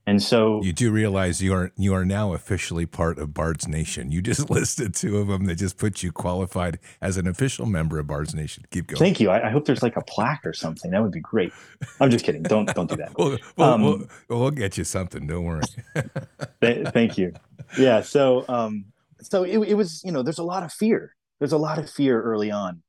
And 0.09 0.23
so 0.23 0.63
you 0.63 0.73
do 0.73 0.93
realize 0.93 1.43
you 1.43 1.53
are 1.53 1.73
you 1.77 1.93
are 1.93 2.05
now 2.05 2.33
officially 2.33 2.87
part 2.87 3.19
of 3.19 3.35
Bard's 3.35 3.67
Nation. 3.67 4.13
You 4.13 4.23
just 4.23 4.49
listed 4.51 4.95
two 4.95 5.19
of 5.19 5.27
them 5.27 5.47
that 5.47 5.57
just 5.57 5.79
put 5.79 6.03
you 6.03 6.13
qualified 6.13 6.79
as 7.01 7.17
an 7.17 7.27
official 7.27 7.67
member 7.67 7.99
of 7.99 8.07
Bard's 8.07 8.33
Nation. 8.33 8.65
Keep 8.71 8.87
going. 8.87 8.99
Thank 9.01 9.19
you. 9.19 9.31
I, 9.31 9.49
I 9.49 9.51
hope 9.51 9.65
there's 9.65 9.83
like 9.83 9.97
a 9.97 10.03
plaque 10.03 10.43
or 10.45 10.53
something. 10.53 10.93
That 10.93 11.03
would 11.03 11.11
be 11.11 11.21
great. 11.21 11.53
I'm 11.99 12.11
just 12.11 12.25
kidding. 12.25 12.45
Don't 12.45 12.73
don't 12.73 12.89
do 12.89 12.97
that. 12.97 13.15
we'll, 13.19 13.37
we'll, 13.57 13.69
um, 13.69 13.83
we'll, 13.83 14.09
we'll, 14.29 14.51
get 14.53 14.79
you 14.79 14.85
something. 14.85 15.27
Don't 15.27 15.45
worry. 15.45 15.63
th- 16.61 16.89
thank 16.89 17.19
you. 17.19 17.33
Yeah. 17.77 18.01
So 18.03 18.45
um 18.49 18.87
so 19.23 19.43
it, 19.43 19.59
it 19.59 19.75
was 19.75 20.03
you 20.05 20.13
know 20.13 20.23
there's 20.23 20.39
a 20.39 20.45
lot 20.45 20.63
of 20.63 20.73
fear. 20.73 21.17
There's 21.41 21.53
a 21.53 21.59
lot 21.59 21.81
of 21.81 21.91
fear 21.91 22.23
early 22.23 22.53
on. 22.53 22.83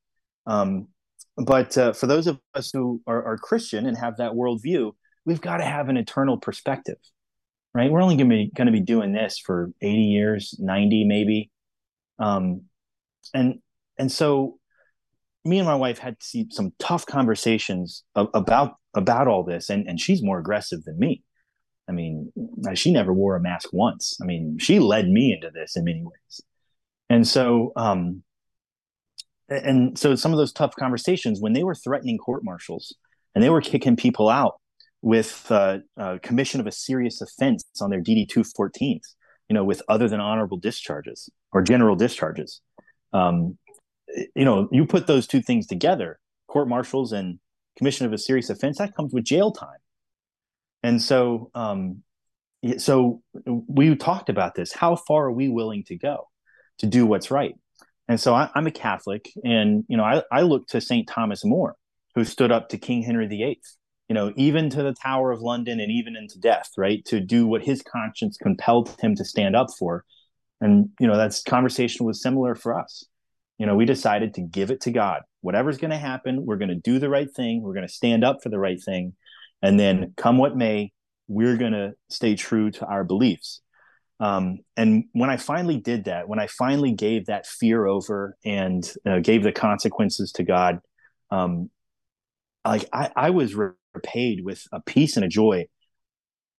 Um, 0.45 0.88
but 1.36 1.78
uh, 1.78 1.93
for 1.93 2.07
those 2.07 2.28
of 2.28 2.39
us 2.55 2.72
who 2.72 3.01
are, 3.05 3.24
are 3.24 3.38
Christian 3.38 3.86
and 3.86 3.97
have 3.97 4.18
that 4.18 4.32
worldview, 4.32 4.93
we've 5.28 5.41
got 5.41 5.57
to 5.57 5.65
have 5.65 5.89
an 5.89 5.97
eternal 5.97 6.38
perspective, 6.38 6.97
right? 7.73 7.91
We're 7.91 8.01
only 8.01 8.15
going 8.15 8.30
to 8.30 8.36
be 8.36 8.51
going 8.55 8.67
to 8.67 8.71
be 8.71 8.80
doing 8.80 9.11
this 9.11 9.38
for 9.38 9.71
80 9.82 9.97
years, 9.97 10.55
90 10.57 11.03
maybe. 11.03 11.51
Um, 12.17 12.61
and 13.34 13.59
and 13.99 14.11
so 14.11 14.57
me 15.43 15.59
and 15.59 15.67
my 15.67 15.75
wife 15.75 15.99
had 15.99 16.15
some 16.21 16.71
tough 16.80 17.05
conversations 17.05 18.03
about 18.15 18.78
about 18.95 19.28
all 19.28 19.43
this 19.43 19.69
and 19.69 19.88
and 19.88 19.99
she's 19.99 20.23
more 20.23 20.39
aggressive 20.39 20.84
than 20.86 20.97
me. 20.97 21.23
I 21.89 21.91
mean, 21.91 22.32
she 22.73 22.91
never 22.91 23.13
wore 23.13 23.36
a 23.36 23.41
mask 23.41 23.69
once. 23.71 24.17
I 24.21 24.25
mean, 24.25 24.57
she 24.59 24.80
led 24.80 25.07
me 25.07 25.34
into 25.34 25.51
this 25.51 25.75
in 25.75 25.84
many 25.84 26.01
ways. 26.03 26.41
And 27.09 27.28
so 27.28 27.73
um 27.75 28.23
and 29.49 29.97
so 29.97 30.15
some 30.15 30.32
of 30.32 30.38
those 30.38 30.53
tough 30.53 30.75
conversations 30.75 31.41
when 31.41 31.53
they 31.53 31.63
were 31.63 31.75
threatening 31.75 32.17
court 32.17 32.43
martials 32.45 32.95
and 33.36 33.43
they 33.43 33.49
were 33.49 33.61
kicking 33.61 33.95
people 33.97 34.30
out 34.30 34.55
with 35.01 35.45
uh, 35.49 35.79
uh, 35.97 36.17
commission 36.21 36.59
of 36.59 36.67
a 36.67 36.71
serious 36.71 37.21
offense 37.21 37.63
on 37.81 37.89
their 37.89 38.01
DD 38.01 38.27
214s, 38.27 39.15
you 39.49 39.53
know, 39.53 39.63
with 39.63 39.81
other 39.87 40.07
than 40.07 40.19
honorable 40.19 40.57
discharges 40.57 41.29
or 41.51 41.61
general 41.61 41.95
discharges. 41.95 42.61
Um, 43.13 43.57
you 44.35 44.45
know, 44.45 44.67
you 44.71 44.85
put 44.85 45.07
those 45.07 45.27
two 45.27 45.41
things 45.41 45.67
together, 45.67 46.19
court 46.47 46.67
martials 46.67 47.11
and 47.11 47.39
commission 47.77 48.05
of 48.05 48.13
a 48.13 48.17
serious 48.17 48.49
offense, 48.49 48.79
that 48.79 48.95
comes 48.95 49.13
with 49.13 49.23
jail 49.23 49.51
time. 49.51 49.79
And 50.83 51.01
so, 51.01 51.51
um, 51.53 52.03
so 52.77 53.21
we 53.45 53.95
talked 53.95 54.29
about 54.29 54.55
this. 54.55 54.73
How 54.73 54.95
far 54.95 55.25
are 55.25 55.31
we 55.31 55.47
willing 55.47 55.83
to 55.85 55.97
go 55.97 56.27
to 56.79 56.85
do 56.85 57.05
what's 57.05 57.29
right? 57.29 57.55
And 58.07 58.19
so 58.19 58.33
I, 58.33 58.49
am 58.55 58.67
a 58.67 58.71
Catholic, 58.71 59.29
and 59.43 59.83
you 59.89 59.97
know, 59.97 60.03
I, 60.03 60.23
I 60.31 60.41
look 60.41 60.67
to 60.67 60.79
Saint 60.79 61.07
Thomas 61.09 61.43
More, 61.43 61.75
who 62.15 62.23
stood 62.23 62.51
up 62.51 62.69
to 62.69 62.77
King 62.77 63.03
Henry 63.03 63.27
VIII 63.27 63.59
you 64.08 64.14
know, 64.14 64.32
even 64.36 64.70
to 64.70 64.84
the 64.84 64.93
Tower 64.93 65.32
of 65.32 65.41
London 65.41 65.80
and 65.80 65.91
even 65.91 66.16
into 66.16 66.39
death, 66.39 66.72
right? 66.78 67.03
To 67.05 67.20
do 67.20 67.45
what 67.45 67.64
his 67.64 67.82
conscience 67.82 68.38
compelled 68.38 68.95
him 69.01 69.16
to 69.16 69.26
stand 69.26 69.55
up 69.55 69.68
for. 69.78 70.05
And, 70.62 70.89
you 70.99 71.08
know, 71.08 71.18
that 71.18 71.39
conversation 71.47 72.05
was 72.05 72.22
similar 72.22 72.55
for 72.55 72.80
us. 72.80 73.05
You 73.58 73.66
know, 73.66 73.76
we 73.76 73.86
decided 73.86 74.36
to 74.36 74.41
give 74.41 74.72
it 74.72 74.82
to 74.82 74.91
God. 74.91 75.24
Whatever's 75.41 75.78
going 75.78 75.91
to 75.91 75.97
happen, 75.97 76.45
we're 76.45 76.58
going 76.58 76.70
to 76.70 76.76
do 76.76 76.99
the 76.99 77.10
right 77.10 77.30
thing. 77.30 77.62
We're 77.62 77.74
going 77.74 77.88
to 77.88 77.93
stand 77.93 78.24
up 78.24 78.38
for 78.41 78.49
the 78.49 78.60
right 78.60 78.82
thing. 78.82 79.14
And 79.62 79.80
then 79.80 80.14
come 80.16 80.38
what 80.38 80.55
may, 80.55 80.91
we're 81.28 81.58
going 81.58 81.74
to 81.74 81.93
stay 82.10 82.36
true 82.36 82.72
to 82.72 82.86
our 82.86 83.03
beliefs. 83.03 83.62
Um, 84.20 84.60
and 84.76 85.05
when 85.14 85.30
I 85.30 85.38
finally 85.38 85.78
did 85.78 86.05
that, 86.05 86.28
when 86.28 86.39
I 86.39 86.47
finally 86.47 86.91
gave 86.91 87.28
that 87.28 87.45
fear 87.45 87.86
over 87.86 88.36
and 88.45 88.89
uh, 89.05 89.20
gave 89.20 89.43
the 89.43 89.51
consequences 89.51 90.32
to 90.34 90.43
God, 90.43 90.80
um, 91.30 91.70
like 92.66 92.89
I, 92.91 93.12
I 93.16 93.30
was 93.30 93.53
re- 93.53 93.72
paid 93.99 94.43
with 94.43 94.63
a 94.71 94.81
peace 94.81 95.15
and 95.15 95.25
a 95.25 95.29
joy 95.29 95.65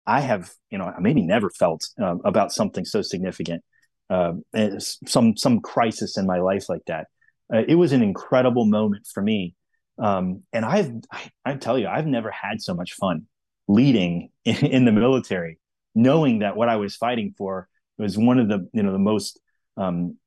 I 0.08 0.22
have, 0.22 0.52
you 0.72 0.78
know, 0.78 0.92
maybe 1.00 1.22
never 1.22 1.50
felt 1.50 1.86
um, 2.02 2.22
about 2.24 2.54
something 2.54 2.86
so 2.86 3.02
significant, 3.02 3.62
uh, 4.10 4.34
some 4.80 5.36
some 5.36 5.60
crisis 5.60 6.18
in 6.18 6.26
my 6.26 6.40
life 6.40 6.70
like 6.70 6.84
that. 6.88 7.08
Uh, 7.54 7.64
it 7.68 7.76
was 7.76 7.92
an 7.92 8.02
incredible 8.02 8.66
moment 8.66 9.06
for 9.14 9.22
me, 9.22 9.54
um, 10.00 10.44
and 10.54 10.64
I've 10.64 10.92
I, 11.12 11.30
I, 11.44 11.54
tell 11.56 11.78
you, 11.78 11.88
I've 11.88 12.08
never 12.08 12.32
had 12.32 12.62
so 12.62 12.74
much 12.74 12.94
fun 12.94 13.28
leading 13.68 14.30
in, 14.46 14.56
in, 14.66 14.86
the 14.86 14.94
military, 14.94 15.60
knowing 15.94 16.40
that 16.40 16.56
what 16.56 16.70
I 16.70 16.78
was 16.78 16.96
fighting 16.96 17.36
for 17.38 17.68
was 17.98 18.18
one 18.18 18.40
of 18.40 18.48
the 18.48 18.66
you 18.72 18.84
know 18.84 18.94
the 18.94 19.00
most 19.00 19.42
um, 19.76 20.18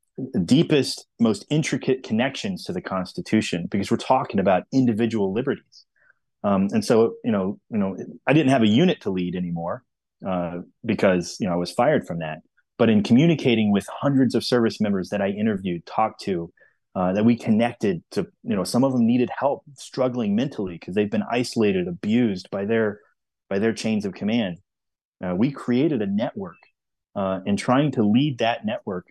deepest, 0.45 1.07
most 1.19 1.47
intricate 1.49 2.03
connections 2.03 2.65
to 2.65 2.75
the 2.75 2.83
Constitution, 2.83 3.67
because 3.71 3.91
we're 3.91 3.97
talking 3.97 4.41
about 4.41 4.65
individual 4.73 5.33
liberties 5.33 5.87
um, 6.43 6.69
and 6.73 6.85
so, 6.85 7.15
you 7.25 7.33
know, 7.33 7.59
you 7.71 7.79
know, 7.79 7.97
I 8.27 8.33
didn't 8.33 8.51
have 8.51 8.63
a 8.63 8.69
unit 8.69 9.03
to 9.03 9.11
lead 9.11 9.35
anymore 9.37 9.85
uh, 10.27 10.59
because 10.85 11.37
you 11.41 11.47
know 11.47 11.53
I 11.53 11.57
was 11.57 11.73
fired 11.73 12.07
from 12.07 12.19
that. 12.19 12.39
But 12.79 12.89
in 12.89 13.03
communicating 13.03 13.73
with 13.73 13.87
hundreds 13.91 14.35
of 14.35 14.45
service 14.45 14.81
members 14.81 15.11
that 15.11 15.21
I 15.21 15.29
interviewed, 15.29 15.85
talked 15.85 16.23
to, 16.23 16.51
uh, 16.95 17.13
that 17.13 17.25
we 17.25 17.37
connected 17.37 18.03
to 18.11 18.27
you 18.43 18.57
know 18.57 18.65
some 18.65 18.83
of 18.85 18.93
them 18.93 19.07
needed 19.07 19.31
help 19.37 19.63
struggling 19.77 20.35
mentally 20.35 20.75
because 20.75 20.95
they've 20.95 21.11
been 21.11 21.25
isolated 21.31 21.87
abused 21.87 22.51
by 22.51 22.65
their 22.65 23.01
by 23.49 23.59
their 23.59 23.73
chains 23.73 24.05
of 24.05 24.13
command 24.13 24.59
uh, 25.25 25.35
we 25.35 25.53
created 25.53 26.03
a 26.03 26.07
network 26.07 26.57
uh, 27.15 27.41
and 27.47 27.59
trying 27.59 27.93
to 27.93 28.03
lead 28.03 28.39
that 28.39 28.65
network 28.67 29.07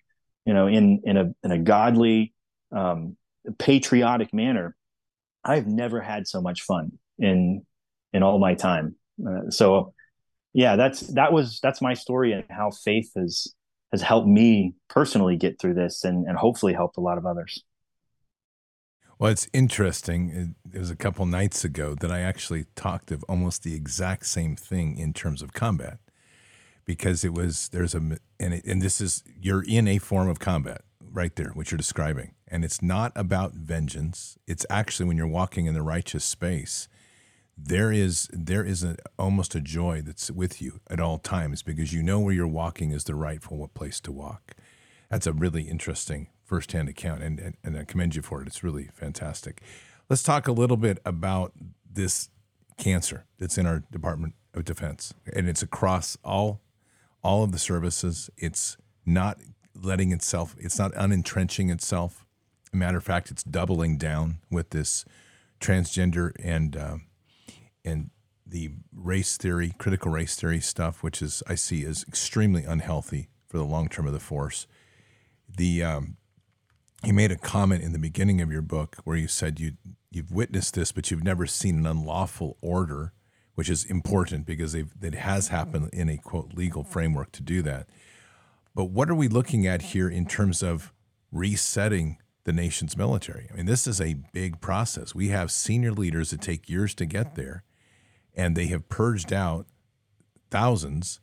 you 0.45 0.53
know 0.53 0.67
in 0.67 1.01
in 1.05 1.15
a 1.15 1.31
in 1.43 1.51
a 1.51 1.57
godly 1.57 2.33
um, 2.75 3.15
patriotic 3.57 4.33
manner 4.33 4.75
i've 5.45 5.67
never 5.67 6.01
had 6.01 6.27
so 6.27 6.41
much 6.41 6.63
fun 6.63 6.91
in 7.19 7.65
in 8.13 8.23
all 8.23 8.39
my 8.39 8.55
time 8.55 8.95
uh, 9.27 9.49
so 9.49 9.93
yeah 10.53 10.75
that's 10.75 11.01
that 11.01 11.31
was 11.31 11.59
that's 11.61 11.81
my 11.81 11.93
story 11.93 12.31
and 12.31 12.43
how 12.49 12.71
faith 12.71 13.11
has 13.15 13.53
has 13.91 14.01
helped 14.01 14.27
me 14.27 14.73
personally 14.87 15.35
get 15.35 15.59
through 15.59 15.73
this 15.73 16.03
and 16.03 16.27
and 16.27 16.37
hopefully 16.37 16.73
helped 16.73 16.97
a 16.97 17.01
lot 17.01 17.17
of 17.17 17.25
others 17.25 17.63
well, 19.19 19.33
it's 19.33 19.49
interesting. 19.51 20.55
It 20.73 20.79
was 20.79 20.89
a 20.89 20.95
couple 20.95 21.25
nights 21.25 21.65
ago 21.65 21.93
that 21.99 22.09
I 22.09 22.21
actually 22.21 22.67
talked 22.75 23.11
of 23.11 23.21
almost 23.27 23.63
the 23.63 23.75
exact 23.75 24.25
same 24.25 24.55
thing 24.55 24.97
in 24.97 25.11
terms 25.11 25.41
of 25.41 25.51
combat, 25.51 25.99
because 26.85 27.25
it 27.25 27.33
was 27.33 27.67
there's 27.73 27.93
a 27.93 27.97
and 27.97 28.53
it, 28.53 28.63
and 28.65 28.81
this 28.81 29.01
is 29.01 29.25
you're 29.37 29.63
in 29.67 29.89
a 29.89 29.97
form 29.97 30.29
of 30.29 30.39
combat 30.39 30.83
right 31.11 31.35
there, 31.35 31.49
what 31.49 31.69
you're 31.69 31.77
describing, 31.77 32.33
and 32.47 32.63
it's 32.63 32.81
not 32.81 33.11
about 33.13 33.55
vengeance. 33.55 34.37
It's 34.47 34.65
actually 34.69 35.07
when 35.07 35.17
you're 35.17 35.27
walking 35.27 35.65
in 35.65 35.73
the 35.73 35.81
righteous 35.81 36.23
space, 36.23 36.87
there 37.61 37.91
is 37.91 38.29
there 38.31 38.63
is 38.63 38.83
a, 38.83 38.95
almost 39.17 39.55
a 39.55 39.61
joy 39.61 40.01
that's 40.01 40.31
with 40.31 40.61
you 40.61 40.79
at 40.89 40.99
all 40.99 41.17
times 41.17 41.61
because 41.61 41.93
you 41.93 42.01
know 42.01 42.19
where 42.19 42.33
you're 42.33 42.47
walking 42.47 42.91
is 42.91 43.03
the 43.03 43.15
rightful 43.15 43.67
place 43.73 43.99
to 44.01 44.11
walk. 44.11 44.55
That's 45.09 45.27
a 45.27 45.33
really 45.33 45.63
interesting 45.63 46.29
firsthand 46.45 46.89
account, 46.89 47.21
and, 47.21 47.39
and, 47.39 47.57
and 47.63 47.77
I 47.77 47.83
commend 47.83 48.15
you 48.15 48.21
for 48.21 48.41
it. 48.41 48.47
It's 48.47 48.63
really 48.63 48.89
fantastic. 48.93 49.61
Let's 50.09 50.23
talk 50.23 50.47
a 50.47 50.51
little 50.51 50.77
bit 50.77 50.99
about 51.05 51.53
this 51.91 52.29
cancer 52.77 53.25
that's 53.37 53.57
in 53.57 53.65
our 53.65 53.83
Department 53.91 54.33
of 54.53 54.65
Defense, 54.65 55.13
and 55.31 55.47
it's 55.47 55.61
across 55.61 56.17
all 56.23 56.61
all 57.21 57.43
of 57.43 57.51
the 57.51 57.59
services. 57.59 58.29
It's 58.37 58.77
not 59.05 59.39
letting 59.75 60.11
itself. 60.11 60.55
It's 60.57 60.79
not 60.79 60.93
unentrenching 60.93 61.71
itself. 61.71 62.25
matter 62.71 62.97
of 62.97 63.03
fact, 63.03 63.29
it's 63.31 63.43
doubling 63.43 63.97
down 63.97 64.37
with 64.49 64.69
this 64.69 65.03
transgender 65.59 66.31
and 66.41 66.77
uh, 66.77 66.97
and 67.89 68.09
the 68.45 68.71
race 68.93 69.37
theory, 69.37 69.73
critical 69.77 70.11
race 70.11 70.35
theory 70.35 70.59
stuff, 70.59 71.03
which 71.03 71.21
is 71.21 71.43
I 71.47 71.55
see 71.55 71.85
as 71.85 72.03
extremely 72.07 72.63
unhealthy 72.63 73.29
for 73.47 73.57
the 73.57 73.65
long 73.65 73.89
term 73.89 74.07
of 74.07 74.13
the 74.13 74.19
force. 74.19 74.67
The 75.57 75.83
um, 75.83 76.17
you 77.03 77.13
made 77.13 77.31
a 77.31 77.37
comment 77.37 77.83
in 77.83 77.93
the 77.93 77.99
beginning 77.99 78.41
of 78.41 78.51
your 78.51 78.61
book 78.61 78.97
where 79.03 79.17
you 79.17 79.27
said 79.27 79.59
you 79.59 79.73
you've 80.11 80.31
witnessed 80.31 80.73
this, 80.73 80.91
but 80.91 81.11
you've 81.11 81.23
never 81.23 81.45
seen 81.45 81.77
an 81.77 81.85
unlawful 81.85 82.57
order, 82.61 83.13
which 83.55 83.69
is 83.69 83.85
important 83.85 84.45
because 84.45 84.73
it 84.73 85.13
has 85.13 85.49
happened 85.49 85.89
in 85.93 86.09
a 86.09 86.17
quote 86.17 86.53
legal 86.53 86.83
framework 86.83 87.31
to 87.33 87.43
do 87.43 87.61
that. 87.61 87.87
But 88.75 88.85
what 88.85 89.09
are 89.09 89.15
we 89.15 89.27
looking 89.27 89.67
at 89.67 89.81
here 89.81 90.09
in 90.09 90.25
terms 90.25 90.63
of 90.63 90.93
resetting 91.31 92.17
the 92.43 92.53
nation's 92.53 92.97
military? 92.97 93.49
I 93.51 93.57
mean, 93.57 93.65
this 93.65 93.87
is 93.87 93.99
a 93.99 94.15
big 94.33 94.61
process. 94.61 95.13
We 95.13 95.29
have 95.29 95.51
senior 95.51 95.91
leaders 95.91 96.31
that 96.31 96.41
take 96.41 96.69
years 96.69 96.95
to 96.95 97.05
get 97.05 97.35
there, 97.35 97.63
and 98.39 98.55
they 98.55 98.67
have 98.67 98.87
purged 98.87 99.33
out 99.33 99.65
thousands. 100.49 101.19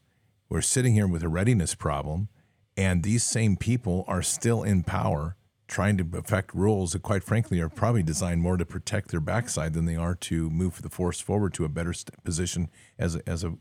We're 0.51 0.61
sitting 0.61 0.93
here 0.93 1.07
with 1.07 1.23
a 1.23 1.31
readiness 1.31 1.75
problem, 1.75 2.29
and 2.77 3.03
these 3.03 3.25
same 3.25 3.57
people 3.57 4.05
are 4.07 4.21
still 4.21 4.63
in 4.63 4.83
power 4.83 5.35
trying 5.67 5.97
to 5.97 6.07
affect 6.19 6.55
rules 6.55 6.93
that, 6.93 7.01
quite 7.01 7.25
frankly, 7.25 7.59
are 7.59 7.71
probably 7.71 8.03
designed 8.03 8.43
more 8.43 8.59
to 8.59 8.67
protect 8.67 9.11
their 9.11 9.21
backside 9.21 9.73
than 9.73 9.87
they 9.87 9.97
are 9.97 10.15
to 10.15 10.51
move 10.51 10.83
the 10.83 10.91
force 10.91 11.19
forward 11.19 11.55
to 11.55 11.65
a 11.65 11.71
better 11.71 11.95
position 12.23 12.69
as 12.99 13.17
a, 13.17 13.27
as 13.27 13.43
a 13.43 13.55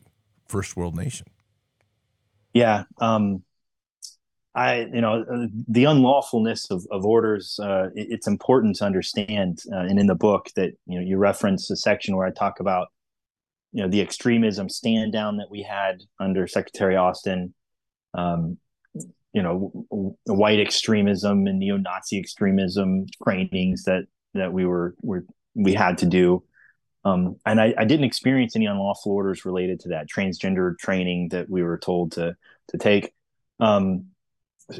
first 0.46 0.76
world 0.76 0.96
nation. 0.96 1.26
Yeah, 2.54 2.84
um, 3.00 3.42
I 4.54 4.82
you 4.82 5.02
know 5.02 5.24
the 5.68 5.86
unlawfulness 5.86 6.72
of, 6.72 6.86
of 6.92 7.06
orders. 7.06 7.58
Uh, 7.58 7.90
it, 7.96 8.08
it's 8.12 8.28
important 8.28 8.76
to 8.78 8.86
understand, 8.86 9.62
uh, 9.72 9.78
and 9.78 9.98
in 9.98 10.08
the 10.08 10.16
book 10.16 10.50
that 10.58 10.74
you 10.88 11.00
know 11.00 11.06
you 11.06 11.18
reference 11.18 11.72
a 11.72 11.78
section 11.78 12.18
where 12.18 12.28
I 12.28 12.32
talk 12.32 12.60
about 12.60 12.90
you 13.76 13.84
know 13.84 13.90
the 13.90 14.00
extremism 14.00 14.70
stand 14.70 15.12
down 15.12 15.36
that 15.38 15.52
we 15.52 15.62
had 15.62 16.02
under 16.18 16.48
Secretary 16.48 16.96
Austin. 16.96 17.54
Um, 18.14 18.58
you 19.34 19.44
know 19.44 20.18
white 20.24 20.62
extremism 20.62 21.46
and 21.46 21.60
neo-Nazi 21.60 22.18
extremism 22.18 23.06
trainings 23.22 23.84
that 23.84 24.06
that 24.34 24.54
we 24.54 24.66
were 24.66 24.96
were 25.02 25.26
we 25.56 25.74
had 25.74 25.98
to 26.00 26.06
do. 26.06 26.42
Um, 27.04 27.36
and 27.46 27.60
I, 27.62 27.74
I, 27.78 27.86
didn't 27.86 28.06
experience 28.06 28.56
any 28.56 28.66
unlawful 28.66 29.12
orders 29.12 29.46
related 29.46 29.82
to 29.82 29.90
that 29.90 30.08
transgender 30.10 30.76
training 30.80 31.30
that 31.30 31.48
we 31.50 31.62
were 31.62 31.78
told 31.78 32.14
to 32.14 32.36
to 32.70 32.78
take. 32.78 33.14
Um, 33.60 34.06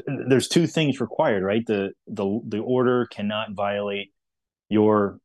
there's 0.06 0.48
two 0.48 0.66
things 0.66 1.02
required, 1.02 1.42
right? 1.42 1.64
The 1.66 1.92
the 2.06 2.40
the 2.48 2.60
order 2.60 3.04
cannot 3.04 3.52
violate 3.52 4.14
your 4.70 5.18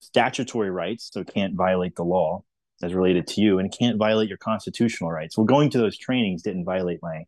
statutory 0.00 0.70
rights, 0.70 1.10
so 1.12 1.20
it 1.20 1.30
can't 1.32 1.54
violate 1.54 1.96
the 1.96 2.02
law 2.04 2.44
as 2.84 2.94
related 2.94 3.26
to 3.28 3.40
you, 3.40 3.58
and 3.58 3.76
can't 3.76 3.98
violate 3.98 4.28
your 4.28 4.38
constitutional 4.38 5.10
rights. 5.10 5.36
Well, 5.36 5.46
going 5.46 5.70
to 5.70 5.78
those 5.78 5.98
trainings 5.98 6.42
didn't 6.42 6.64
violate 6.64 7.00
my 7.02 7.24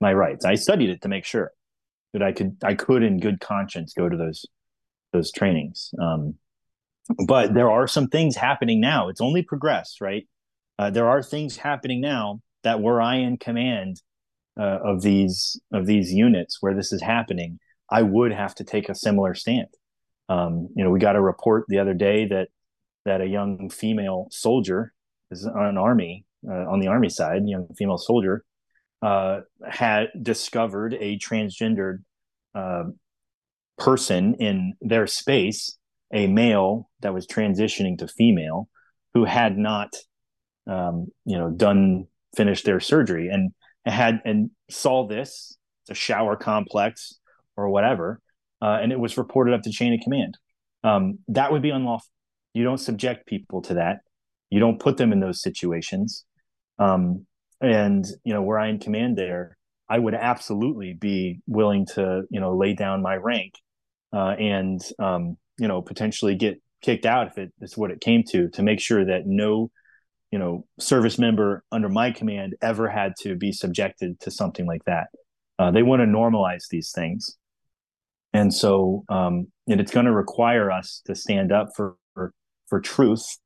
my 0.00 0.12
rights. 0.12 0.44
I 0.44 0.54
studied 0.56 0.90
it 0.90 1.02
to 1.02 1.08
make 1.08 1.24
sure 1.24 1.52
that 2.12 2.22
I 2.22 2.32
could 2.32 2.56
I 2.62 2.74
could 2.74 3.02
in 3.02 3.20
good 3.20 3.40
conscience 3.40 3.92
go 3.94 4.08
to 4.08 4.16
those 4.16 4.46
those 5.12 5.32
trainings. 5.32 5.92
Um, 6.00 6.34
but 7.26 7.54
there 7.54 7.70
are 7.70 7.86
some 7.86 8.08
things 8.08 8.36
happening 8.36 8.80
now. 8.80 9.08
It's 9.08 9.20
only 9.20 9.42
progressed, 9.42 10.00
right? 10.00 10.26
Uh, 10.78 10.90
there 10.90 11.08
are 11.08 11.22
things 11.22 11.56
happening 11.56 12.00
now 12.00 12.40
that 12.62 12.80
were 12.80 13.00
I 13.00 13.16
in 13.16 13.38
command 13.38 14.02
uh, 14.58 14.78
of 14.84 15.02
these 15.02 15.60
of 15.72 15.86
these 15.86 16.12
units 16.12 16.58
where 16.60 16.74
this 16.74 16.92
is 16.92 17.02
happening, 17.02 17.58
I 17.90 18.02
would 18.02 18.32
have 18.32 18.54
to 18.56 18.64
take 18.64 18.88
a 18.88 18.94
similar 18.94 19.34
stand. 19.34 19.68
Um, 20.28 20.68
you 20.76 20.84
know, 20.84 20.90
we 20.90 20.98
got 20.98 21.16
a 21.16 21.20
report 21.20 21.64
the 21.68 21.78
other 21.78 21.94
day 21.94 22.26
that 22.26 22.48
that 23.08 23.20
a 23.22 23.26
young 23.26 23.70
female 23.70 24.28
soldier 24.30 24.92
is 25.30 25.46
on 25.46 25.64
an 25.64 25.78
army 25.78 26.26
uh, 26.46 26.70
on 26.70 26.78
the 26.78 26.86
army 26.86 27.08
side, 27.08 27.42
young 27.46 27.66
female 27.76 27.98
soldier 27.98 28.44
uh, 29.02 29.40
had 29.66 30.08
discovered 30.20 30.94
a 31.00 31.18
transgendered 31.18 32.04
uh, 32.54 32.84
person 33.78 34.34
in 34.34 34.74
their 34.80 35.06
space, 35.06 35.78
a 36.12 36.26
male 36.26 36.90
that 37.00 37.14
was 37.14 37.26
transitioning 37.26 37.98
to 37.98 38.06
female, 38.08 38.68
who 39.14 39.24
had 39.24 39.56
not, 39.56 39.96
um, 40.66 41.06
you 41.24 41.38
know, 41.38 41.50
done 41.50 42.06
finished 42.36 42.66
their 42.66 42.80
surgery 42.80 43.28
and 43.28 43.52
had 43.84 44.20
and 44.26 44.50
saw 44.70 45.08
this 45.08 45.56
a 45.88 45.94
shower 45.94 46.36
complex 46.36 47.18
or 47.56 47.70
whatever, 47.70 48.20
uh, 48.60 48.78
and 48.82 48.92
it 48.92 49.00
was 49.00 49.16
reported 49.16 49.54
up 49.54 49.62
to 49.62 49.70
chain 49.70 49.94
of 49.94 50.00
command. 50.04 50.36
Um, 50.84 51.18
that 51.28 51.50
would 51.50 51.62
be 51.62 51.70
unlawful. 51.70 52.06
You 52.58 52.64
don't 52.64 52.78
subject 52.78 53.26
people 53.26 53.62
to 53.62 53.74
that. 53.74 54.00
You 54.50 54.60
don't 54.60 54.80
put 54.80 54.96
them 54.96 55.12
in 55.12 55.20
those 55.20 55.40
situations. 55.40 56.24
Um, 56.78 57.26
and 57.60 58.06
you 58.24 58.32
know 58.32 58.42
were 58.42 58.58
i 58.58 58.68
in 58.68 58.78
command 58.78 59.16
there 59.16 59.56
i 59.88 59.98
would 59.98 60.14
absolutely 60.14 60.92
be 60.92 61.40
willing 61.46 61.86
to 61.86 62.22
you 62.30 62.40
know 62.40 62.56
lay 62.56 62.74
down 62.74 63.02
my 63.02 63.16
rank 63.16 63.54
uh, 64.12 64.34
and 64.38 64.80
um, 64.98 65.36
you 65.58 65.68
know 65.68 65.82
potentially 65.82 66.34
get 66.34 66.60
kicked 66.80 67.04
out 67.04 67.26
if 67.26 67.38
it 67.38 67.52
is 67.60 67.76
what 67.76 67.90
it 67.90 68.00
came 68.00 68.22
to 68.22 68.48
to 68.50 68.62
make 68.62 68.80
sure 68.80 69.04
that 69.04 69.26
no 69.26 69.70
you 70.30 70.38
know 70.38 70.64
service 70.78 71.18
member 71.18 71.64
under 71.72 71.88
my 71.88 72.10
command 72.10 72.54
ever 72.62 72.88
had 72.88 73.12
to 73.20 73.34
be 73.34 73.52
subjected 73.52 74.18
to 74.20 74.30
something 74.30 74.66
like 74.66 74.84
that 74.84 75.08
uh, 75.58 75.70
they 75.70 75.82
want 75.82 76.00
to 76.00 76.06
normalize 76.06 76.68
these 76.70 76.92
things 76.92 77.36
and 78.32 78.54
so 78.54 79.04
um, 79.08 79.48
and 79.66 79.80
it's 79.80 79.92
going 79.92 80.06
to 80.06 80.12
require 80.12 80.70
us 80.70 81.02
to 81.06 81.14
stand 81.14 81.50
up 81.50 81.70
for 81.74 81.96
for, 82.68 82.80
truth 82.80 83.38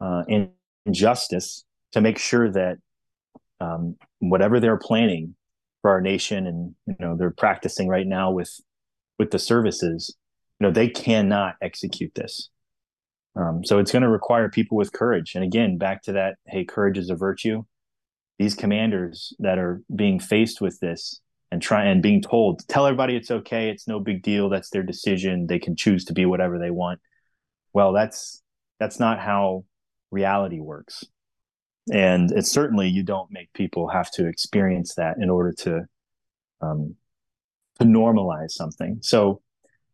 uh, 0.00 0.22
and 0.28 0.50
justice 0.90 1.64
to 1.92 2.00
make 2.00 2.18
sure 2.18 2.50
that 2.50 2.78
um, 3.60 3.96
whatever 4.20 4.60
they're 4.60 4.78
planning 4.78 5.34
for 5.82 5.90
our 5.90 6.00
nation 6.00 6.46
and 6.46 6.74
you 6.86 6.96
know 6.98 7.16
they're 7.16 7.30
practicing 7.30 7.88
right 7.88 8.06
now 8.06 8.30
with 8.30 8.60
with 9.18 9.30
the 9.30 9.38
services 9.38 10.16
you 10.60 10.66
know 10.66 10.72
they 10.72 10.88
cannot 10.88 11.56
execute 11.62 12.14
this. 12.14 12.50
Um, 13.36 13.64
so 13.64 13.78
it's 13.78 13.92
going 13.92 14.02
to 14.02 14.08
require 14.08 14.48
people 14.48 14.76
with 14.76 14.92
courage. 14.92 15.34
And 15.34 15.44
again 15.44 15.78
back 15.78 16.02
to 16.02 16.12
that 16.12 16.36
hey 16.46 16.64
courage 16.64 16.98
is 16.98 17.10
a 17.10 17.16
virtue. 17.16 17.64
These 18.38 18.54
commanders 18.54 19.34
that 19.38 19.58
are 19.58 19.82
being 19.94 20.18
faced 20.18 20.60
with 20.60 20.78
this 20.80 21.20
and 21.50 21.60
try 21.60 21.84
and 21.84 22.02
being 22.02 22.22
told 22.22 22.66
tell 22.68 22.86
everybody 22.86 23.16
it's 23.16 23.30
okay 23.30 23.70
it's 23.70 23.88
no 23.88 23.98
big 23.98 24.22
deal 24.22 24.48
that's 24.48 24.70
their 24.70 24.84
decision 24.84 25.46
they 25.46 25.58
can 25.58 25.76
choose 25.76 26.04
to 26.06 26.12
be 26.12 26.26
whatever 26.26 26.58
they 26.58 26.70
want. 26.70 27.00
Well 27.72 27.92
that's 27.92 28.42
that's 28.80 28.98
not 28.98 29.20
how 29.20 29.64
reality 30.10 30.58
works. 30.58 31.04
And 31.92 32.32
it's 32.32 32.50
certainly 32.50 32.88
you 32.88 33.04
don't 33.04 33.30
make 33.30 33.52
people 33.52 33.88
have 33.88 34.10
to 34.12 34.26
experience 34.26 34.94
that 34.96 35.18
in 35.20 35.30
order 35.30 35.52
to 35.60 35.84
um, 36.60 36.96
to 37.78 37.84
normalize 37.84 38.50
something. 38.50 38.98
So 39.02 39.40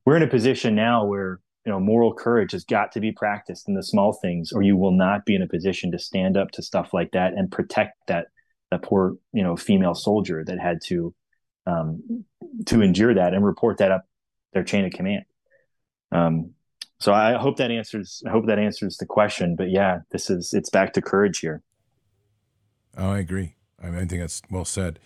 we're 0.04 0.16
in 0.16 0.22
a 0.22 0.28
position 0.28 0.74
now 0.74 1.04
where 1.04 1.40
you 1.64 1.72
know 1.72 1.80
moral 1.80 2.14
courage 2.14 2.52
has 2.52 2.64
got 2.64 2.92
to 2.92 3.00
be 3.00 3.12
practiced 3.12 3.68
in 3.68 3.74
the 3.74 3.82
small 3.82 4.12
things 4.12 4.52
or 4.52 4.62
you 4.62 4.76
will 4.76 4.92
not 4.92 5.26
be 5.26 5.34
in 5.34 5.42
a 5.42 5.48
position 5.48 5.90
to 5.92 5.98
stand 5.98 6.36
up 6.36 6.50
to 6.52 6.62
stuff 6.62 6.94
like 6.94 7.10
that 7.12 7.32
and 7.34 7.50
protect 7.50 7.94
that 8.06 8.28
that 8.70 8.82
poor 8.82 9.16
you 9.32 9.42
know 9.42 9.56
female 9.56 9.94
soldier 9.94 10.44
that 10.44 10.58
had 10.58 10.78
to 10.86 11.14
um, 11.66 12.24
to 12.66 12.82
endure 12.82 13.14
that 13.14 13.34
and 13.34 13.44
report 13.44 13.78
that 13.78 13.90
up 13.90 14.04
their 14.52 14.64
chain 14.64 14.84
of 14.84 14.92
command. 14.92 15.24
Um, 16.12 16.52
so 16.98 17.12
i 17.12 17.34
hope 17.34 17.56
that 17.56 17.70
answers 17.70 18.22
i 18.26 18.30
hope 18.30 18.46
that 18.46 18.58
answers 18.58 18.96
the 18.96 19.06
question 19.06 19.54
but 19.56 19.70
yeah 19.70 19.98
this 20.10 20.30
is 20.30 20.52
it's 20.52 20.70
back 20.70 20.92
to 20.92 21.02
courage 21.02 21.38
here. 21.40 21.62
Oh 22.96 23.10
i 23.10 23.18
agree. 23.18 23.56
I, 23.82 23.90
mean, 23.90 23.96
I 23.96 24.04
think 24.06 24.22
that's 24.22 24.42
well 24.50 24.64
said. 24.64 24.98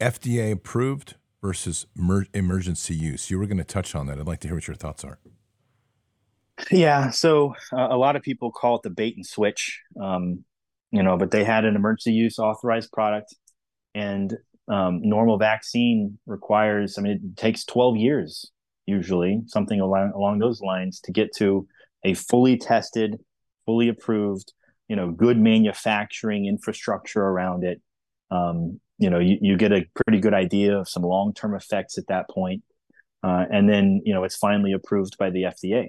Fda 0.00 0.52
approved 0.52 1.14
versus 1.42 1.86
mer- 1.94 2.26
emergency 2.32 2.94
use. 2.94 3.30
You 3.30 3.38
were 3.38 3.46
going 3.46 3.58
to 3.58 3.64
touch 3.64 3.94
on 3.94 4.06
that. 4.06 4.18
I'd 4.18 4.26
like 4.26 4.40
to 4.40 4.48
hear 4.48 4.56
what 4.56 4.66
your 4.66 4.74
thoughts 4.74 5.04
are. 5.04 5.18
Yeah, 6.70 7.10
so 7.10 7.54
uh, 7.72 7.88
a 7.90 7.96
lot 7.96 8.16
of 8.16 8.22
people 8.22 8.50
call 8.50 8.76
it 8.76 8.82
the 8.82 8.90
bait 8.90 9.16
and 9.16 9.26
switch, 9.26 9.80
um, 10.00 10.44
you 10.92 11.02
know, 11.02 11.16
but 11.16 11.32
they 11.32 11.42
had 11.42 11.64
an 11.64 11.74
emergency 11.74 12.12
use 12.12 12.38
authorized 12.38 12.92
product, 12.92 13.34
and 13.94 14.34
um, 14.68 15.00
normal 15.02 15.36
vaccine 15.36 16.18
requires. 16.26 16.96
I 16.96 17.02
mean, 17.02 17.12
it 17.12 17.36
takes 17.36 17.64
twelve 17.64 17.96
years 17.96 18.52
usually, 18.86 19.42
something 19.46 19.80
along 19.80 20.12
along 20.14 20.38
those 20.38 20.60
lines, 20.60 21.00
to 21.00 21.12
get 21.12 21.34
to 21.36 21.66
a 22.04 22.14
fully 22.14 22.56
tested, 22.56 23.18
fully 23.66 23.88
approved, 23.88 24.52
you 24.88 24.96
know, 24.96 25.10
good 25.10 25.38
manufacturing 25.38 26.46
infrastructure 26.46 27.22
around 27.22 27.64
it. 27.64 27.80
Um, 28.30 28.80
you 28.98 29.10
know, 29.10 29.18
you, 29.18 29.38
you 29.40 29.56
get 29.56 29.72
a 29.72 29.86
pretty 30.04 30.20
good 30.20 30.34
idea 30.34 30.78
of 30.78 30.88
some 30.88 31.02
long 31.02 31.34
term 31.34 31.54
effects 31.54 31.98
at 31.98 32.06
that 32.08 32.28
point. 32.28 32.62
Uh, 33.22 33.46
and 33.50 33.68
then 33.68 34.02
you 34.04 34.12
know 34.12 34.22
it's 34.22 34.36
finally 34.36 34.72
approved 34.72 35.16
by 35.16 35.30
the 35.30 35.44
FDA 35.44 35.88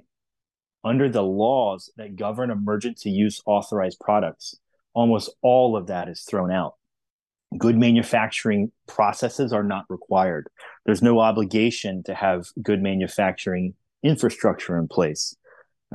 under 0.85 1.09
the 1.09 1.23
laws 1.23 1.91
that 1.97 2.15
govern 2.15 2.51
emergency 2.51 3.09
use 3.09 3.41
authorized 3.47 3.99
products, 3.99 4.55
almost 4.93 5.35
all 5.41 5.75
of 5.75 5.87
that 5.87 6.07
is 6.07 6.21
thrown 6.21 6.51
out. 6.51 6.75
Good 7.57 7.77
manufacturing 7.77 8.71
processes 8.87 9.53
are 9.53 9.63
not 9.63 9.85
required. 9.89 10.47
There's 10.85 11.01
no 11.01 11.19
obligation 11.19 12.03
to 12.03 12.13
have 12.13 12.45
good 12.61 12.81
manufacturing 12.81 13.73
infrastructure 14.03 14.77
in 14.77 14.87
place. 14.87 15.35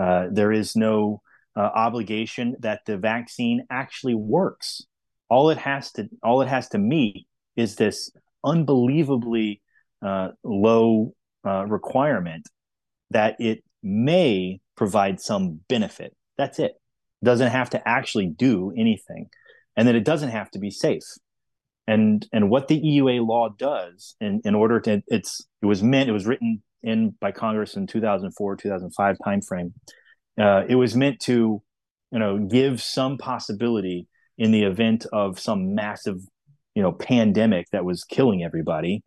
Uh, 0.00 0.26
there 0.30 0.52
is 0.52 0.76
no 0.76 1.22
uh, 1.56 1.60
obligation 1.60 2.56
that 2.60 2.80
the 2.86 2.96
vaccine 2.96 3.66
actually 3.70 4.14
works. 4.14 4.82
All 5.28 5.50
it 5.50 5.58
has 5.58 5.92
to 5.92 6.08
all 6.22 6.42
it 6.42 6.48
has 6.48 6.68
to 6.70 6.78
meet 6.78 7.26
is 7.56 7.76
this 7.76 8.10
unbelievably 8.44 9.60
uh, 10.04 10.28
low 10.42 11.14
uh, 11.46 11.66
requirement 11.66 12.48
that 13.10 13.36
it 13.38 13.62
may 13.82 14.60
provide 14.76 15.20
some 15.20 15.60
benefit. 15.68 16.16
That's 16.38 16.58
it. 16.58 16.72
Doesn't 17.22 17.50
have 17.50 17.70
to 17.70 17.88
actually 17.88 18.28
do 18.28 18.72
anything. 18.76 19.28
And 19.76 19.86
then 19.86 19.96
it 19.96 20.04
doesn't 20.04 20.30
have 20.30 20.50
to 20.52 20.58
be 20.58 20.70
safe. 20.70 21.02
And 21.90 22.24
and 22.32 22.50
what 22.50 22.68
the 22.68 22.80
EUA 22.80 23.26
law 23.26 23.48
does 23.48 24.14
in, 24.20 24.40
in 24.44 24.54
order 24.54 24.78
to 24.82 25.02
it's 25.08 25.44
it 25.60 25.66
was 25.66 25.82
meant 25.82 26.08
it 26.08 26.12
was 26.12 26.24
written 26.24 26.62
in 26.84 27.16
by 27.20 27.32
Congress 27.32 27.74
in 27.74 27.88
2004 27.88 28.56
2005 28.56 29.16
timeframe. 29.26 29.72
Uh, 30.40 30.62
it 30.68 30.76
was 30.76 30.94
meant 30.94 31.18
to 31.22 31.60
you 32.12 32.18
know 32.20 32.38
give 32.38 32.80
some 32.80 33.18
possibility 33.18 34.06
in 34.38 34.52
the 34.52 34.62
event 34.62 35.04
of 35.12 35.40
some 35.40 35.74
massive 35.74 36.18
you 36.76 36.82
know 36.82 36.92
pandemic 36.92 37.66
that 37.72 37.84
was 37.84 38.04
killing 38.04 38.44
everybody. 38.44 39.02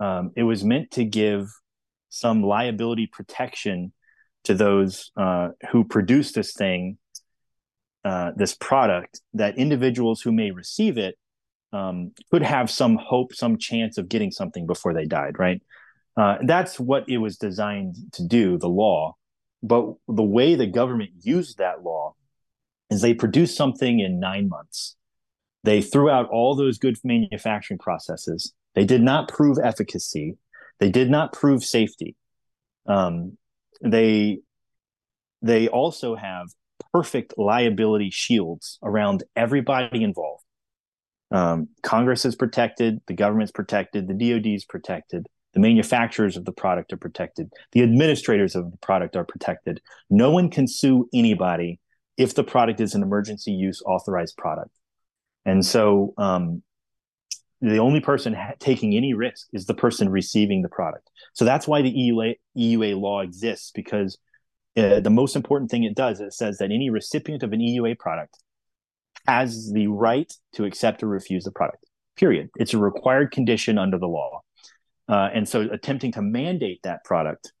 Um, 0.00 0.30
it 0.36 0.44
was 0.44 0.64
meant 0.64 0.92
to 0.92 1.04
give 1.04 1.48
some 2.08 2.42
liability 2.42 3.08
protection 3.12 3.92
to 4.44 4.54
those 4.54 5.10
uh, 5.18 5.48
who 5.70 5.84
produce 5.84 6.32
this 6.32 6.54
thing, 6.54 6.96
uh, 8.06 8.30
this 8.36 8.54
product, 8.54 9.20
that 9.34 9.58
individuals 9.58 10.22
who 10.22 10.32
may 10.32 10.50
receive 10.50 10.96
it 10.96 11.18
um, 11.76 12.12
could 12.30 12.42
have 12.42 12.70
some 12.70 12.96
hope, 12.96 13.34
some 13.34 13.58
chance 13.58 13.98
of 13.98 14.08
getting 14.08 14.30
something 14.30 14.66
before 14.66 14.94
they 14.94 15.04
died, 15.04 15.38
right? 15.38 15.60
Uh, 16.16 16.36
that's 16.44 16.80
what 16.80 17.04
it 17.08 17.18
was 17.18 17.36
designed 17.36 17.96
to 18.12 18.26
do, 18.26 18.56
the 18.58 18.68
law. 18.68 19.14
But 19.62 19.94
the 20.08 20.22
way 20.22 20.54
the 20.54 20.66
government 20.66 21.10
used 21.20 21.58
that 21.58 21.82
law 21.82 22.14
is 22.90 23.02
they 23.02 23.14
produced 23.14 23.56
something 23.56 24.00
in 24.00 24.18
nine 24.18 24.48
months. 24.48 24.96
They 25.64 25.82
threw 25.82 26.08
out 26.08 26.28
all 26.30 26.54
those 26.54 26.78
good 26.78 26.96
manufacturing 27.04 27.78
processes. 27.78 28.54
They 28.74 28.84
did 28.84 29.02
not 29.02 29.28
prove 29.28 29.58
efficacy. 29.62 30.36
They 30.78 30.90
did 30.90 31.10
not 31.10 31.32
prove 31.32 31.64
safety. 31.64 32.14
Um, 32.86 33.36
they 33.82 34.38
they 35.42 35.68
also 35.68 36.14
have 36.14 36.46
perfect 36.92 37.34
liability 37.36 38.10
shields 38.10 38.78
around 38.82 39.24
everybody 39.34 40.02
involved. 40.02 40.45
Um, 41.30 41.68
Congress 41.82 42.24
is 42.24 42.36
protected, 42.36 43.00
the 43.06 43.14
government's 43.14 43.52
protected, 43.52 44.06
the 44.06 44.14
DoD 44.14 44.46
is 44.46 44.64
protected, 44.64 45.26
the 45.54 45.60
manufacturers 45.60 46.36
of 46.36 46.44
the 46.44 46.52
product 46.52 46.92
are 46.92 46.98
protected, 46.98 47.52
the 47.72 47.82
administrators 47.82 48.54
of 48.54 48.70
the 48.70 48.76
product 48.78 49.16
are 49.16 49.24
protected. 49.24 49.80
No 50.08 50.30
one 50.30 50.50
can 50.50 50.68
sue 50.68 51.08
anybody 51.12 51.80
if 52.16 52.34
the 52.34 52.44
product 52.44 52.80
is 52.80 52.94
an 52.94 53.02
emergency 53.02 53.52
use 53.52 53.82
authorized 53.84 54.36
product. 54.36 54.70
And 55.44 55.64
so 55.64 56.14
um, 56.18 56.62
the 57.60 57.78
only 57.78 58.00
person 58.00 58.34
ha- 58.34 58.52
taking 58.58 58.94
any 58.94 59.14
risk 59.14 59.48
is 59.52 59.66
the 59.66 59.74
person 59.74 60.08
receiving 60.08 60.62
the 60.62 60.68
product. 60.68 61.10
So 61.34 61.44
that's 61.44 61.66
why 61.66 61.82
the 61.82 61.92
EUA, 61.92 62.36
EUA 62.56 63.00
law 63.00 63.20
exists 63.20 63.70
because 63.74 64.18
uh, 64.76 65.00
the 65.00 65.10
most 65.10 65.36
important 65.36 65.70
thing 65.70 65.84
it 65.84 65.94
does 65.94 66.20
is 66.20 66.28
it 66.28 66.34
says 66.34 66.58
that 66.58 66.70
any 66.70 66.90
recipient 66.90 67.42
of 67.42 67.52
an 67.52 67.60
EUA 67.60 67.98
product 67.98 68.38
has 69.26 69.72
the 69.72 69.86
right 69.88 70.32
to 70.54 70.64
accept 70.64 71.02
or 71.02 71.08
refuse 71.08 71.44
the 71.44 71.50
product. 71.50 71.84
Period. 72.16 72.48
It's 72.56 72.74
a 72.74 72.78
required 72.78 73.30
condition 73.30 73.78
under 73.78 73.98
the 73.98 74.06
law. 74.06 74.42
Uh, 75.08 75.28
and 75.34 75.48
so 75.48 75.68
attempting 75.70 76.12
to 76.12 76.22
mandate 76.22 76.80
that 76.82 77.04
product 77.04 77.52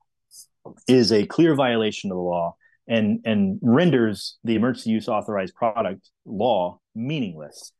is 0.88 1.12
a 1.12 1.26
clear 1.26 1.54
violation 1.54 2.10
of 2.10 2.16
the 2.16 2.22
law 2.22 2.56
and 2.88 3.20
and 3.24 3.58
renders 3.62 4.38
the 4.44 4.54
emergency 4.54 4.90
use 4.90 5.08
authorized 5.08 5.54
product 5.54 6.10
law 6.24 6.80
meaningless. 6.94 7.72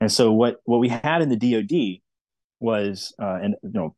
And 0.00 0.10
so 0.10 0.32
what 0.32 0.56
what 0.64 0.78
we 0.78 0.88
had 0.88 1.22
in 1.22 1.28
the 1.28 1.36
DoD 1.36 2.00
was 2.60 3.14
uh, 3.20 3.38
and 3.42 3.54
you 3.62 3.70
know 3.72 3.96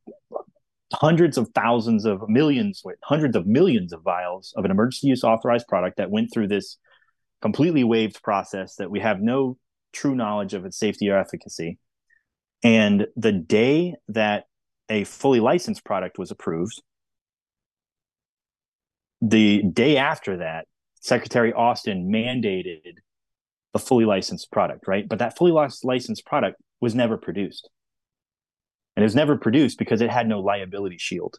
hundreds 0.92 1.38
of 1.38 1.48
thousands 1.54 2.04
of 2.04 2.28
millions, 2.28 2.82
wait, 2.84 2.96
hundreds 3.04 3.36
of 3.36 3.46
millions 3.46 3.92
of 3.92 4.02
vials 4.02 4.52
of 4.56 4.64
an 4.64 4.70
emergency 4.70 5.08
use 5.08 5.22
authorized 5.22 5.68
product 5.68 5.98
that 5.98 6.10
went 6.10 6.30
through 6.32 6.48
this 6.48 6.78
completely 7.40 7.84
waived 7.84 8.22
process 8.22 8.76
that 8.76 8.90
we 8.90 9.00
have 9.00 9.20
no 9.20 9.56
true 9.92 10.14
knowledge 10.14 10.54
of 10.54 10.64
its 10.64 10.78
safety 10.78 11.08
or 11.08 11.18
efficacy. 11.18 11.78
And 12.62 13.06
the 13.16 13.32
day 13.32 13.94
that 14.08 14.44
a 14.88 15.04
fully 15.04 15.40
licensed 15.40 15.84
product 15.84 16.18
was 16.18 16.30
approved, 16.30 16.82
the 19.22 19.62
day 19.62 19.96
after 19.96 20.38
that, 20.38 20.66
Secretary 21.00 21.52
Austin 21.52 22.10
mandated 22.12 22.96
a 23.72 23.78
fully 23.78 24.04
licensed 24.04 24.50
product, 24.50 24.86
right? 24.86 25.08
But 25.08 25.18
that 25.20 25.36
fully 25.36 25.52
licensed 25.84 26.26
product 26.26 26.60
was 26.80 26.94
never 26.94 27.16
produced. 27.16 27.68
And 28.96 29.02
it 29.02 29.06
was 29.06 29.14
never 29.14 29.36
produced 29.36 29.78
because 29.78 30.00
it 30.00 30.10
had 30.10 30.28
no 30.28 30.40
liability 30.40 30.98
shield. 30.98 31.38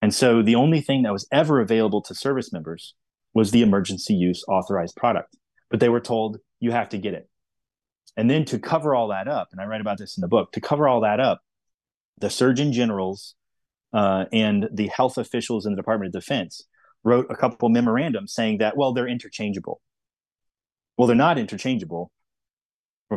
And 0.00 0.14
so 0.14 0.42
the 0.42 0.54
only 0.54 0.80
thing 0.80 1.02
that 1.02 1.12
was 1.12 1.26
ever 1.30 1.60
available 1.60 2.00
to 2.02 2.14
service 2.14 2.52
members 2.52 2.94
was 3.34 3.50
the 3.50 3.62
emergency 3.62 4.14
use 4.14 4.44
authorized 4.48 4.96
product. 4.96 5.36
But 5.70 5.80
they 5.80 5.88
were 5.88 6.00
told, 6.00 6.38
you 6.58 6.72
have 6.72 6.88
to 6.90 6.98
get 6.98 7.14
it. 7.14 7.28
And 8.16 8.28
then 8.28 8.44
to 8.46 8.58
cover 8.58 8.94
all 8.94 9.08
that 9.08 9.28
up, 9.28 9.48
and 9.52 9.60
I 9.60 9.64
write 9.64 9.80
about 9.80 9.98
this 9.98 10.16
in 10.16 10.20
the 10.20 10.28
book, 10.28 10.52
to 10.52 10.60
cover 10.60 10.88
all 10.88 11.02
that 11.02 11.20
up, 11.20 11.40
the 12.18 12.28
Surgeon 12.28 12.72
Generals 12.72 13.34
uh, 13.92 14.24
and 14.32 14.68
the 14.72 14.88
health 14.88 15.16
officials 15.16 15.64
in 15.64 15.72
the 15.72 15.76
Department 15.76 16.14
of 16.14 16.20
Defense 16.20 16.66
wrote 17.04 17.26
a 17.30 17.36
couple 17.36 17.68
memorandums 17.68 18.34
saying 18.34 18.58
that, 18.58 18.76
well, 18.76 18.92
they're 18.92 19.08
interchangeable. 19.08 19.80
Well, 20.98 21.06
they're 21.06 21.16
not 21.16 21.38
interchangeable 21.38 22.10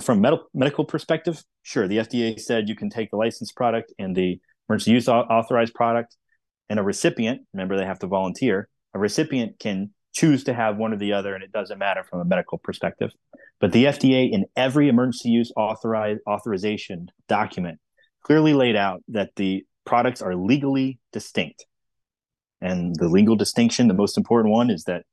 from 0.01 0.21
medical 0.21 0.47
medical 0.53 0.85
perspective, 0.85 1.43
sure, 1.61 1.87
the 1.87 1.97
FDA 1.97 2.39
said 2.39 2.67
you 2.67 2.75
can 2.75 2.89
take 2.89 3.11
the 3.11 3.17
licensed 3.17 3.55
product 3.55 3.93
and 3.99 4.15
the 4.15 4.39
emergency 4.67 4.91
use 4.91 5.07
authorized 5.07 5.73
product, 5.73 6.15
and 6.69 6.79
a 6.79 6.83
recipient. 6.83 7.41
Remember, 7.53 7.77
they 7.77 7.85
have 7.85 7.99
to 7.99 8.07
volunteer. 8.07 8.69
A 8.95 8.99
recipient 8.99 9.59
can 9.59 9.91
choose 10.13 10.43
to 10.45 10.53
have 10.53 10.77
one 10.77 10.93
or 10.93 10.97
the 10.97 11.13
other, 11.13 11.33
and 11.35 11.43
it 11.43 11.51
doesn't 11.51 11.79
matter 11.79 12.03
from 12.03 12.19
a 12.19 12.25
medical 12.25 12.57
perspective. 12.57 13.11
But 13.59 13.71
the 13.71 13.85
FDA, 13.85 14.31
in 14.31 14.45
every 14.55 14.87
emergency 14.87 15.29
use 15.29 15.51
authorized 15.55 16.21
authorization 16.29 17.09
document, 17.27 17.79
clearly 18.21 18.53
laid 18.53 18.75
out 18.75 19.03
that 19.09 19.31
the 19.35 19.65
products 19.85 20.21
are 20.21 20.35
legally 20.35 20.99
distinct. 21.11 21.65
And 22.61 22.95
the 22.95 23.09
legal 23.09 23.35
distinction, 23.35 23.87
the 23.87 23.93
most 23.93 24.17
important 24.17 24.53
one, 24.53 24.69
is 24.69 24.85
that 24.85 25.03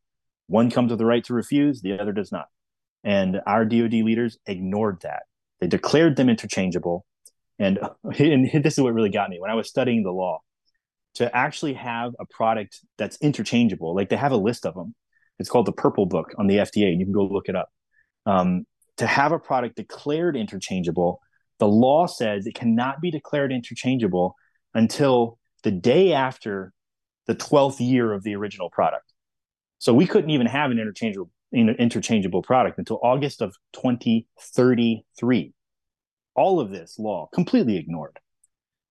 one 0.46 0.70
comes 0.70 0.90
with 0.90 0.98
the 0.98 1.07
right 1.07 1.24
to 1.24 1.34
refuse, 1.34 1.80
the 1.80 1.98
other 1.98 2.12
does 2.12 2.30
not. 2.30 2.46
And 3.03 3.40
our 3.46 3.64
DoD 3.64 3.92
leaders 3.92 4.38
ignored 4.46 5.01
that. 5.03 5.22
They 5.61 5.66
declared 5.66 6.16
them 6.16 6.28
interchangeable. 6.28 7.05
And, 7.59 7.78
and 8.18 8.62
this 8.62 8.74
is 8.74 8.80
what 8.80 8.94
really 8.94 9.11
got 9.11 9.30
me. 9.30 9.40
When 9.40 9.51
I 9.51 9.55
was 9.55 9.68
studying 9.68 10.03
the 10.03 10.12
law, 10.12 10.40
to 11.14 11.34
actually 11.36 11.74
have 11.74 12.12
a 12.20 12.26
product 12.26 12.80
that's 12.98 13.16
interchangeable. 13.20 13.94
Like 13.94 14.08
they 14.08 14.16
have 14.16 14.32
a 14.32 14.36
list 14.36 14.66
of 14.66 14.74
them. 14.74 14.94
It's 15.38 15.48
called 15.48 15.66
the 15.66 15.72
Purple 15.72 16.06
Book 16.06 16.34
on 16.38 16.46
the 16.46 16.56
FDA, 16.56 16.90
and 16.90 17.00
you 17.00 17.06
can 17.06 17.14
go 17.14 17.24
look 17.24 17.48
it 17.48 17.56
up. 17.56 17.70
Um, 18.26 18.64
to 18.98 19.06
have 19.06 19.32
a 19.32 19.38
product 19.38 19.76
declared 19.76 20.36
interchangeable, 20.36 21.20
the 21.58 21.68
law 21.68 22.06
says 22.06 22.46
it 22.46 22.54
cannot 22.54 23.00
be 23.00 23.11
declared 23.11 23.52
interchangeable 23.52 24.34
until 24.74 25.38
the 25.62 25.70
day 25.70 26.12
after 26.12 26.72
the 27.26 27.34
12th 27.34 27.80
year 27.80 28.12
of 28.12 28.22
the 28.22 28.34
original 28.34 28.70
product. 28.70 29.04
So 29.78 29.94
we 29.94 30.06
couldn't 30.06 30.30
even 30.30 30.46
have 30.46 30.70
an 30.70 30.78
interchangeable 30.78 31.30
interchangeable 31.52 32.42
product 32.42 32.78
until 32.78 33.00
August 33.02 33.42
of 33.42 33.56
2033. 33.72 35.52
All 36.36 36.61
of 36.61 36.70
this 36.70 36.96
law 36.98 37.28
completely 37.34 37.76
ignored. 37.76 38.18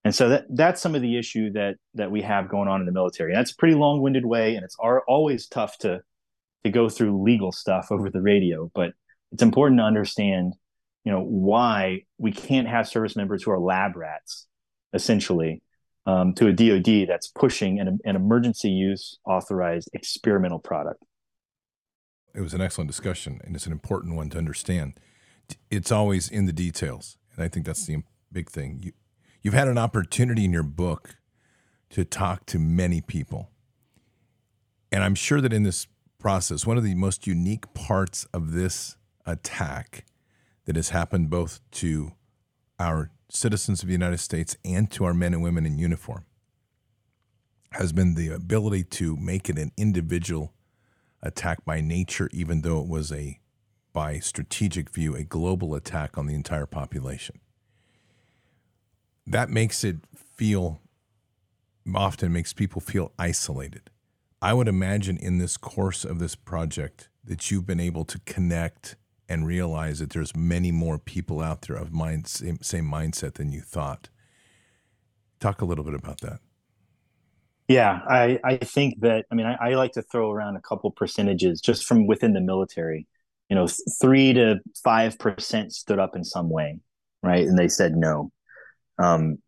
And 0.05 0.15
so 0.15 0.29
that 0.29 0.45
that's 0.49 0.81
some 0.81 0.95
of 0.95 1.01
the 1.01 1.17
issue 1.17 1.51
that 1.53 1.75
that 1.95 2.09
we 2.09 2.21
have 2.21 2.49
going 2.49 2.69
on 2.69 2.79
in 2.79 2.85
the 2.85 2.91
military. 2.91 3.31
And 3.31 3.39
that's 3.39 3.51
a 3.51 3.55
pretty 3.55 3.75
long-winded 3.75 4.25
way, 4.25 4.55
and 4.55 4.63
it's 4.63 4.77
always 4.79 5.47
tough 5.47 5.77
to 5.79 6.01
to 6.63 6.69
go 6.69 6.89
through 6.89 7.23
legal 7.23 7.51
stuff 7.51 7.87
over 7.91 8.09
the 8.09 8.21
radio. 8.21 8.71
But 8.73 8.93
it's 9.31 9.43
important 9.43 9.79
to 9.79 9.83
understand, 9.83 10.53
you 11.03 11.11
know, 11.11 11.21
why 11.21 12.03
we 12.17 12.31
can't 12.31 12.67
have 12.67 12.87
service 12.87 13.15
members 13.15 13.43
who 13.43 13.51
are 13.51 13.59
lab 13.59 13.95
rats, 13.95 14.47
essentially, 14.93 15.61
um, 16.05 16.33
to 16.35 16.47
a 16.47 16.53
DoD 16.53 17.07
that's 17.07 17.27
pushing 17.27 17.79
an, 17.79 17.99
an 18.03 18.15
emergency 18.15 18.69
use 18.69 19.19
authorized 19.25 19.89
experimental 19.93 20.59
product. 20.59 21.03
It 22.33 22.41
was 22.41 22.53
an 22.53 22.61
excellent 22.61 22.89
discussion, 22.89 23.41
and 23.43 23.55
it's 23.55 23.65
an 23.65 23.71
important 23.71 24.15
one 24.15 24.29
to 24.29 24.37
understand. 24.37 24.93
It's 25.69 25.91
always 25.91 26.29
in 26.29 26.45
the 26.45 26.53
details, 26.53 27.17
and 27.35 27.43
I 27.43 27.47
think 27.47 27.65
that's 27.65 27.85
the 27.85 28.03
big 28.31 28.49
thing. 28.49 28.79
You, 28.83 28.91
you've 29.41 29.53
had 29.53 29.67
an 29.67 29.77
opportunity 29.77 30.45
in 30.45 30.53
your 30.53 30.63
book 30.63 31.15
to 31.91 32.05
talk 32.05 32.45
to 32.47 32.59
many 32.59 33.01
people, 33.01 33.49
and 34.91 35.03
I'm 35.03 35.15
sure 35.15 35.41
that 35.41 35.53
in 35.53 35.63
this 35.63 35.87
process, 36.19 36.65
one 36.65 36.77
of 36.77 36.83
the 36.83 36.95
most 36.95 37.25
unique 37.25 37.73
parts 37.73 38.25
of 38.33 38.51
this 38.51 38.97
attack 39.25 40.05
that 40.65 40.75
has 40.75 40.89
happened 40.89 41.29
both 41.29 41.61
to 41.71 42.11
our 42.77 43.11
citizens 43.29 43.81
of 43.81 43.87
the 43.87 43.93
United 43.93 44.19
States 44.19 44.57
and 44.65 44.89
to 44.91 45.05
our 45.05 45.13
men 45.13 45.33
and 45.33 45.43
women 45.43 45.65
in 45.65 45.77
uniform 45.77 46.25
has 47.71 47.91
been 47.91 48.15
the 48.15 48.29
ability 48.29 48.83
to 48.83 49.15
make 49.17 49.49
it 49.49 49.57
an 49.57 49.71
individual 49.77 50.53
attack 51.21 51.63
by 51.65 51.81
nature, 51.81 52.29
even 52.33 52.61
though 52.61 52.79
it 52.81 52.87
was 52.87 53.11
a, 53.11 53.39
by 53.93 54.19
strategic 54.19 54.89
view, 54.89 55.15
a 55.15 55.23
global 55.23 55.75
attack 55.75 56.17
on 56.17 56.25
the 56.25 56.33
entire 56.33 56.65
population. 56.65 57.39
That 59.29 59.51
makes 59.51 59.83
it 59.83 59.97
feel, 60.35 60.81
often 61.93 62.33
makes 62.33 62.51
people 62.51 62.81
feel 62.81 63.11
isolated. 63.19 63.91
I 64.41 64.53
would 64.53 64.67
imagine 64.67 65.17
in 65.17 65.37
this 65.37 65.55
course 65.55 66.03
of 66.03 66.17
this 66.17 66.33
project 66.33 67.09
that 67.23 67.51
you've 67.51 67.67
been 67.67 67.79
able 67.79 68.05
to 68.05 68.19
connect 68.25 68.95
and 69.29 69.45
realize 69.45 69.99
that 69.99 70.09
there's 70.09 70.35
many 70.35 70.71
more 70.71 70.97
people 70.97 71.41
out 71.41 71.61
there 71.61 71.75
of 71.75 71.93
mind, 71.93 72.25
same, 72.25 72.57
same 72.63 72.85
mindset 72.85 73.35
than 73.35 73.51
you 73.51 73.61
thought. 73.61 74.09
Talk 75.39 75.61
a 75.61 75.65
little 75.65 75.83
bit 75.83 75.93
about 75.93 76.21
that. 76.21 76.39
Yeah, 77.67 78.01
I, 78.09 78.39
I 78.43 78.57
think 78.57 79.01
that, 79.01 79.27
I 79.31 79.35
mean, 79.35 79.45
I, 79.45 79.57
I 79.61 79.73
like 79.75 79.91
to 79.91 80.01
throw 80.01 80.31
around 80.31 80.55
a 80.55 80.61
couple 80.61 80.89
percentages 80.89 81.61
just 81.61 81.85
from 81.85 82.07
within 82.07 82.33
the 82.33 82.41
military. 82.41 83.05
You 83.47 83.55
know, 83.55 83.67
three 84.01 84.33
to 84.33 84.59
5% 84.83 85.71
stood 85.71 85.99
up 85.99 86.15
in 86.15 86.23
some 86.23 86.49
way, 86.49 86.79
right? 87.21 87.45
And 87.45 87.59
they 87.59 87.67
said 87.67 87.95
no. 87.95 88.31
Um, 89.01 89.39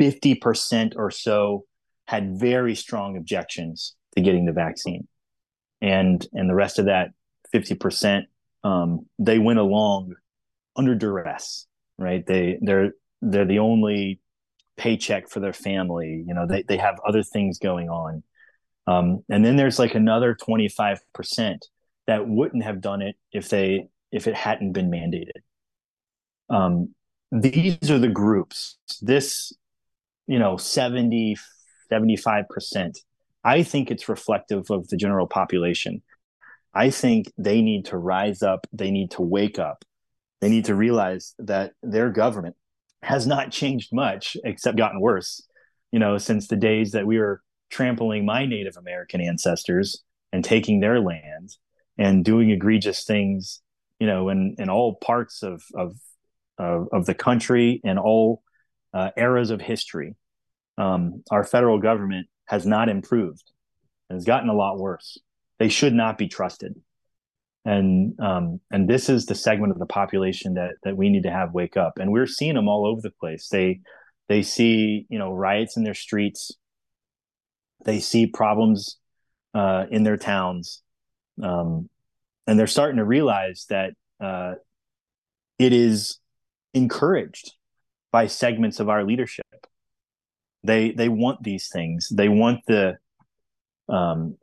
50% 0.00 0.94
or 0.96 1.10
so 1.10 1.64
had 2.06 2.38
very 2.38 2.74
strong 2.74 3.16
objections 3.16 3.94
to 4.16 4.22
getting 4.22 4.46
the 4.46 4.52
vaccine. 4.52 5.06
And, 5.80 6.26
and 6.32 6.48
the 6.48 6.54
rest 6.54 6.78
of 6.78 6.86
that 6.86 7.10
50%, 7.54 8.22
um, 8.64 9.06
they 9.18 9.38
went 9.38 9.58
along 9.58 10.14
under 10.76 10.94
duress, 10.94 11.66
right? 11.98 12.24
They, 12.26 12.58
they're, 12.60 12.92
they're 13.22 13.44
the 13.46 13.58
only 13.58 14.20
paycheck 14.76 15.28
for 15.28 15.40
their 15.40 15.52
family. 15.52 16.24
You 16.26 16.34
know, 16.34 16.46
they, 16.46 16.62
they 16.62 16.78
have 16.78 16.98
other 17.06 17.22
things 17.22 17.58
going 17.58 17.88
on. 17.88 18.22
Um, 18.86 19.22
and 19.28 19.44
then 19.44 19.56
there's 19.56 19.78
like 19.78 19.94
another 19.94 20.34
25% 20.34 20.98
that 22.06 22.26
wouldn't 22.26 22.64
have 22.64 22.80
done 22.80 23.02
it 23.02 23.14
if 23.32 23.48
they 23.48 23.88
if 24.10 24.26
it 24.26 24.34
hadn't 24.34 24.72
been 24.72 24.90
mandated. 24.90 25.42
Um, 26.48 26.94
these 27.32 27.90
are 27.90 27.98
the 27.98 28.08
groups. 28.08 28.76
This, 29.00 29.52
you 30.26 30.38
know, 30.38 30.56
70, 30.56 31.36
75%. 31.90 32.98
I 33.42 33.62
think 33.62 33.90
it's 33.90 34.08
reflective 34.08 34.70
of 34.70 34.88
the 34.88 34.96
general 34.96 35.26
population. 35.26 36.02
I 36.74 36.90
think 36.90 37.32
they 37.38 37.62
need 37.62 37.86
to 37.86 37.96
rise 37.96 38.42
up. 38.42 38.66
They 38.72 38.90
need 38.90 39.12
to 39.12 39.22
wake 39.22 39.58
up. 39.58 39.84
They 40.40 40.48
need 40.48 40.66
to 40.66 40.74
realize 40.74 41.34
that 41.38 41.72
their 41.82 42.10
government 42.10 42.56
has 43.02 43.26
not 43.26 43.50
changed 43.50 43.92
much 43.92 44.36
except 44.44 44.76
gotten 44.76 45.00
worse 45.00 45.42
you 45.92 45.98
know 45.98 46.18
since 46.18 46.48
the 46.48 46.56
days 46.56 46.92
that 46.92 47.06
we 47.06 47.18
were 47.18 47.42
trampling 47.70 48.24
my 48.24 48.46
native 48.46 48.76
american 48.76 49.20
ancestors 49.20 50.02
and 50.32 50.44
taking 50.44 50.80
their 50.80 51.00
land 51.00 51.56
and 51.98 52.24
doing 52.24 52.50
egregious 52.50 53.04
things 53.04 53.60
you 53.98 54.06
know 54.06 54.28
in 54.28 54.54
in 54.58 54.68
all 54.68 54.96
parts 54.96 55.42
of 55.42 55.62
of 55.74 55.94
of, 56.60 56.88
of 56.92 57.06
the 57.06 57.14
country 57.14 57.80
and 57.84 57.98
all 57.98 58.42
uh, 58.92 59.10
eras 59.16 59.50
of 59.50 59.60
history 59.60 60.16
um, 60.80 61.22
our 61.30 61.44
federal 61.44 61.78
government 61.78 62.28
has 62.46 62.66
not 62.66 62.88
improved. 62.88 63.52
And 64.08 64.16
has 64.16 64.24
gotten 64.24 64.48
a 64.48 64.54
lot 64.54 64.78
worse. 64.78 65.18
They 65.58 65.68
should 65.68 65.92
not 65.92 66.18
be 66.18 66.26
trusted. 66.26 66.74
And 67.64 68.18
um, 68.18 68.60
and 68.70 68.88
this 68.88 69.10
is 69.10 69.26
the 69.26 69.34
segment 69.34 69.72
of 69.72 69.78
the 69.78 69.86
population 69.86 70.54
that 70.54 70.72
that 70.82 70.96
we 70.96 71.10
need 71.10 71.24
to 71.24 71.30
have 71.30 71.52
wake 71.52 71.76
up. 71.76 71.98
And 71.98 72.10
we're 72.10 72.26
seeing 72.26 72.54
them 72.54 72.68
all 72.68 72.86
over 72.86 73.02
the 73.02 73.10
place. 73.10 73.48
They 73.48 73.80
they 74.28 74.42
see 74.42 75.06
you 75.10 75.18
know 75.18 75.32
riots 75.32 75.76
in 75.76 75.84
their 75.84 75.94
streets. 75.94 76.52
They 77.84 78.00
see 78.00 78.26
problems 78.26 78.96
uh, 79.52 79.84
in 79.90 80.02
their 80.02 80.16
towns. 80.16 80.82
Um, 81.42 81.90
and 82.46 82.58
they're 82.58 82.66
starting 82.66 82.96
to 82.96 83.04
realize 83.04 83.66
that 83.68 83.92
uh, 84.18 84.54
it 85.58 85.72
is 85.72 86.18
encouraged 86.74 87.52
by 88.12 88.26
segments 88.26 88.80
of 88.80 88.88
our 88.88 89.04
leadership 89.04 89.46
they 90.62 90.90
they 90.90 91.08
want 91.08 91.42
these 91.42 91.68
things 91.68 92.08
they 92.10 92.28
want 92.28 92.60
the 92.66 92.98
um, 93.88 94.36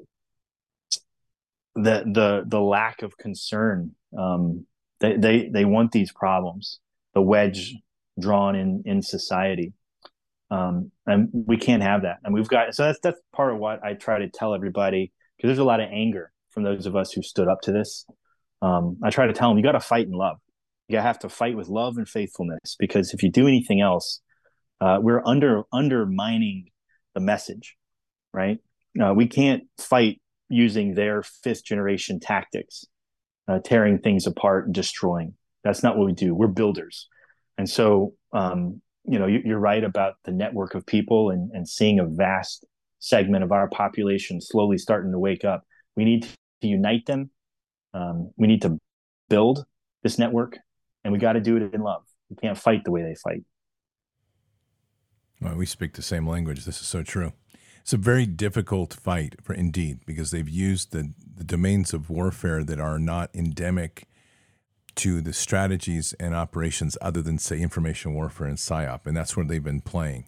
the 1.75 2.03
the 2.05 2.43
the 2.45 2.59
lack 2.59 3.01
of 3.01 3.17
concern. 3.17 3.91
Um, 4.17 4.65
they 4.99 5.15
they 5.15 5.49
they 5.49 5.65
want 5.65 5.91
these 5.91 6.11
problems, 6.11 6.79
the 7.13 7.21
wedge 7.21 7.75
drawn 8.19 8.55
in 8.55 8.83
in 8.85 9.01
society, 9.01 9.73
um, 10.51 10.91
and 11.05 11.29
we 11.31 11.57
can't 11.57 11.83
have 11.83 12.01
that. 12.01 12.17
And 12.23 12.33
we've 12.33 12.47
got 12.47 12.73
so 12.75 12.83
that's 12.83 12.99
that's 12.99 13.19
part 13.33 13.53
of 13.53 13.59
what 13.59 13.83
I 13.83 13.93
try 13.93 14.19
to 14.19 14.29
tell 14.29 14.53
everybody 14.53 15.13
because 15.37 15.49
there's 15.49 15.59
a 15.59 15.63
lot 15.63 15.79
of 15.79 15.89
anger 15.91 16.31
from 16.49 16.63
those 16.63 16.85
of 16.85 16.95
us 16.95 17.11
who 17.11 17.21
stood 17.21 17.47
up 17.47 17.61
to 17.61 17.71
this. 17.71 18.05
Um, 18.61 18.97
I 19.03 19.11
try 19.11 19.27
to 19.27 19.33
tell 19.33 19.49
them 19.49 19.57
you 19.57 19.63
got 19.63 19.73
to 19.73 19.79
fight 19.79 20.07
in 20.07 20.13
love. 20.13 20.37
You 20.87 20.99
have 20.99 21.19
to 21.19 21.29
fight 21.29 21.57
with 21.57 21.67
love 21.67 21.97
and 21.97 22.07
faithfulness 22.07 22.75
because 22.79 23.13
if 23.13 23.21
you 23.21 23.31
do 23.31 23.47
anything 23.47 23.81
else, 23.81 24.21
uh, 24.79 24.99
we're 25.01 25.21
under 25.25 25.63
undermining 25.73 26.67
the 27.13 27.19
message, 27.19 27.75
right? 28.33 28.59
Uh, 29.01 29.13
we 29.13 29.27
can't 29.27 29.63
fight 29.77 30.21
using 30.49 30.93
their 30.93 31.23
fifth 31.23 31.65
generation 31.65 32.19
tactics, 32.19 32.85
uh, 33.47 33.59
tearing 33.59 33.99
things 33.99 34.25
apart 34.25 34.65
and 34.65 34.73
destroying. 34.73 35.33
That's 35.63 35.83
not 35.83 35.97
what 35.97 36.05
we 36.05 36.13
do. 36.13 36.33
We're 36.33 36.47
builders. 36.47 37.07
And 37.57 37.69
so, 37.69 38.13
um, 38.33 38.81
you 39.03 39.19
know, 39.19 39.25
you, 39.25 39.55
are 39.55 39.59
right 39.59 39.83
about 39.83 40.15
the 40.23 40.31
network 40.31 40.75
of 40.75 40.85
people 40.85 41.31
and, 41.31 41.51
and 41.51 41.67
seeing 41.67 41.99
a 41.99 42.05
vast 42.05 42.65
segment 42.99 43.43
of 43.43 43.51
our 43.51 43.69
population 43.69 44.41
slowly 44.41 44.77
starting 44.77 45.11
to 45.11 45.19
wake 45.19 45.43
up. 45.43 45.63
We 45.95 46.05
need 46.05 46.23
to 46.23 46.67
unite 46.67 47.05
them. 47.05 47.31
Um, 47.93 48.31
we 48.37 48.47
need 48.47 48.61
to 48.63 48.77
build 49.29 49.65
this 50.03 50.19
network, 50.19 50.57
and 51.07 51.13
we 51.13 51.19
got 51.19 51.33
to 51.33 51.39
do 51.39 51.55
it 51.55 51.73
in 51.73 51.79
love. 51.79 52.03
We 52.29 52.35
can't 52.35 52.57
fight 52.57 52.83
the 52.83 52.91
way 52.91 53.01
they 53.01 53.15
fight. 53.15 53.41
Well, 55.39 55.55
we 55.55 55.65
speak 55.65 55.93
the 55.93 56.01
same 56.01 56.27
language. 56.27 56.65
This 56.65 56.81
is 56.81 56.87
so 56.87 57.01
true. 57.01 57.31
It's 57.79 57.93
a 57.93 57.97
very 57.97 58.25
difficult 58.25 58.93
fight 58.93 59.35
for 59.41 59.53
indeed 59.53 59.99
because 60.05 60.31
they've 60.31 60.49
used 60.49 60.91
the, 60.91 61.13
the 61.37 61.45
domains 61.45 61.93
of 61.93 62.09
warfare 62.09 62.61
that 62.65 62.81
are 62.81 62.99
not 62.99 63.29
endemic 63.33 64.09
to 64.95 65.21
the 65.21 65.31
strategies 65.31 66.11
and 66.19 66.35
operations 66.35 66.97
other 66.99 67.21
than 67.21 67.37
say 67.37 67.61
information 67.61 68.13
warfare 68.13 68.47
and 68.47 68.57
psyop, 68.57 69.05
and 69.05 69.15
that's 69.15 69.37
where 69.37 69.45
they've 69.45 69.63
been 69.63 69.79
playing. 69.79 70.25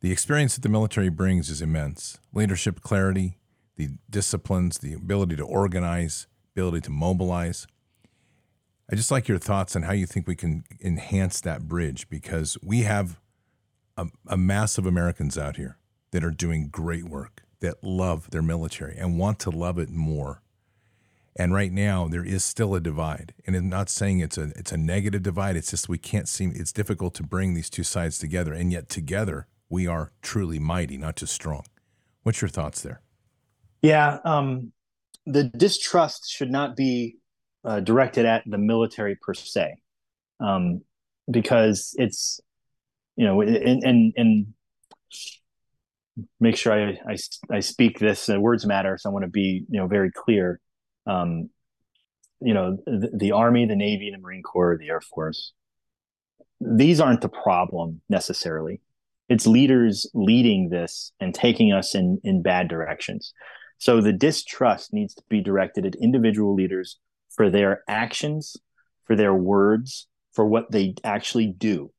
The 0.00 0.10
experience 0.10 0.54
that 0.54 0.62
the 0.62 0.70
military 0.70 1.10
brings 1.10 1.50
is 1.50 1.60
immense. 1.60 2.18
Leadership 2.32 2.80
clarity, 2.80 3.36
the 3.76 3.90
disciplines, 4.08 4.78
the 4.78 4.94
ability 4.94 5.36
to 5.36 5.44
organize, 5.44 6.28
ability 6.54 6.80
to 6.80 6.90
mobilize. 6.90 7.66
I 8.92 8.94
just 8.94 9.10
like 9.10 9.26
your 9.26 9.38
thoughts 9.38 9.74
on 9.74 9.84
how 9.84 9.94
you 9.94 10.04
think 10.04 10.26
we 10.26 10.36
can 10.36 10.64
enhance 10.84 11.40
that 11.40 11.66
bridge 11.66 12.10
because 12.10 12.58
we 12.62 12.82
have 12.82 13.18
a, 13.96 14.08
a 14.28 14.36
mass 14.36 14.76
of 14.76 14.84
Americans 14.84 15.38
out 15.38 15.56
here 15.56 15.78
that 16.10 16.22
are 16.22 16.30
doing 16.30 16.68
great 16.68 17.04
work, 17.04 17.42
that 17.60 17.82
love 17.82 18.30
their 18.30 18.42
military 18.42 18.94
and 18.98 19.18
want 19.18 19.38
to 19.38 19.50
love 19.50 19.78
it 19.78 19.88
more. 19.88 20.42
And 21.34 21.54
right 21.54 21.72
now, 21.72 22.06
there 22.06 22.22
is 22.22 22.44
still 22.44 22.74
a 22.74 22.80
divide, 22.80 23.32
and 23.46 23.56
I'm 23.56 23.70
not 23.70 23.88
saying 23.88 24.20
it's 24.20 24.36
a 24.36 24.52
it's 24.54 24.72
a 24.72 24.76
negative 24.76 25.22
divide. 25.22 25.56
It's 25.56 25.70
just 25.70 25.88
we 25.88 25.96
can't 25.96 26.28
seem. 26.28 26.52
It's 26.54 26.72
difficult 26.72 27.14
to 27.14 27.22
bring 27.22 27.54
these 27.54 27.70
two 27.70 27.84
sides 27.84 28.18
together, 28.18 28.52
and 28.52 28.70
yet 28.70 28.90
together 28.90 29.46
we 29.70 29.86
are 29.86 30.10
truly 30.20 30.58
mighty, 30.58 30.98
not 30.98 31.16
just 31.16 31.32
strong. 31.32 31.64
What's 32.24 32.42
your 32.42 32.50
thoughts 32.50 32.82
there? 32.82 33.00
Yeah, 33.80 34.18
um, 34.26 34.72
the 35.24 35.44
distrust 35.44 36.28
should 36.28 36.50
not 36.50 36.76
be 36.76 37.16
uh, 37.64 37.80
directed 37.80 38.26
at 38.26 38.42
the 38.46 38.58
military 38.58 39.16
per 39.16 39.34
se, 39.34 39.74
um, 40.40 40.82
because 41.30 41.94
it's 41.98 42.40
you 43.16 43.26
know, 43.26 43.40
and 43.42 44.12
and, 44.16 44.54
make 46.40 46.56
sure 46.56 46.72
I, 46.72 46.98
I, 47.08 47.16
I 47.50 47.60
speak 47.60 47.98
this. 47.98 48.28
Uh, 48.28 48.38
words 48.38 48.66
matter, 48.66 48.98
so 48.98 49.08
I 49.08 49.12
want 49.12 49.24
to 49.24 49.30
be 49.30 49.64
you 49.68 49.80
know 49.80 49.86
very 49.86 50.10
clear. 50.10 50.60
Um, 51.06 51.50
you 52.40 52.54
know, 52.54 52.76
the, 52.86 53.10
the 53.16 53.32
Army, 53.32 53.66
the 53.66 53.76
Navy, 53.76 54.10
the 54.10 54.18
Marine 54.18 54.42
Corps, 54.42 54.76
the 54.78 54.88
Air 54.88 55.00
Force. 55.00 55.52
These 56.60 57.00
aren't 57.00 57.20
the 57.20 57.28
problem 57.28 58.00
necessarily. 58.08 58.80
It's 59.28 59.46
leaders 59.46 60.08
leading 60.14 60.68
this 60.68 61.12
and 61.20 61.34
taking 61.34 61.72
us 61.72 61.94
in 61.94 62.20
in 62.24 62.42
bad 62.42 62.68
directions. 62.68 63.32
So 63.78 64.00
the 64.00 64.12
distrust 64.12 64.92
needs 64.92 65.14
to 65.14 65.22
be 65.28 65.40
directed 65.40 65.86
at 65.86 65.94
individual 65.96 66.54
leaders 66.54 66.98
for 67.34 67.50
their 67.50 67.82
actions, 67.88 68.56
for 69.04 69.16
their 69.16 69.34
words, 69.34 70.06
for 70.32 70.46
what 70.46 70.70
they 70.70 70.94
actually 71.04 71.46
do. 71.46 71.90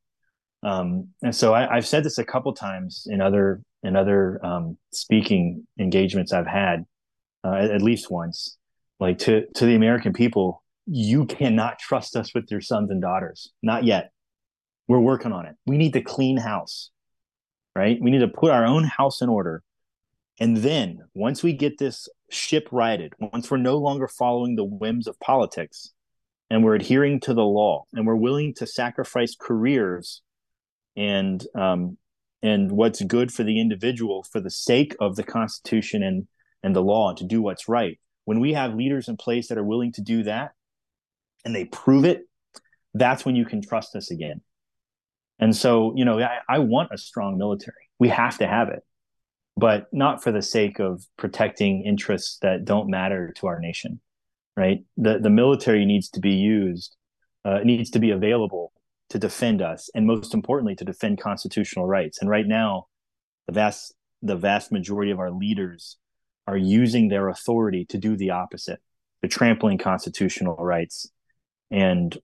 Um, 0.64 1.10
and 1.22 1.36
so 1.36 1.54
I, 1.54 1.76
have 1.76 1.88
said 1.88 2.04
this 2.04 2.18
a 2.18 2.24
couple 2.24 2.54
times 2.54 3.06
in 3.10 3.22
other 3.22 3.62
in 3.84 3.98
other 3.98 4.44
um, 4.46 4.78
speaking 4.94 5.68
engagements 5.78 6.32
I've 6.32 6.48
had, 6.48 6.86
uh, 7.44 7.54
at, 7.54 7.72
at, 7.72 7.82
least 7.82 8.10
once. 8.10 8.58
Like 9.00 9.18
to 9.20 9.46
to 9.56 9.66
the 9.66 9.76
American 9.76 10.14
people, 10.14 10.64
you 10.86 11.26
cannot 11.26 11.80
trust 11.80 12.16
us 12.16 12.34
with 12.34 12.46
your 12.50 12.62
sons 12.62 12.92
and 12.92 13.02
daughters. 13.02 13.52
Not 13.62 13.84
yet. 13.84 14.12
We're 14.88 15.00
working 15.00 15.34
on 15.34 15.46
it. 15.46 15.56
We 15.66 15.78
need 15.78 15.94
to 15.94 16.02
clean 16.02 16.38
house, 16.38 16.92
right? 17.76 17.98
We 18.02 18.12
need 18.12 18.20
to 18.20 18.28
put 18.28 18.52
our 18.52 18.66
own 18.66 18.86
house 18.86 19.22
in 19.22 19.30
order. 19.30 19.64
And 20.40 20.58
then 20.58 21.00
once 21.14 21.44
we 21.44 21.54
get 21.54 21.78
this 21.78 22.10
ship 22.34 22.68
righted, 22.72 23.14
once 23.20 23.50
we're 23.50 23.58
no 23.58 23.78
longer 23.78 24.08
following 24.08 24.56
the 24.56 24.64
whims 24.64 25.08
of 25.08 25.20
politics, 25.20 25.92
and 26.50 26.64
we're 26.64 26.76
adhering 26.76 27.20
to 27.22 27.34
the 27.34 27.44
law, 27.44 27.86
and 27.94 28.06
we're 28.06 28.16
willing 28.16 28.54
to 28.56 28.68
sacrifice 28.68 29.36
careers 29.40 30.22
and 30.96 31.46
um, 31.56 31.98
and 32.42 32.72
what's 32.72 33.02
good 33.04 33.34
for 33.34 33.44
the 33.44 33.60
individual 33.60 34.24
for 34.24 34.40
the 34.40 34.52
sake 34.52 34.96
of 35.00 35.16
the 35.16 35.24
Constitution 35.24 36.04
and 36.04 36.28
and 36.62 36.76
the 36.76 36.82
law 36.82 37.10
and 37.10 37.18
to 37.18 37.24
do 37.26 37.42
what's 37.42 37.68
right. 37.68 38.00
When 38.26 38.40
we 38.40 38.54
have 38.54 38.76
leaders 38.76 39.08
in 39.08 39.18
place 39.18 39.48
that 39.48 39.58
are 39.58 39.64
willing 39.64 39.92
to 39.94 40.02
do 40.02 40.24
that, 40.24 40.52
and 41.44 41.54
they 41.54 41.66
prove 41.66 42.06
it, 42.06 42.28
that's 42.94 43.26
when 43.26 43.36
you 43.36 43.46
can 43.46 43.62
trust 43.62 43.96
us 43.96 44.12
again. 44.12 44.42
And 45.40 45.56
so, 45.56 45.94
you 45.96 46.06
know, 46.06 46.20
I, 46.20 46.40
I 46.48 46.60
want 46.60 46.92
a 46.94 46.98
strong 46.98 47.38
military. 47.38 47.90
We 48.00 48.10
have 48.10 48.38
to 48.38 48.48
have 48.48 48.70
it, 48.70 48.84
but 49.56 49.88
not 49.92 50.24
for 50.24 50.32
the 50.32 50.42
sake 50.42 50.80
of 50.80 51.06
protecting 51.18 51.84
interests 51.86 52.38
that 52.42 52.66
don't 52.66 52.90
matter 52.90 53.34
to 53.38 53.48
our 53.48 53.60
nation, 53.60 54.00
right? 54.58 54.80
The 54.98 55.20
the 55.20 55.30
military 55.30 55.86
needs 55.86 56.10
to 56.12 56.20
be 56.20 56.32
used. 56.32 56.96
Uh, 57.46 57.60
needs 57.66 57.90
to 57.90 58.00
be 58.00 58.12
available 58.12 58.72
to 59.10 59.20
defend 59.20 59.62
us 59.62 59.90
and 59.94 60.08
most 60.08 60.34
importantly 60.34 60.76
to 60.76 60.84
defend 60.84 61.20
constitutional 61.20 61.86
rights 61.86 62.20
and 62.20 62.30
right 62.30 62.48
now 62.48 62.88
the 63.48 63.54
vast 63.54 63.94
the 64.22 64.36
vast 64.36 64.72
majority 64.72 65.12
of 65.12 65.20
our 65.20 65.30
leaders 65.30 65.98
are 66.48 66.58
using 66.58 67.10
their 67.10 67.30
authority 67.30 67.86
to 67.86 67.98
do 67.98 68.16
the 68.16 68.32
opposite 68.32 68.80
to 69.22 69.28
trampling 69.28 69.78
constitutional 69.78 70.56
rights 70.56 71.12
and 71.70 72.18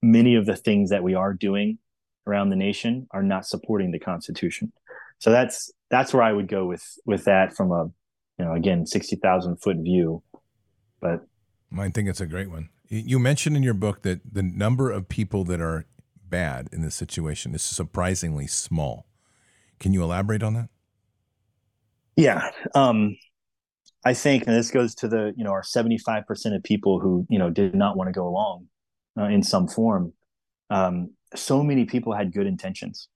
many 0.00 0.36
of 0.36 0.46
the 0.46 0.56
things 0.56 0.90
that 0.90 1.02
we 1.02 1.14
are 1.14 1.34
doing 1.34 1.78
around 2.26 2.48
the 2.48 2.56
nation 2.56 3.06
are 3.10 3.22
not 3.22 3.44
supporting 3.44 3.90
the 3.90 3.98
constitution 3.98 4.72
so 5.18 5.30
that's 5.30 5.70
that's 5.90 6.14
where 6.14 6.22
i 6.22 6.32
would 6.32 6.48
go 6.48 6.66
with 6.66 6.84
with 7.04 7.24
that 7.24 7.54
from 7.54 7.70
a 7.72 7.84
you 8.38 8.44
know 8.44 8.52
again 8.54 8.86
60,000 8.86 9.56
foot 9.56 9.76
view 9.78 10.22
but 11.00 11.24
I 11.78 11.88
think 11.88 12.08
it's 12.08 12.20
a 12.20 12.26
great 12.26 12.50
one. 12.50 12.68
You 12.88 13.18
mentioned 13.18 13.56
in 13.56 13.62
your 13.62 13.74
book 13.74 14.02
that 14.02 14.20
the 14.30 14.42
number 14.42 14.90
of 14.90 15.08
people 15.08 15.44
that 15.44 15.60
are 15.60 15.86
bad 16.28 16.68
in 16.72 16.82
this 16.82 16.94
situation 16.94 17.54
is 17.54 17.62
surprisingly 17.62 18.46
small. 18.46 19.06
Can 19.78 19.92
you 19.92 20.02
elaborate 20.02 20.42
on 20.42 20.54
that? 20.54 20.68
Yeah. 22.16 22.50
Um, 22.74 23.16
I 24.04 24.14
think, 24.14 24.46
and 24.46 24.56
this 24.56 24.70
goes 24.70 24.94
to 24.96 25.08
the, 25.08 25.32
you 25.36 25.44
know, 25.44 25.52
our 25.52 25.62
75% 25.62 26.24
of 26.56 26.62
people 26.62 27.00
who, 27.00 27.26
you 27.30 27.38
know, 27.38 27.50
did 27.50 27.74
not 27.74 27.96
want 27.96 28.08
to 28.08 28.12
go 28.12 28.26
along 28.26 28.66
uh, 29.18 29.24
in 29.24 29.42
some 29.42 29.68
form. 29.68 30.12
Um, 30.68 31.12
so 31.34 31.62
many 31.62 31.84
people 31.84 32.12
had 32.12 32.32
good 32.32 32.46
intentions. 32.46 33.08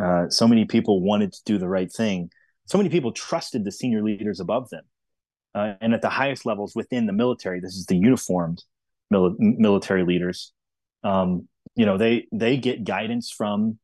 Uh, 0.00 0.28
so 0.28 0.46
many 0.46 0.64
people 0.64 1.02
wanted 1.02 1.32
to 1.32 1.40
do 1.44 1.58
the 1.58 1.68
right 1.68 1.90
thing. 1.92 2.30
So 2.66 2.78
many 2.78 2.90
people 2.90 3.12
trusted 3.12 3.64
the 3.64 3.72
senior 3.72 4.02
leaders 4.02 4.40
above 4.40 4.70
them. 4.70 4.84
Uh, 5.54 5.74
and 5.80 5.92
at 5.92 6.00
the 6.00 6.08
highest 6.08 6.46
levels 6.46 6.74
within 6.74 7.06
the 7.06 7.12
military, 7.12 7.60
this 7.60 7.74
is 7.74 7.86
the 7.86 7.96
uniformed 7.96 8.62
mil- 9.10 9.36
military 9.38 10.04
leaders. 10.04 10.52
Um, 11.04 11.48
you 11.74 11.84
know, 11.84 11.98
they 11.98 12.26
they 12.32 12.56
get 12.56 12.84
guidance 12.84 13.30
from 13.30 13.78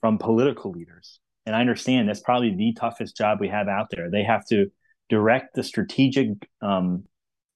from 0.00 0.18
political 0.18 0.70
leaders, 0.70 1.18
and 1.46 1.56
I 1.56 1.60
understand 1.60 2.08
that's 2.08 2.20
probably 2.20 2.54
the 2.54 2.74
toughest 2.74 3.16
job 3.16 3.38
we 3.40 3.48
have 3.48 3.68
out 3.68 3.88
there. 3.90 4.10
They 4.10 4.22
have 4.22 4.46
to 4.48 4.70
direct 5.08 5.54
the 5.54 5.62
strategic, 5.62 6.28
um, 6.60 7.04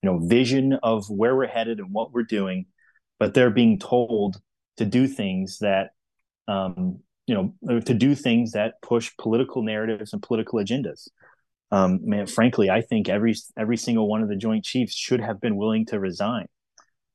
you 0.03 0.11
know, 0.11 0.19
vision 0.27 0.75
of 0.83 1.09
where 1.09 1.37
we're 1.37 1.47
headed 1.47 1.79
and 1.79 1.93
what 1.93 2.13
we're 2.13 2.23
doing, 2.23 2.67
but 3.19 3.35
they're 3.35 3.51
being 3.51 3.79
told 3.79 4.41
to 4.79 4.85
do 4.85 5.07
things 5.07 5.59
that 5.59 5.91
um, 6.47 7.01
you 7.29 7.35
know 7.35 7.81
to 7.81 7.95
do 7.95 8.15
things 8.15 8.53
that 8.53 8.81
push 8.83 9.13
political 9.19 9.63
narratives 9.63 10.13
and 10.13 10.23
political 10.23 10.59
agendas 10.59 11.09
um, 11.71 12.01
man, 12.03 12.27
frankly, 12.27 12.71
I 12.71 12.81
think 12.81 13.09
every 13.09 13.35
every 13.57 13.77
single 13.77 14.09
one 14.09 14.23
of 14.23 14.29
the 14.29 14.37
Joint 14.37 14.65
Chiefs 14.65 14.95
should 14.95 15.21
have 15.21 15.41
been 15.41 15.57
willing 15.57 15.85
to 15.87 16.01
resign, 16.01 16.47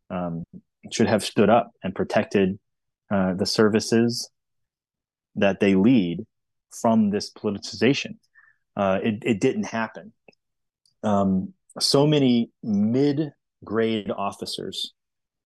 um, 0.09 0.43
should 0.91 1.07
have 1.07 1.23
stood 1.23 1.49
up 1.49 1.71
and 1.83 1.95
protected 1.95 2.59
uh, 3.09 3.33
the 3.33 3.45
services 3.45 4.29
that 5.35 5.59
they 5.59 5.73
lead 5.73 6.25
from 6.81 7.09
this 7.09 7.31
politicization. 7.31 8.17
Uh, 8.75 8.99
it, 9.03 9.23
it 9.23 9.41
didn't 9.41 9.65
happen. 9.65 10.13
Um, 11.03 11.53
so 11.79 12.05
many 12.05 12.51
mid-grade 12.61 14.11
officers, 14.11 14.93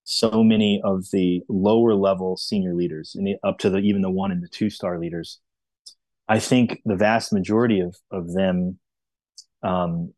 so 0.09 0.41
many 0.41 0.81
of 0.85 1.03
the 1.11 1.41
lower 1.49 1.93
level 1.93 2.37
senior 2.37 2.73
leaders, 2.73 3.13
and 3.13 3.27
up 3.43 3.59
to 3.59 3.69
the 3.69 3.79
even 3.79 4.01
the 4.01 4.09
one 4.09 4.31
and 4.31 4.41
the 4.41 4.47
two 4.47 4.69
star 4.69 4.97
leaders. 4.97 5.41
I 6.29 6.39
think 6.39 6.81
the 6.85 6.95
vast 6.95 7.33
majority 7.33 7.81
of 7.81 7.93
of 8.09 8.33
them 8.33 8.79
um, 9.63 10.13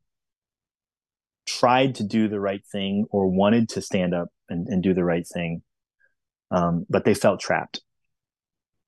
tried 1.48 1.96
to 1.96 2.04
do 2.04 2.28
the 2.28 2.40
right 2.40 2.62
thing 2.72 3.08
or 3.10 3.28
wanted 3.28 3.70
to 3.70 3.82
stand 3.82 4.14
up 4.14 4.28
and, 4.48 4.68
and 4.68 4.84
do 4.84 4.94
the 4.94 5.04
right 5.04 5.26
thing, 5.28 5.64
um, 6.52 6.86
but 6.88 7.04
they 7.04 7.16
felt 7.16 7.40
trapped. 7.40 7.82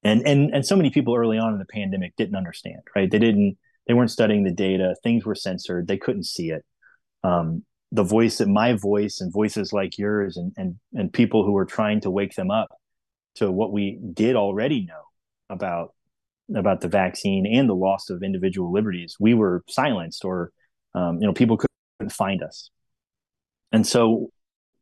And 0.03 0.21
and 0.27 0.53
and 0.53 0.63
so 0.63 0.75
many 0.75 0.91
people 0.91 1.15
early 1.15 1.39
on 1.39 1.53
in 1.53 1.59
the 1.59 1.65
pandemic 1.65 2.15
didn't 2.15 2.35
understand, 2.35 2.81
right? 2.95 3.09
They 3.09 3.19
didn't 3.19 3.57
they 3.87 3.95
weren't 3.95 4.11
studying 4.11 4.43
the 4.43 4.53
data. 4.53 4.95
Things 5.01 5.25
were 5.25 5.33
censored. 5.33 5.87
They 5.87 5.97
couldn't 5.97 6.25
see 6.25 6.51
it. 6.51 6.63
Um, 7.23 7.63
the 7.91 8.03
voice 8.03 8.37
that 8.37 8.47
my 8.47 8.73
voice 8.73 9.19
and 9.19 9.33
voices 9.33 9.73
like 9.73 9.97
yours 9.97 10.37
and 10.37 10.53
and 10.57 10.75
and 10.93 11.11
people 11.11 11.45
who 11.45 11.57
are 11.57 11.65
trying 11.65 12.01
to 12.01 12.09
wake 12.09 12.35
them 12.35 12.51
up 12.51 12.69
to 13.35 13.51
what 13.51 13.71
we 13.71 13.99
did 14.13 14.35
already 14.35 14.85
know 14.85 15.03
about 15.49 15.93
about 16.55 16.81
the 16.81 16.87
vaccine 16.87 17.45
and 17.45 17.69
the 17.69 17.75
loss 17.75 18.09
of 18.09 18.23
individual 18.23 18.71
liberties, 18.71 19.15
we 19.19 19.33
were 19.33 19.63
silenced 19.69 20.25
or, 20.25 20.51
um, 20.93 21.17
you 21.21 21.27
know, 21.27 21.33
people 21.33 21.57
couldn't 21.57 22.11
find 22.11 22.43
us. 22.43 22.69
And 23.71 23.85
so 23.85 24.31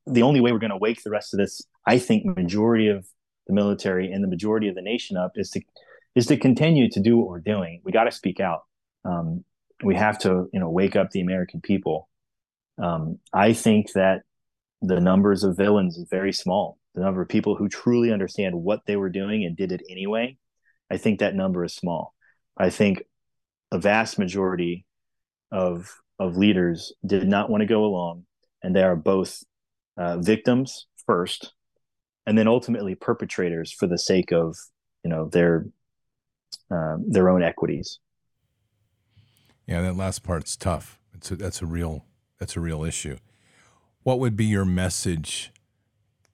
the 0.07 0.23
only 0.23 0.41
way 0.41 0.51
we're 0.51 0.59
going 0.59 0.71
to 0.71 0.77
wake 0.77 1.03
the 1.03 1.11
rest 1.11 1.33
of 1.33 1.37
this, 1.37 1.61
I 1.85 1.99
think, 1.99 2.25
majority 2.25 2.87
of 2.87 3.05
the 3.47 3.53
military 3.53 4.11
and 4.11 4.23
the 4.23 4.27
majority 4.27 4.67
of 4.67 4.75
the 4.75 4.81
nation 4.81 5.17
up 5.17 5.33
is 5.35 5.49
to 5.51 5.61
is 6.15 6.25
to 6.25 6.37
continue 6.37 6.89
to 6.89 6.99
do 6.99 7.17
what 7.17 7.27
we're 7.27 7.39
doing. 7.39 7.81
We 7.83 7.91
got 7.91 8.05
to 8.05 8.11
speak 8.11 8.39
out. 8.39 8.61
Um, 9.05 9.43
we 9.83 9.95
have 9.95 10.17
to, 10.19 10.49
you 10.51 10.59
know, 10.59 10.69
wake 10.69 10.95
up 10.95 11.11
the 11.11 11.21
American 11.21 11.61
people. 11.61 12.09
Um, 12.81 13.19
I 13.33 13.53
think 13.53 13.91
that 13.93 14.21
the 14.81 14.99
numbers 14.99 15.43
of 15.43 15.57
villains 15.57 15.97
is 15.97 16.07
very 16.09 16.31
small. 16.31 16.77
The 16.95 17.01
number 17.01 17.21
of 17.21 17.27
people 17.27 17.55
who 17.55 17.67
truly 17.67 18.11
understand 18.11 18.55
what 18.55 18.81
they 18.85 18.95
were 18.95 19.09
doing 19.09 19.43
and 19.43 19.55
did 19.55 19.71
it 19.71 19.81
anyway 19.89 20.37
I 20.89 20.97
think 20.97 21.19
that 21.19 21.35
number 21.35 21.63
is 21.63 21.73
small. 21.73 22.13
I 22.57 22.69
think 22.69 23.03
a 23.71 23.79
vast 23.79 24.17
majority 24.17 24.85
of 25.51 25.93
of 26.19 26.35
leaders 26.35 26.91
did 27.05 27.27
not 27.27 27.49
want 27.49 27.61
to 27.61 27.67
go 27.67 27.85
along, 27.85 28.25
and 28.61 28.75
they 28.75 28.83
are 28.83 28.95
both 28.95 29.41
uh, 29.97 30.17
victims 30.17 30.87
first, 31.05 31.53
and 32.25 32.37
then 32.37 32.47
ultimately 32.47 32.95
perpetrators 32.95 33.71
for 33.71 33.87
the 33.87 33.97
sake 33.97 34.31
of 34.31 34.57
you 35.03 35.09
know 35.09 35.29
their 35.29 35.67
uh, 36.71 36.97
their 37.07 37.29
own 37.29 37.43
equities. 37.43 37.99
Yeah, 39.67 39.81
that 39.83 39.95
last 39.95 40.23
part's 40.23 40.57
tough. 40.57 40.99
It's 41.13 41.29
a, 41.31 41.35
that's 41.35 41.61
a 41.61 41.65
real 41.65 42.05
that's 42.39 42.55
a 42.55 42.59
real 42.59 42.83
issue. 42.83 43.17
What 44.03 44.19
would 44.19 44.35
be 44.35 44.45
your 44.45 44.65
message 44.65 45.51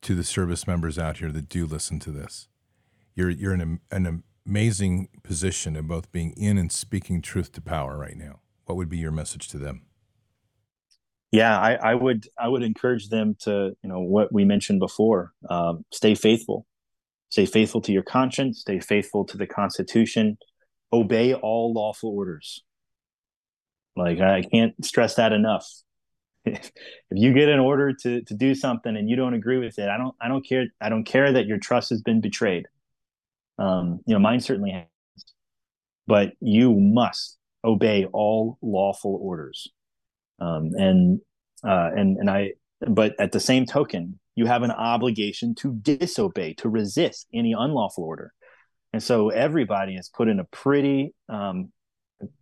to 0.02 0.14
the 0.16 0.24
service 0.24 0.68
members 0.68 1.00
out 1.00 1.18
here 1.18 1.32
that 1.32 1.50
do 1.50 1.66
listen 1.66 2.00
to 2.02 2.12
this? 2.12 2.48
You're 3.16 3.30
you're 3.30 3.54
in 3.54 3.80
a, 3.92 3.96
an 3.96 4.24
amazing 4.46 5.10
position 5.24 5.76
of 5.76 5.88
both 5.88 6.12
being 6.12 6.32
in 6.38 6.58
and 6.58 6.72
speaking 6.72 7.22
truth 7.22 7.52
to 7.54 7.62
power 7.62 7.98
right 7.98 8.16
now. 8.16 8.40
What 8.66 8.76
would 8.76 8.90
be 8.90 8.98
your 8.98 9.12
message 9.12 9.48
to 9.50 9.58
them? 9.58 9.84
Yeah, 11.32 11.60
I, 11.60 11.74
I 11.74 11.96
would 11.96 12.28
I 12.40 12.48
would 12.48 12.64
encourage 12.64 13.10
them 13.10 13.36
to 13.42 13.76
you 13.82 13.90
know 13.90 14.00
what 14.00 14.32
we 14.32 14.46
mentioned 14.46 14.80
before. 14.80 15.34
Um, 15.50 15.86
stay 15.92 16.14
faithful, 16.14 16.66
stay 17.30 17.46
faithful 17.46 17.82
to 17.82 17.92
your 17.92 18.04
conscience, 18.04 18.62
stay 18.62 18.80
faithful 18.80 19.26
to 19.26 19.38
the 19.38 19.48
Constitution, 19.48 20.38
obey 20.94 21.34
all 21.34 21.74
lawful 21.74 22.12
orders. 22.12 22.64
Like 23.96 24.20
I 24.20 24.44
can't 24.44 24.74
stress 24.86 25.16
that 25.16 25.34
enough. 25.34 25.68
If 26.46 26.72
you 27.12 27.34
get 27.34 27.50
an 27.50 27.60
order 27.60 27.94
to 27.94 28.22
to 28.22 28.34
do 28.34 28.56
something 28.56 28.96
and 28.96 29.10
you 29.10 29.16
don't 29.16 29.34
agree 29.34 29.58
with 29.58 29.80
it, 29.80 29.90
I 29.90 29.98
don't 29.98 30.16
I 30.22 30.28
don't 30.28 30.46
care 30.46 30.66
I 30.80 30.90
don't 30.90 31.04
care 31.04 31.32
that 31.32 31.48
your 31.48 31.58
trust 31.58 31.90
has 31.90 32.02
been 32.02 32.22
betrayed. 32.22 32.68
Um, 33.58 34.02
you 34.06 34.14
know, 34.14 34.20
mine 34.20 34.40
certainly 34.40 34.72
has. 34.72 34.86
But 36.08 36.34
you 36.40 36.76
must 36.76 37.38
obey 37.64 38.06
all 38.06 38.60
lawful 38.62 39.18
orders. 39.22 39.68
Um, 40.40 40.72
and 40.76 41.20
uh, 41.64 41.90
and 41.96 42.18
and 42.18 42.30
I 42.30 42.52
but 42.88 43.20
at 43.20 43.32
the 43.32 43.40
same 43.40 43.66
token, 43.66 44.20
you 44.36 44.46
have 44.46 44.64
an 44.64 44.72
obligation 44.72 45.56
to 45.56 45.74
disobey, 45.74 46.54
to 46.56 46.70
resist 46.70 47.28
any 47.34 47.54
unlawful 47.54 48.04
order. 48.04 48.34
And 48.94 49.02
so 49.02 49.30
everybody 49.30 49.96
is 49.96 50.10
put 50.10 50.28
in 50.28 50.40
a 50.40 50.44
pretty 50.46 51.14
um, 51.28 51.72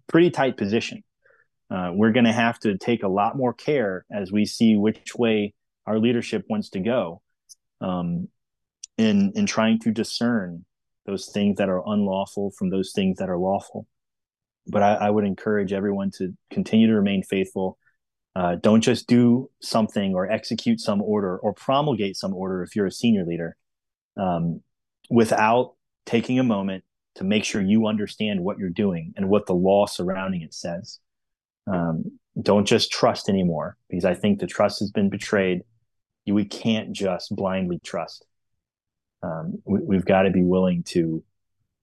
pretty 0.08 0.30
tight 0.30 0.58
position 0.58 1.04
uh, 1.70 1.92
we're 1.94 2.12
going 2.12 2.26
to 2.26 2.34
have 2.34 2.60
to 2.60 2.78
take 2.78 3.04
a 3.04 3.08
lot 3.08 3.36
more 3.36 3.54
care 3.54 4.06
as 4.12 4.32
we 4.32 4.46
see 4.46 4.76
which 4.76 5.16
way 5.16 5.54
our 5.86 6.00
leadership 6.00 6.46
wants 6.50 6.70
to 6.70 6.80
go 6.80 7.22
um, 7.82 8.28
in 8.98 9.32
in 9.36 9.46
trying 9.46 9.80
to 9.80 9.92
discern 9.92 10.66
those 11.06 11.30
things 11.34 11.58
that 11.58 11.70
are 11.70 11.84
unlawful 11.86 12.52
from 12.52 12.70
those 12.70 12.92
things 12.94 13.18
that 13.18 13.30
are 13.30 13.38
lawful. 13.38 13.88
But 14.68 14.84
I, 14.84 14.94
I 14.94 15.10
would 15.10 15.26
encourage 15.26 15.74
everyone 15.74 16.12
to 16.18 16.34
continue 16.50 16.88
to 16.88 16.94
remain 16.94 17.24
faithful. 17.24 17.78
Uh, 18.36 18.56
don't 18.56 18.82
just 18.82 19.08
do 19.08 19.50
something 19.62 20.16
or 20.16 20.32
execute 20.32 20.80
some 20.80 21.02
order 21.02 21.38
or 21.38 21.54
promulgate 21.54 22.16
some 22.16 22.34
order 22.34 22.64
if 22.64 22.76
you're 22.76 22.86
a 22.86 22.92
senior 22.92 23.26
leader 23.26 23.58
um, 24.18 24.62
without 25.10 25.74
taking 26.06 26.40
a 26.40 26.44
moment 26.44 26.84
to 27.16 27.24
make 27.24 27.44
sure 27.44 27.62
you 27.62 27.88
understand 27.88 28.42
what 28.42 28.58
you're 28.58 28.70
doing 28.70 29.14
and 29.18 29.30
what 29.30 29.46
the 29.46 29.54
law 29.54 29.86
surrounding 29.86 30.42
it 30.42 30.54
says. 30.54 31.00
Um, 31.68 32.20
don't 32.42 32.66
just 32.66 32.92
trust 32.92 33.30
anymore 33.30 33.78
because 33.90 34.06
I 34.06 34.16
think 34.16 34.40
the 34.40 34.48
trust 34.48 34.80
has 34.80 34.92
been 34.92 35.10
betrayed. 35.10 35.62
We 36.26 36.46
can't 36.46 36.94
just 36.94 37.36
blindly 37.36 37.80
trust. 37.84 38.26
Um, 39.22 39.62
we, 39.66 39.96
have 39.96 40.06
got 40.06 40.24
to 40.24 40.32
be 40.32 40.44
willing 40.44 40.84
to 40.84 41.24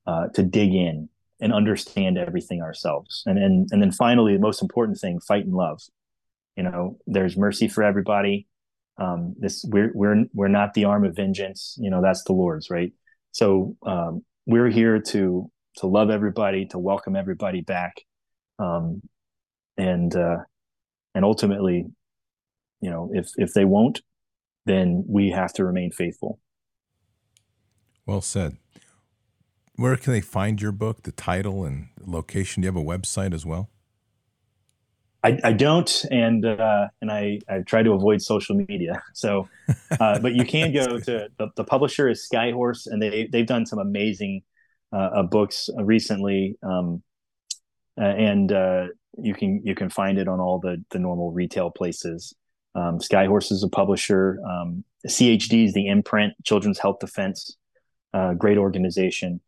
uh, 0.07 0.29
to 0.35 0.43
dig 0.43 0.75
in 0.75 1.09
and 1.41 1.53
understand 1.53 2.19
everything 2.19 2.63
ourselves. 2.63 3.23
And 3.27 3.39
and 3.39 3.69
and 3.71 3.81
then 3.81 3.93
finally, 3.93 4.35
the 4.35 4.43
most 4.43 4.63
important 4.63 4.99
thing: 4.99 5.21
fight 5.21 5.45
in 5.45 5.53
love. 5.53 5.81
You 6.57 6.65
know, 6.65 6.99
there's 7.07 7.37
mercy 7.37 7.69
for 7.69 7.83
everybody. 7.83 8.47
Um, 8.99 9.35
this 9.39 9.65
we're 9.69 9.93
we're 9.95 10.25
we're 10.35 10.49
not 10.49 10.75
the 10.75 10.85
arm 10.85 11.05
of 11.05 11.17
vengeance. 11.17 11.77
You 11.81 11.91
know, 11.91 12.03
that's 12.03 12.25
the 12.25 12.33
Lord's, 12.33 12.71
right? 12.71 12.93
So 13.33 13.77
um, 13.87 14.25
we're 14.47 14.69
here 14.69 15.01
to 15.01 15.51
to 15.77 15.87
love 15.87 16.11
everybody, 16.11 16.67
to 16.67 16.79
welcome 16.79 17.17
everybody 17.17 17.61
back, 17.61 18.03
um, 18.59 19.01
and 19.77 20.15
uh, 20.15 20.39
and 21.15 21.25
ultimately, 21.25 21.87
you 22.81 22.91
know, 22.91 23.11
if 23.13 23.31
if 23.37 23.53
they 23.53 23.65
won't, 23.65 24.03
then 24.67 25.05
we 25.09 25.31
have 25.31 25.53
to 25.55 25.65
remain 25.65 25.91
faithful. 25.91 26.39
Well 28.07 28.21
said. 28.21 28.57
Where 29.77 29.97
can 29.97 30.13
they 30.13 30.21
find 30.21 30.61
your 30.61 30.73
book, 30.73 31.05
the 31.05 31.13
title 31.13 31.65
and 31.65 31.89
location? 32.05 32.61
Do 32.61 32.67
you 32.67 32.73
have 32.73 32.77
a 32.77 32.85
website 32.85 33.33
as 33.33 33.47
well? 33.47 33.71
I, 35.23 35.39
I 35.45 35.53
don't, 35.53 36.05
and 36.11 36.45
uh, 36.45 36.89
and 37.01 37.11
I 37.11 37.41
I 37.49 37.61
try 37.61 37.83
to 37.83 37.93
avoid 37.93 38.23
social 38.23 38.57
media. 38.57 39.03
So, 39.15 39.49
uh, 40.01 40.19
but 40.19 40.35
you 40.35 40.45
can 40.45 40.73
go 40.73 40.99
to 40.99 41.29
the, 41.39 41.51
the 41.57 41.65
publisher 41.65 42.09
is 42.09 42.27
Skyhorse, 42.31 42.87
and 42.87 43.03
they 43.03 43.27
they've 43.27 43.47
done 43.47 43.67
some 43.67 43.79
amazing 43.79 44.43
uh, 44.93 45.11
uh 45.15 45.23
books 45.25 45.69
recently, 45.77 46.57
um, 46.63 47.03
uh, 48.01 48.05
and 48.05 48.51
uh, 48.51 48.87
you 49.23 49.35
can 49.35 49.63
you 49.65 49.75
can 49.75 49.91
find 49.91 50.19
it 50.19 50.29
on 50.29 50.41
all 50.41 50.59
the 50.59 50.83
the 50.91 50.99
normal 50.99 51.33
retail 51.33 51.71
places. 51.71 52.35
Um, 52.75 52.99
Skyhorse 52.99 53.51
is 53.51 53.63
a 53.63 53.69
publisher. 53.69 54.39
Um, 54.49 54.85
CHD 55.09 55.67
is 55.67 55.73
the 55.73 55.89
imprint, 55.89 56.35
Children's 56.45 56.79
Health 56.79 56.99
Defense, 57.01 57.57
uh, 58.15 58.35
great 58.35 58.59
organization. 58.59 59.41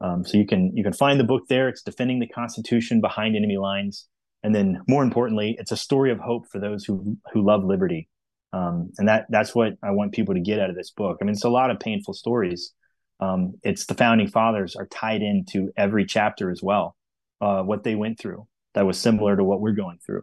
Um, 0.00 0.24
so 0.24 0.36
you 0.36 0.46
can 0.46 0.76
you 0.76 0.82
can 0.82 0.92
find 0.92 1.18
the 1.18 1.24
book 1.24 1.42
there. 1.48 1.68
It's 1.68 1.82
defending 1.82 2.18
the 2.18 2.28
Constitution 2.28 3.00
behind 3.00 3.36
enemy 3.36 3.56
lines, 3.56 4.06
and 4.42 4.54
then 4.54 4.80
more 4.88 5.02
importantly, 5.02 5.56
it's 5.58 5.72
a 5.72 5.76
story 5.76 6.10
of 6.10 6.18
hope 6.18 6.46
for 6.50 6.58
those 6.58 6.84
who 6.84 7.16
who 7.32 7.44
love 7.44 7.64
liberty. 7.64 8.08
Um, 8.52 8.90
and 8.98 9.08
that 9.08 9.26
that's 9.30 9.54
what 9.54 9.74
I 9.82 9.90
want 9.90 10.12
people 10.12 10.34
to 10.34 10.40
get 10.40 10.60
out 10.60 10.70
of 10.70 10.76
this 10.76 10.90
book. 10.90 11.18
I 11.20 11.24
mean, 11.24 11.32
it's 11.32 11.44
a 11.44 11.48
lot 11.48 11.70
of 11.70 11.80
painful 11.80 12.14
stories. 12.14 12.72
Um, 13.20 13.54
it's 13.62 13.86
the 13.86 13.94
founding 13.94 14.28
fathers 14.28 14.76
are 14.76 14.86
tied 14.86 15.22
into 15.22 15.72
every 15.76 16.04
chapter 16.04 16.50
as 16.50 16.62
well, 16.62 16.94
uh, 17.40 17.62
what 17.62 17.82
they 17.82 17.94
went 17.94 18.18
through 18.18 18.46
that 18.76 18.86
was 18.86 19.00
similar 19.00 19.34
to 19.34 19.42
what 19.42 19.60
we're 19.60 19.72
going 19.72 19.98
through. 20.04 20.22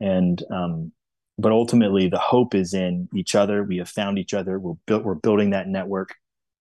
And 0.00 0.42
um, 0.50 0.92
but 1.36 1.52
ultimately, 1.52 2.08
the 2.08 2.18
hope 2.18 2.54
is 2.54 2.72
in 2.72 3.08
each 3.14 3.34
other. 3.34 3.64
We 3.64 3.78
have 3.78 3.88
found 3.88 4.18
each 4.18 4.32
other. 4.32 4.58
We're 4.58 4.76
built. 4.86 5.04
We're 5.04 5.16
building 5.16 5.50
that 5.50 5.68
network, 5.68 6.14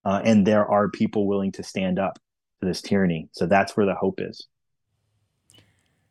uh, 0.03 0.21
and 0.25 0.45
there 0.45 0.65
are 0.67 0.89
people 0.89 1.27
willing 1.27 1.51
to 1.53 1.63
stand 1.63 1.99
up 1.99 2.19
to 2.59 2.67
this 2.67 2.81
tyranny. 2.81 3.29
So 3.31 3.45
that's 3.45 3.77
where 3.77 3.85
the 3.85 3.95
hope 3.95 4.19
is. 4.19 4.47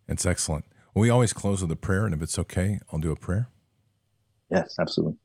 It's 0.06 0.24
excellent. 0.24 0.64
We 0.94 1.10
always 1.10 1.32
close 1.32 1.60
with 1.60 1.70
a 1.72 1.76
prayer, 1.76 2.06
and 2.06 2.14
if 2.14 2.22
it's 2.22 2.38
okay, 2.38 2.80
I'll 2.92 3.00
do 3.00 3.12
a 3.12 3.16
prayer. 3.16 3.48
Yes, 4.50 4.76
absolutely. 4.80 5.18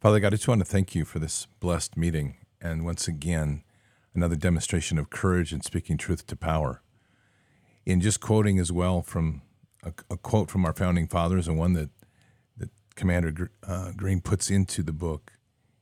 Father 0.00 0.18
God, 0.18 0.28
I 0.28 0.36
just 0.36 0.48
want 0.48 0.60
to 0.60 0.64
thank 0.64 0.94
you 0.94 1.04
for 1.04 1.18
this 1.18 1.46
blessed 1.60 1.96
meeting, 1.96 2.36
and 2.60 2.84
once 2.84 3.06
again, 3.06 3.64
another 4.14 4.36
demonstration 4.36 4.98
of 4.98 5.10
courage 5.10 5.52
in 5.52 5.60
speaking 5.60 5.98
truth 5.98 6.26
to 6.26 6.36
power 6.36 6.82
in 7.86 8.00
just 8.00 8.20
quoting 8.20 8.58
as 8.58 8.70
well 8.70 9.02
from 9.02 9.42
a, 9.82 9.92
a, 10.10 10.16
quote 10.16 10.50
from 10.50 10.64
our 10.64 10.72
founding 10.72 11.06
fathers 11.06 11.48
and 11.48 11.58
one 11.58 11.72
that 11.72 11.90
that 12.56 12.70
Commander 12.94 13.50
uh, 13.66 13.92
Green 13.96 14.20
puts 14.20 14.50
into 14.50 14.82
the 14.82 14.92
book 14.92 15.32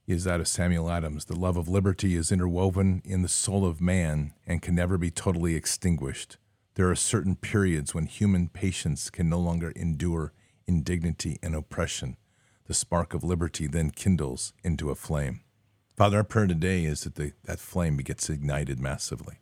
is 0.06 0.24
that 0.24 0.40
of 0.40 0.48
Samuel 0.48 0.90
Adams. 0.90 1.26
The 1.26 1.38
love 1.38 1.56
of 1.56 1.68
liberty 1.68 2.14
is 2.14 2.32
interwoven 2.32 3.02
in 3.04 3.22
the 3.22 3.28
soul 3.28 3.66
of 3.66 3.80
man 3.80 4.32
and 4.46 4.62
can 4.62 4.74
never 4.74 4.96
be 4.96 5.10
totally 5.10 5.54
extinguished. 5.54 6.38
There 6.76 6.88
are 6.88 6.96
certain 6.96 7.36
periods 7.36 7.94
when 7.94 8.06
human 8.06 8.48
patience 8.48 9.10
can 9.10 9.28
no 9.28 9.38
longer 9.38 9.72
endure 9.76 10.32
indignity 10.66 11.38
and 11.42 11.54
oppression. 11.54 12.16
The 12.66 12.74
spark 12.74 13.12
of 13.12 13.24
liberty 13.24 13.66
then 13.66 13.90
kindles 13.90 14.52
into 14.62 14.90
a 14.90 14.94
flame. 14.94 15.40
Father, 15.96 16.18
our 16.18 16.24
prayer 16.24 16.46
today 16.46 16.84
is 16.84 17.02
that 17.02 17.16
the, 17.16 17.32
that 17.44 17.58
flame 17.58 17.96
gets 17.98 18.30
ignited 18.30 18.78
massively 18.78 19.40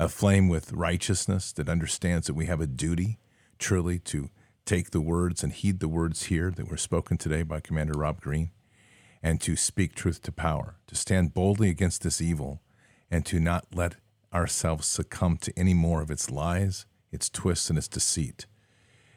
aflame 0.00 0.48
with 0.48 0.72
righteousness 0.72 1.52
that 1.52 1.68
understands 1.68 2.26
that 2.26 2.34
we 2.34 2.46
have 2.46 2.60
a 2.60 2.66
duty 2.66 3.18
truly 3.58 3.98
to 3.98 4.30
take 4.64 4.92
the 4.92 5.00
words 5.00 5.42
and 5.44 5.52
heed 5.52 5.78
the 5.78 5.88
words 5.88 6.24
here 6.24 6.50
that 6.50 6.70
were 6.70 6.78
spoken 6.78 7.18
today 7.18 7.42
by 7.42 7.60
Commander 7.60 7.98
Rob 7.98 8.18
Green 8.18 8.50
and 9.22 9.42
to 9.42 9.56
speak 9.56 9.94
truth 9.94 10.22
to 10.22 10.32
power, 10.32 10.76
to 10.86 10.94
stand 10.94 11.34
boldly 11.34 11.68
against 11.68 12.02
this 12.02 12.22
evil 12.22 12.62
and 13.10 13.26
to 13.26 13.38
not 13.38 13.66
let 13.74 13.96
ourselves 14.32 14.86
succumb 14.86 15.36
to 15.36 15.52
any 15.54 15.74
more 15.74 16.00
of 16.00 16.10
its 16.10 16.30
lies, 16.30 16.86
its 17.12 17.28
twists, 17.28 17.68
and 17.68 17.78
its 17.78 17.88
deceit. 17.88 18.46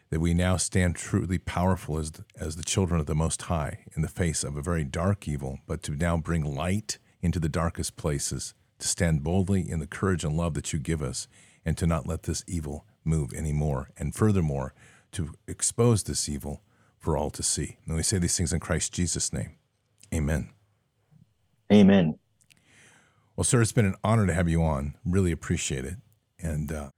That 0.09 0.19
we 0.19 0.33
now 0.33 0.57
stand 0.57 0.97
truly 0.97 1.37
powerful 1.37 1.97
as, 1.97 2.11
as 2.37 2.57
the 2.57 2.63
children 2.63 2.99
of 2.99 3.05
the 3.05 3.15
Most 3.15 3.43
High 3.43 3.85
in 3.95 4.01
the 4.01 4.09
face 4.09 4.43
of 4.43 4.57
a 4.57 4.61
very 4.61 4.83
dark 4.83 5.29
evil, 5.29 5.59
but 5.65 5.81
to 5.83 5.95
now 5.95 6.17
bring 6.17 6.43
light 6.43 6.97
into 7.21 7.39
the 7.39 7.47
darkest 7.47 7.95
places 7.95 8.53
to 8.83 8.89
stand 8.89 9.23
boldly 9.23 9.67
in 9.67 9.79
the 9.79 9.87
courage 9.87 10.23
and 10.23 10.35
love 10.35 10.53
that 10.55 10.73
you 10.73 10.77
give 10.77 11.01
us, 11.01 11.27
and 11.65 11.77
to 11.77 11.87
not 11.87 12.05
let 12.05 12.23
this 12.23 12.43
evil 12.47 12.85
move 13.05 13.33
anymore. 13.33 13.89
And 13.97 14.13
furthermore, 14.13 14.73
to 15.13 15.33
expose 15.47 16.03
this 16.03 16.27
evil 16.27 16.61
for 16.99 17.15
all 17.17 17.29
to 17.31 17.41
see. 17.41 17.77
And 17.87 17.95
we 17.95 18.03
say 18.03 18.17
these 18.17 18.37
things 18.37 18.51
in 18.51 18.59
Christ 18.59 18.93
Jesus' 18.93 19.31
name. 19.31 19.55
Amen. 20.13 20.49
Amen. 21.71 22.19
Well, 23.35 23.45
sir, 23.45 23.61
it's 23.61 23.71
been 23.71 23.85
an 23.85 23.95
honor 24.03 24.27
to 24.27 24.33
have 24.33 24.49
you 24.49 24.61
on. 24.61 24.95
Really 25.05 25.31
appreciate 25.31 25.85
it. 25.85 25.95
And 26.39 26.71
uh, 26.71 26.89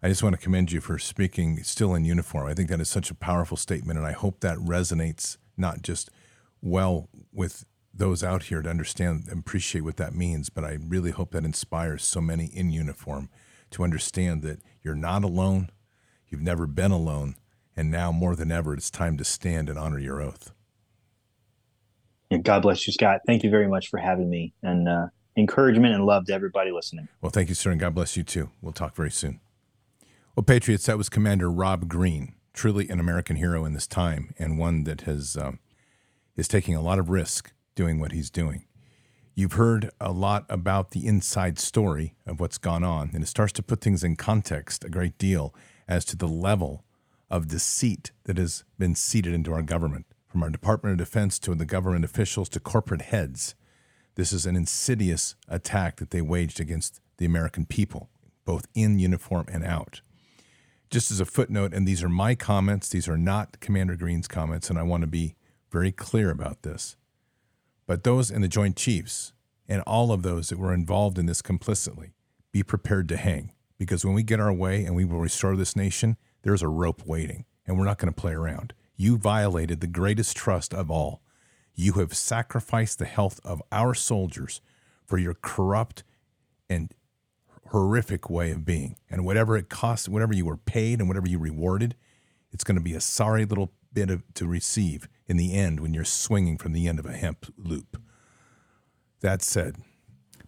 I 0.00 0.08
just 0.08 0.22
want 0.22 0.36
to 0.36 0.40
commend 0.40 0.70
you 0.70 0.80
for 0.80 0.98
speaking 0.98 1.62
still 1.64 1.94
in 1.94 2.04
uniform. 2.04 2.46
I 2.46 2.54
think 2.54 2.68
that 2.70 2.80
is 2.80 2.88
such 2.88 3.10
a 3.10 3.14
powerful 3.14 3.56
statement, 3.56 3.98
and 3.98 4.06
I 4.06 4.12
hope 4.12 4.40
that 4.40 4.58
resonates 4.58 5.38
not 5.56 5.82
just 5.82 6.08
well 6.60 7.08
with 7.32 7.66
those 7.94 8.22
out 8.22 8.44
here 8.44 8.62
to 8.62 8.70
understand 8.70 9.24
and 9.30 9.40
appreciate 9.40 9.82
what 9.82 9.96
that 9.96 10.14
means. 10.14 10.48
But 10.48 10.64
I 10.64 10.78
really 10.80 11.10
hope 11.10 11.32
that 11.32 11.44
inspires 11.44 12.04
so 12.04 12.20
many 12.20 12.46
in 12.46 12.70
uniform 12.70 13.28
to 13.70 13.84
understand 13.84 14.42
that 14.42 14.60
you're 14.82 14.94
not 14.94 15.24
alone. 15.24 15.70
You've 16.28 16.42
never 16.42 16.66
been 16.66 16.92
alone, 16.92 17.36
and 17.76 17.90
now 17.90 18.10
more 18.10 18.34
than 18.34 18.50
ever, 18.50 18.74
it's 18.74 18.90
time 18.90 19.18
to 19.18 19.24
stand 19.24 19.68
and 19.68 19.78
honor 19.78 19.98
your 19.98 20.20
oath. 20.22 20.52
God 22.42 22.62
bless 22.62 22.86
you, 22.86 22.92
Scott. 22.94 23.20
Thank 23.26 23.42
you 23.42 23.50
very 23.50 23.68
much 23.68 23.88
for 23.90 23.98
having 23.98 24.30
me, 24.30 24.54
and 24.62 24.88
uh, 24.88 25.06
encouragement 25.36 25.94
and 25.94 26.06
love 26.06 26.24
to 26.26 26.32
everybody 26.32 26.70
listening. 26.70 27.08
Well, 27.20 27.30
thank 27.30 27.50
you, 27.50 27.54
sir, 27.54 27.70
and 27.70 27.80
God 27.80 27.94
bless 27.94 28.16
you 28.16 28.22
too. 28.22 28.50
We'll 28.62 28.72
talk 28.72 28.96
very 28.96 29.10
soon. 29.10 29.40
Well, 30.34 30.44
Patriots, 30.44 30.86
that 30.86 30.96
was 30.96 31.10
Commander 31.10 31.50
Rob 31.50 31.88
Green, 31.88 32.34
truly 32.54 32.88
an 32.88 32.98
American 32.98 33.36
hero 33.36 33.66
in 33.66 33.74
this 33.74 33.86
time, 33.86 34.34
and 34.38 34.58
one 34.58 34.84
that 34.84 35.02
has 35.02 35.36
um, 35.36 35.58
is 36.34 36.48
taking 36.48 36.74
a 36.74 36.80
lot 36.80 36.98
of 36.98 37.10
risk 37.10 37.52
doing 37.74 37.98
what 37.98 38.12
he's 38.12 38.30
doing. 38.30 38.64
You've 39.34 39.54
heard 39.54 39.90
a 39.98 40.12
lot 40.12 40.44
about 40.50 40.90
the 40.90 41.06
inside 41.06 41.58
story 41.58 42.14
of 42.26 42.38
what's 42.38 42.58
gone 42.58 42.84
on, 42.84 43.10
and 43.14 43.22
it 43.22 43.28
starts 43.28 43.52
to 43.54 43.62
put 43.62 43.80
things 43.80 44.04
in 44.04 44.16
context 44.16 44.84
a 44.84 44.90
great 44.90 45.16
deal 45.16 45.54
as 45.88 46.04
to 46.06 46.16
the 46.16 46.28
level 46.28 46.84
of 47.30 47.48
deceit 47.48 48.12
that 48.24 48.36
has 48.36 48.64
been 48.78 48.94
seeded 48.94 49.32
into 49.32 49.52
our 49.52 49.62
government, 49.62 50.04
from 50.28 50.42
our 50.42 50.50
Department 50.50 50.92
of 50.92 51.06
Defense 51.06 51.38
to 51.38 51.54
the 51.54 51.64
government 51.64 52.04
officials 52.04 52.50
to 52.50 52.60
corporate 52.60 53.02
heads. 53.02 53.54
This 54.16 54.34
is 54.34 54.44
an 54.44 54.54
insidious 54.54 55.34
attack 55.48 55.96
that 55.96 56.10
they 56.10 56.20
waged 56.20 56.60
against 56.60 57.00
the 57.16 57.24
American 57.24 57.64
people, 57.64 58.10
both 58.44 58.66
in 58.74 58.98
uniform 58.98 59.46
and 59.50 59.64
out. 59.64 60.02
Just 60.90 61.10
as 61.10 61.20
a 61.20 61.24
footnote, 61.24 61.72
and 61.72 61.88
these 61.88 62.02
are 62.02 62.08
my 62.10 62.34
comments, 62.34 62.90
these 62.90 63.08
are 63.08 63.16
not 63.16 63.60
Commander 63.60 63.96
Green's 63.96 64.28
comments, 64.28 64.68
and 64.68 64.78
I 64.78 64.82
want 64.82 65.00
to 65.00 65.06
be 65.06 65.36
very 65.70 65.90
clear 65.90 66.28
about 66.28 66.64
this. 66.64 66.96
But 67.92 68.04
those 68.04 68.30
in 68.30 68.40
the 68.40 68.48
Joint 68.48 68.74
Chiefs 68.76 69.34
and 69.68 69.82
all 69.82 70.12
of 70.12 70.22
those 70.22 70.48
that 70.48 70.58
were 70.58 70.72
involved 70.72 71.18
in 71.18 71.26
this 71.26 71.42
complicitly, 71.42 72.14
be 72.50 72.62
prepared 72.62 73.06
to 73.10 73.18
hang. 73.18 73.52
Because 73.76 74.02
when 74.02 74.14
we 74.14 74.22
get 74.22 74.40
our 74.40 74.50
way 74.50 74.86
and 74.86 74.96
we 74.96 75.04
will 75.04 75.18
restore 75.18 75.56
this 75.56 75.76
nation, 75.76 76.16
there's 76.40 76.62
a 76.62 76.68
rope 76.68 77.02
waiting, 77.04 77.44
and 77.66 77.76
we're 77.76 77.84
not 77.84 77.98
going 77.98 78.10
to 78.10 78.18
play 78.18 78.32
around. 78.32 78.72
You 78.96 79.18
violated 79.18 79.82
the 79.82 79.86
greatest 79.86 80.34
trust 80.38 80.72
of 80.72 80.90
all. 80.90 81.20
You 81.74 81.92
have 81.98 82.16
sacrificed 82.16 82.98
the 82.98 83.04
health 83.04 83.40
of 83.44 83.60
our 83.70 83.92
soldiers 83.92 84.62
for 85.04 85.18
your 85.18 85.34
corrupt 85.34 86.02
and 86.70 86.94
horrific 87.72 88.30
way 88.30 88.52
of 88.52 88.64
being. 88.64 88.96
And 89.10 89.22
whatever 89.26 89.54
it 89.58 89.68
costs, 89.68 90.08
whatever 90.08 90.34
you 90.34 90.46
were 90.46 90.56
paid 90.56 91.00
and 91.00 91.08
whatever 91.08 91.28
you 91.28 91.38
rewarded, 91.38 91.94
it's 92.52 92.64
going 92.64 92.78
to 92.78 92.82
be 92.82 92.94
a 92.94 93.02
sorry 93.02 93.44
little 93.44 93.70
bit 93.92 94.08
of, 94.08 94.22
to 94.32 94.46
receive 94.46 95.08
in 95.26 95.36
the 95.36 95.54
end 95.54 95.80
when 95.80 95.94
you're 95.94 96.04
swinging 96.04 96.58
from 96.58 96.72
the 96.72 96.88
end 96.88 96.98
of 96.98 97.06
a 97.06 97.12
hemp 97.12 97.52
loop. 97.56 98.00
That 99.20 99.42
said, 99.42 99.76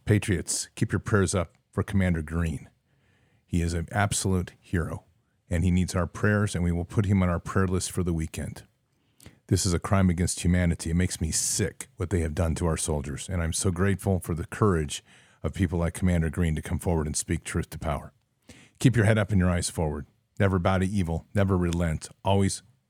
Patriots, 0.05 0.69
keep 0.75 0.93
your 0.93 0.99
prayers 0.99 1.35
up 1.35 1.55
for 1.73 1.83
Commander 1.83 2.23
Green. 2.23 2.69
He 3.47 3.63
is 3.63 3.73
an 3.73 3.89
absolute 3.93 4.53
hero, 4.61 5.05
and 5.49 5.65
he 5.65 5.71
needs 5.71 5.95
our 5.95 6.07
prayers, 6.07 6.55
and 6.55 6.65
we 6.65 6.73
will 6.73 6.85
put 6.85 7.07
him 7.07 7.23
on 7.23 7.29
our 7.29 7.39
prayer 7.39 7.67
list 7.67 7.91
for 7.91 8.03
the 8.03 8.13
weekend. 8.13 8.65
This 9.47 9.65
is 9.65 9.75
a 9.75 9.79
crime 9.79 10.11
against 10.11 10.41
humanity. 10.41 10.91
It 10.91 10.97
makes 10.97 11.21
me 11.21 11.31
sick 11.31 11.89
what 11.97 12.11
they 12.11 12.21
have 12.21 12.35
done 12.35 12.55
to 12.57 12.67
our 12.67 12.77
soldiers, 12.77 13.29
and 13.29 13.43
I'm 13.43 13.53
so 13.53 13.71
grateful 13.71 14.21
for 14.21 14.35
the 14.35 14.47
courage 14.47 15.05
of 15.43 15.55
people 15.55 15.79
like 15.79 15.95
Commander 15.95 16.31
Green 16.31 16.55
to 16.55 16.63
come 16.63 16.79
forward 16.79 17.07
and 17.07 17.17
speak 17.17 17.45
truth 17.45 17.71
to 17.71 17.79
power. 17.79 18.13
Keep 18.79 18.97
your 18.97 19.05
head 19.05 19.19
up 19.19 19.31
and 19.31 19.39
your 19.39 19.51
eyes 19.51 19.71
forward. 19.71 20.07
Never 20.41 20.59
bow 20.59 20.79
to 20.79 20.87
evil, 20.87 21.27
never 21.35 21.57
relent, 21.57 22.09
always 22.25 22.63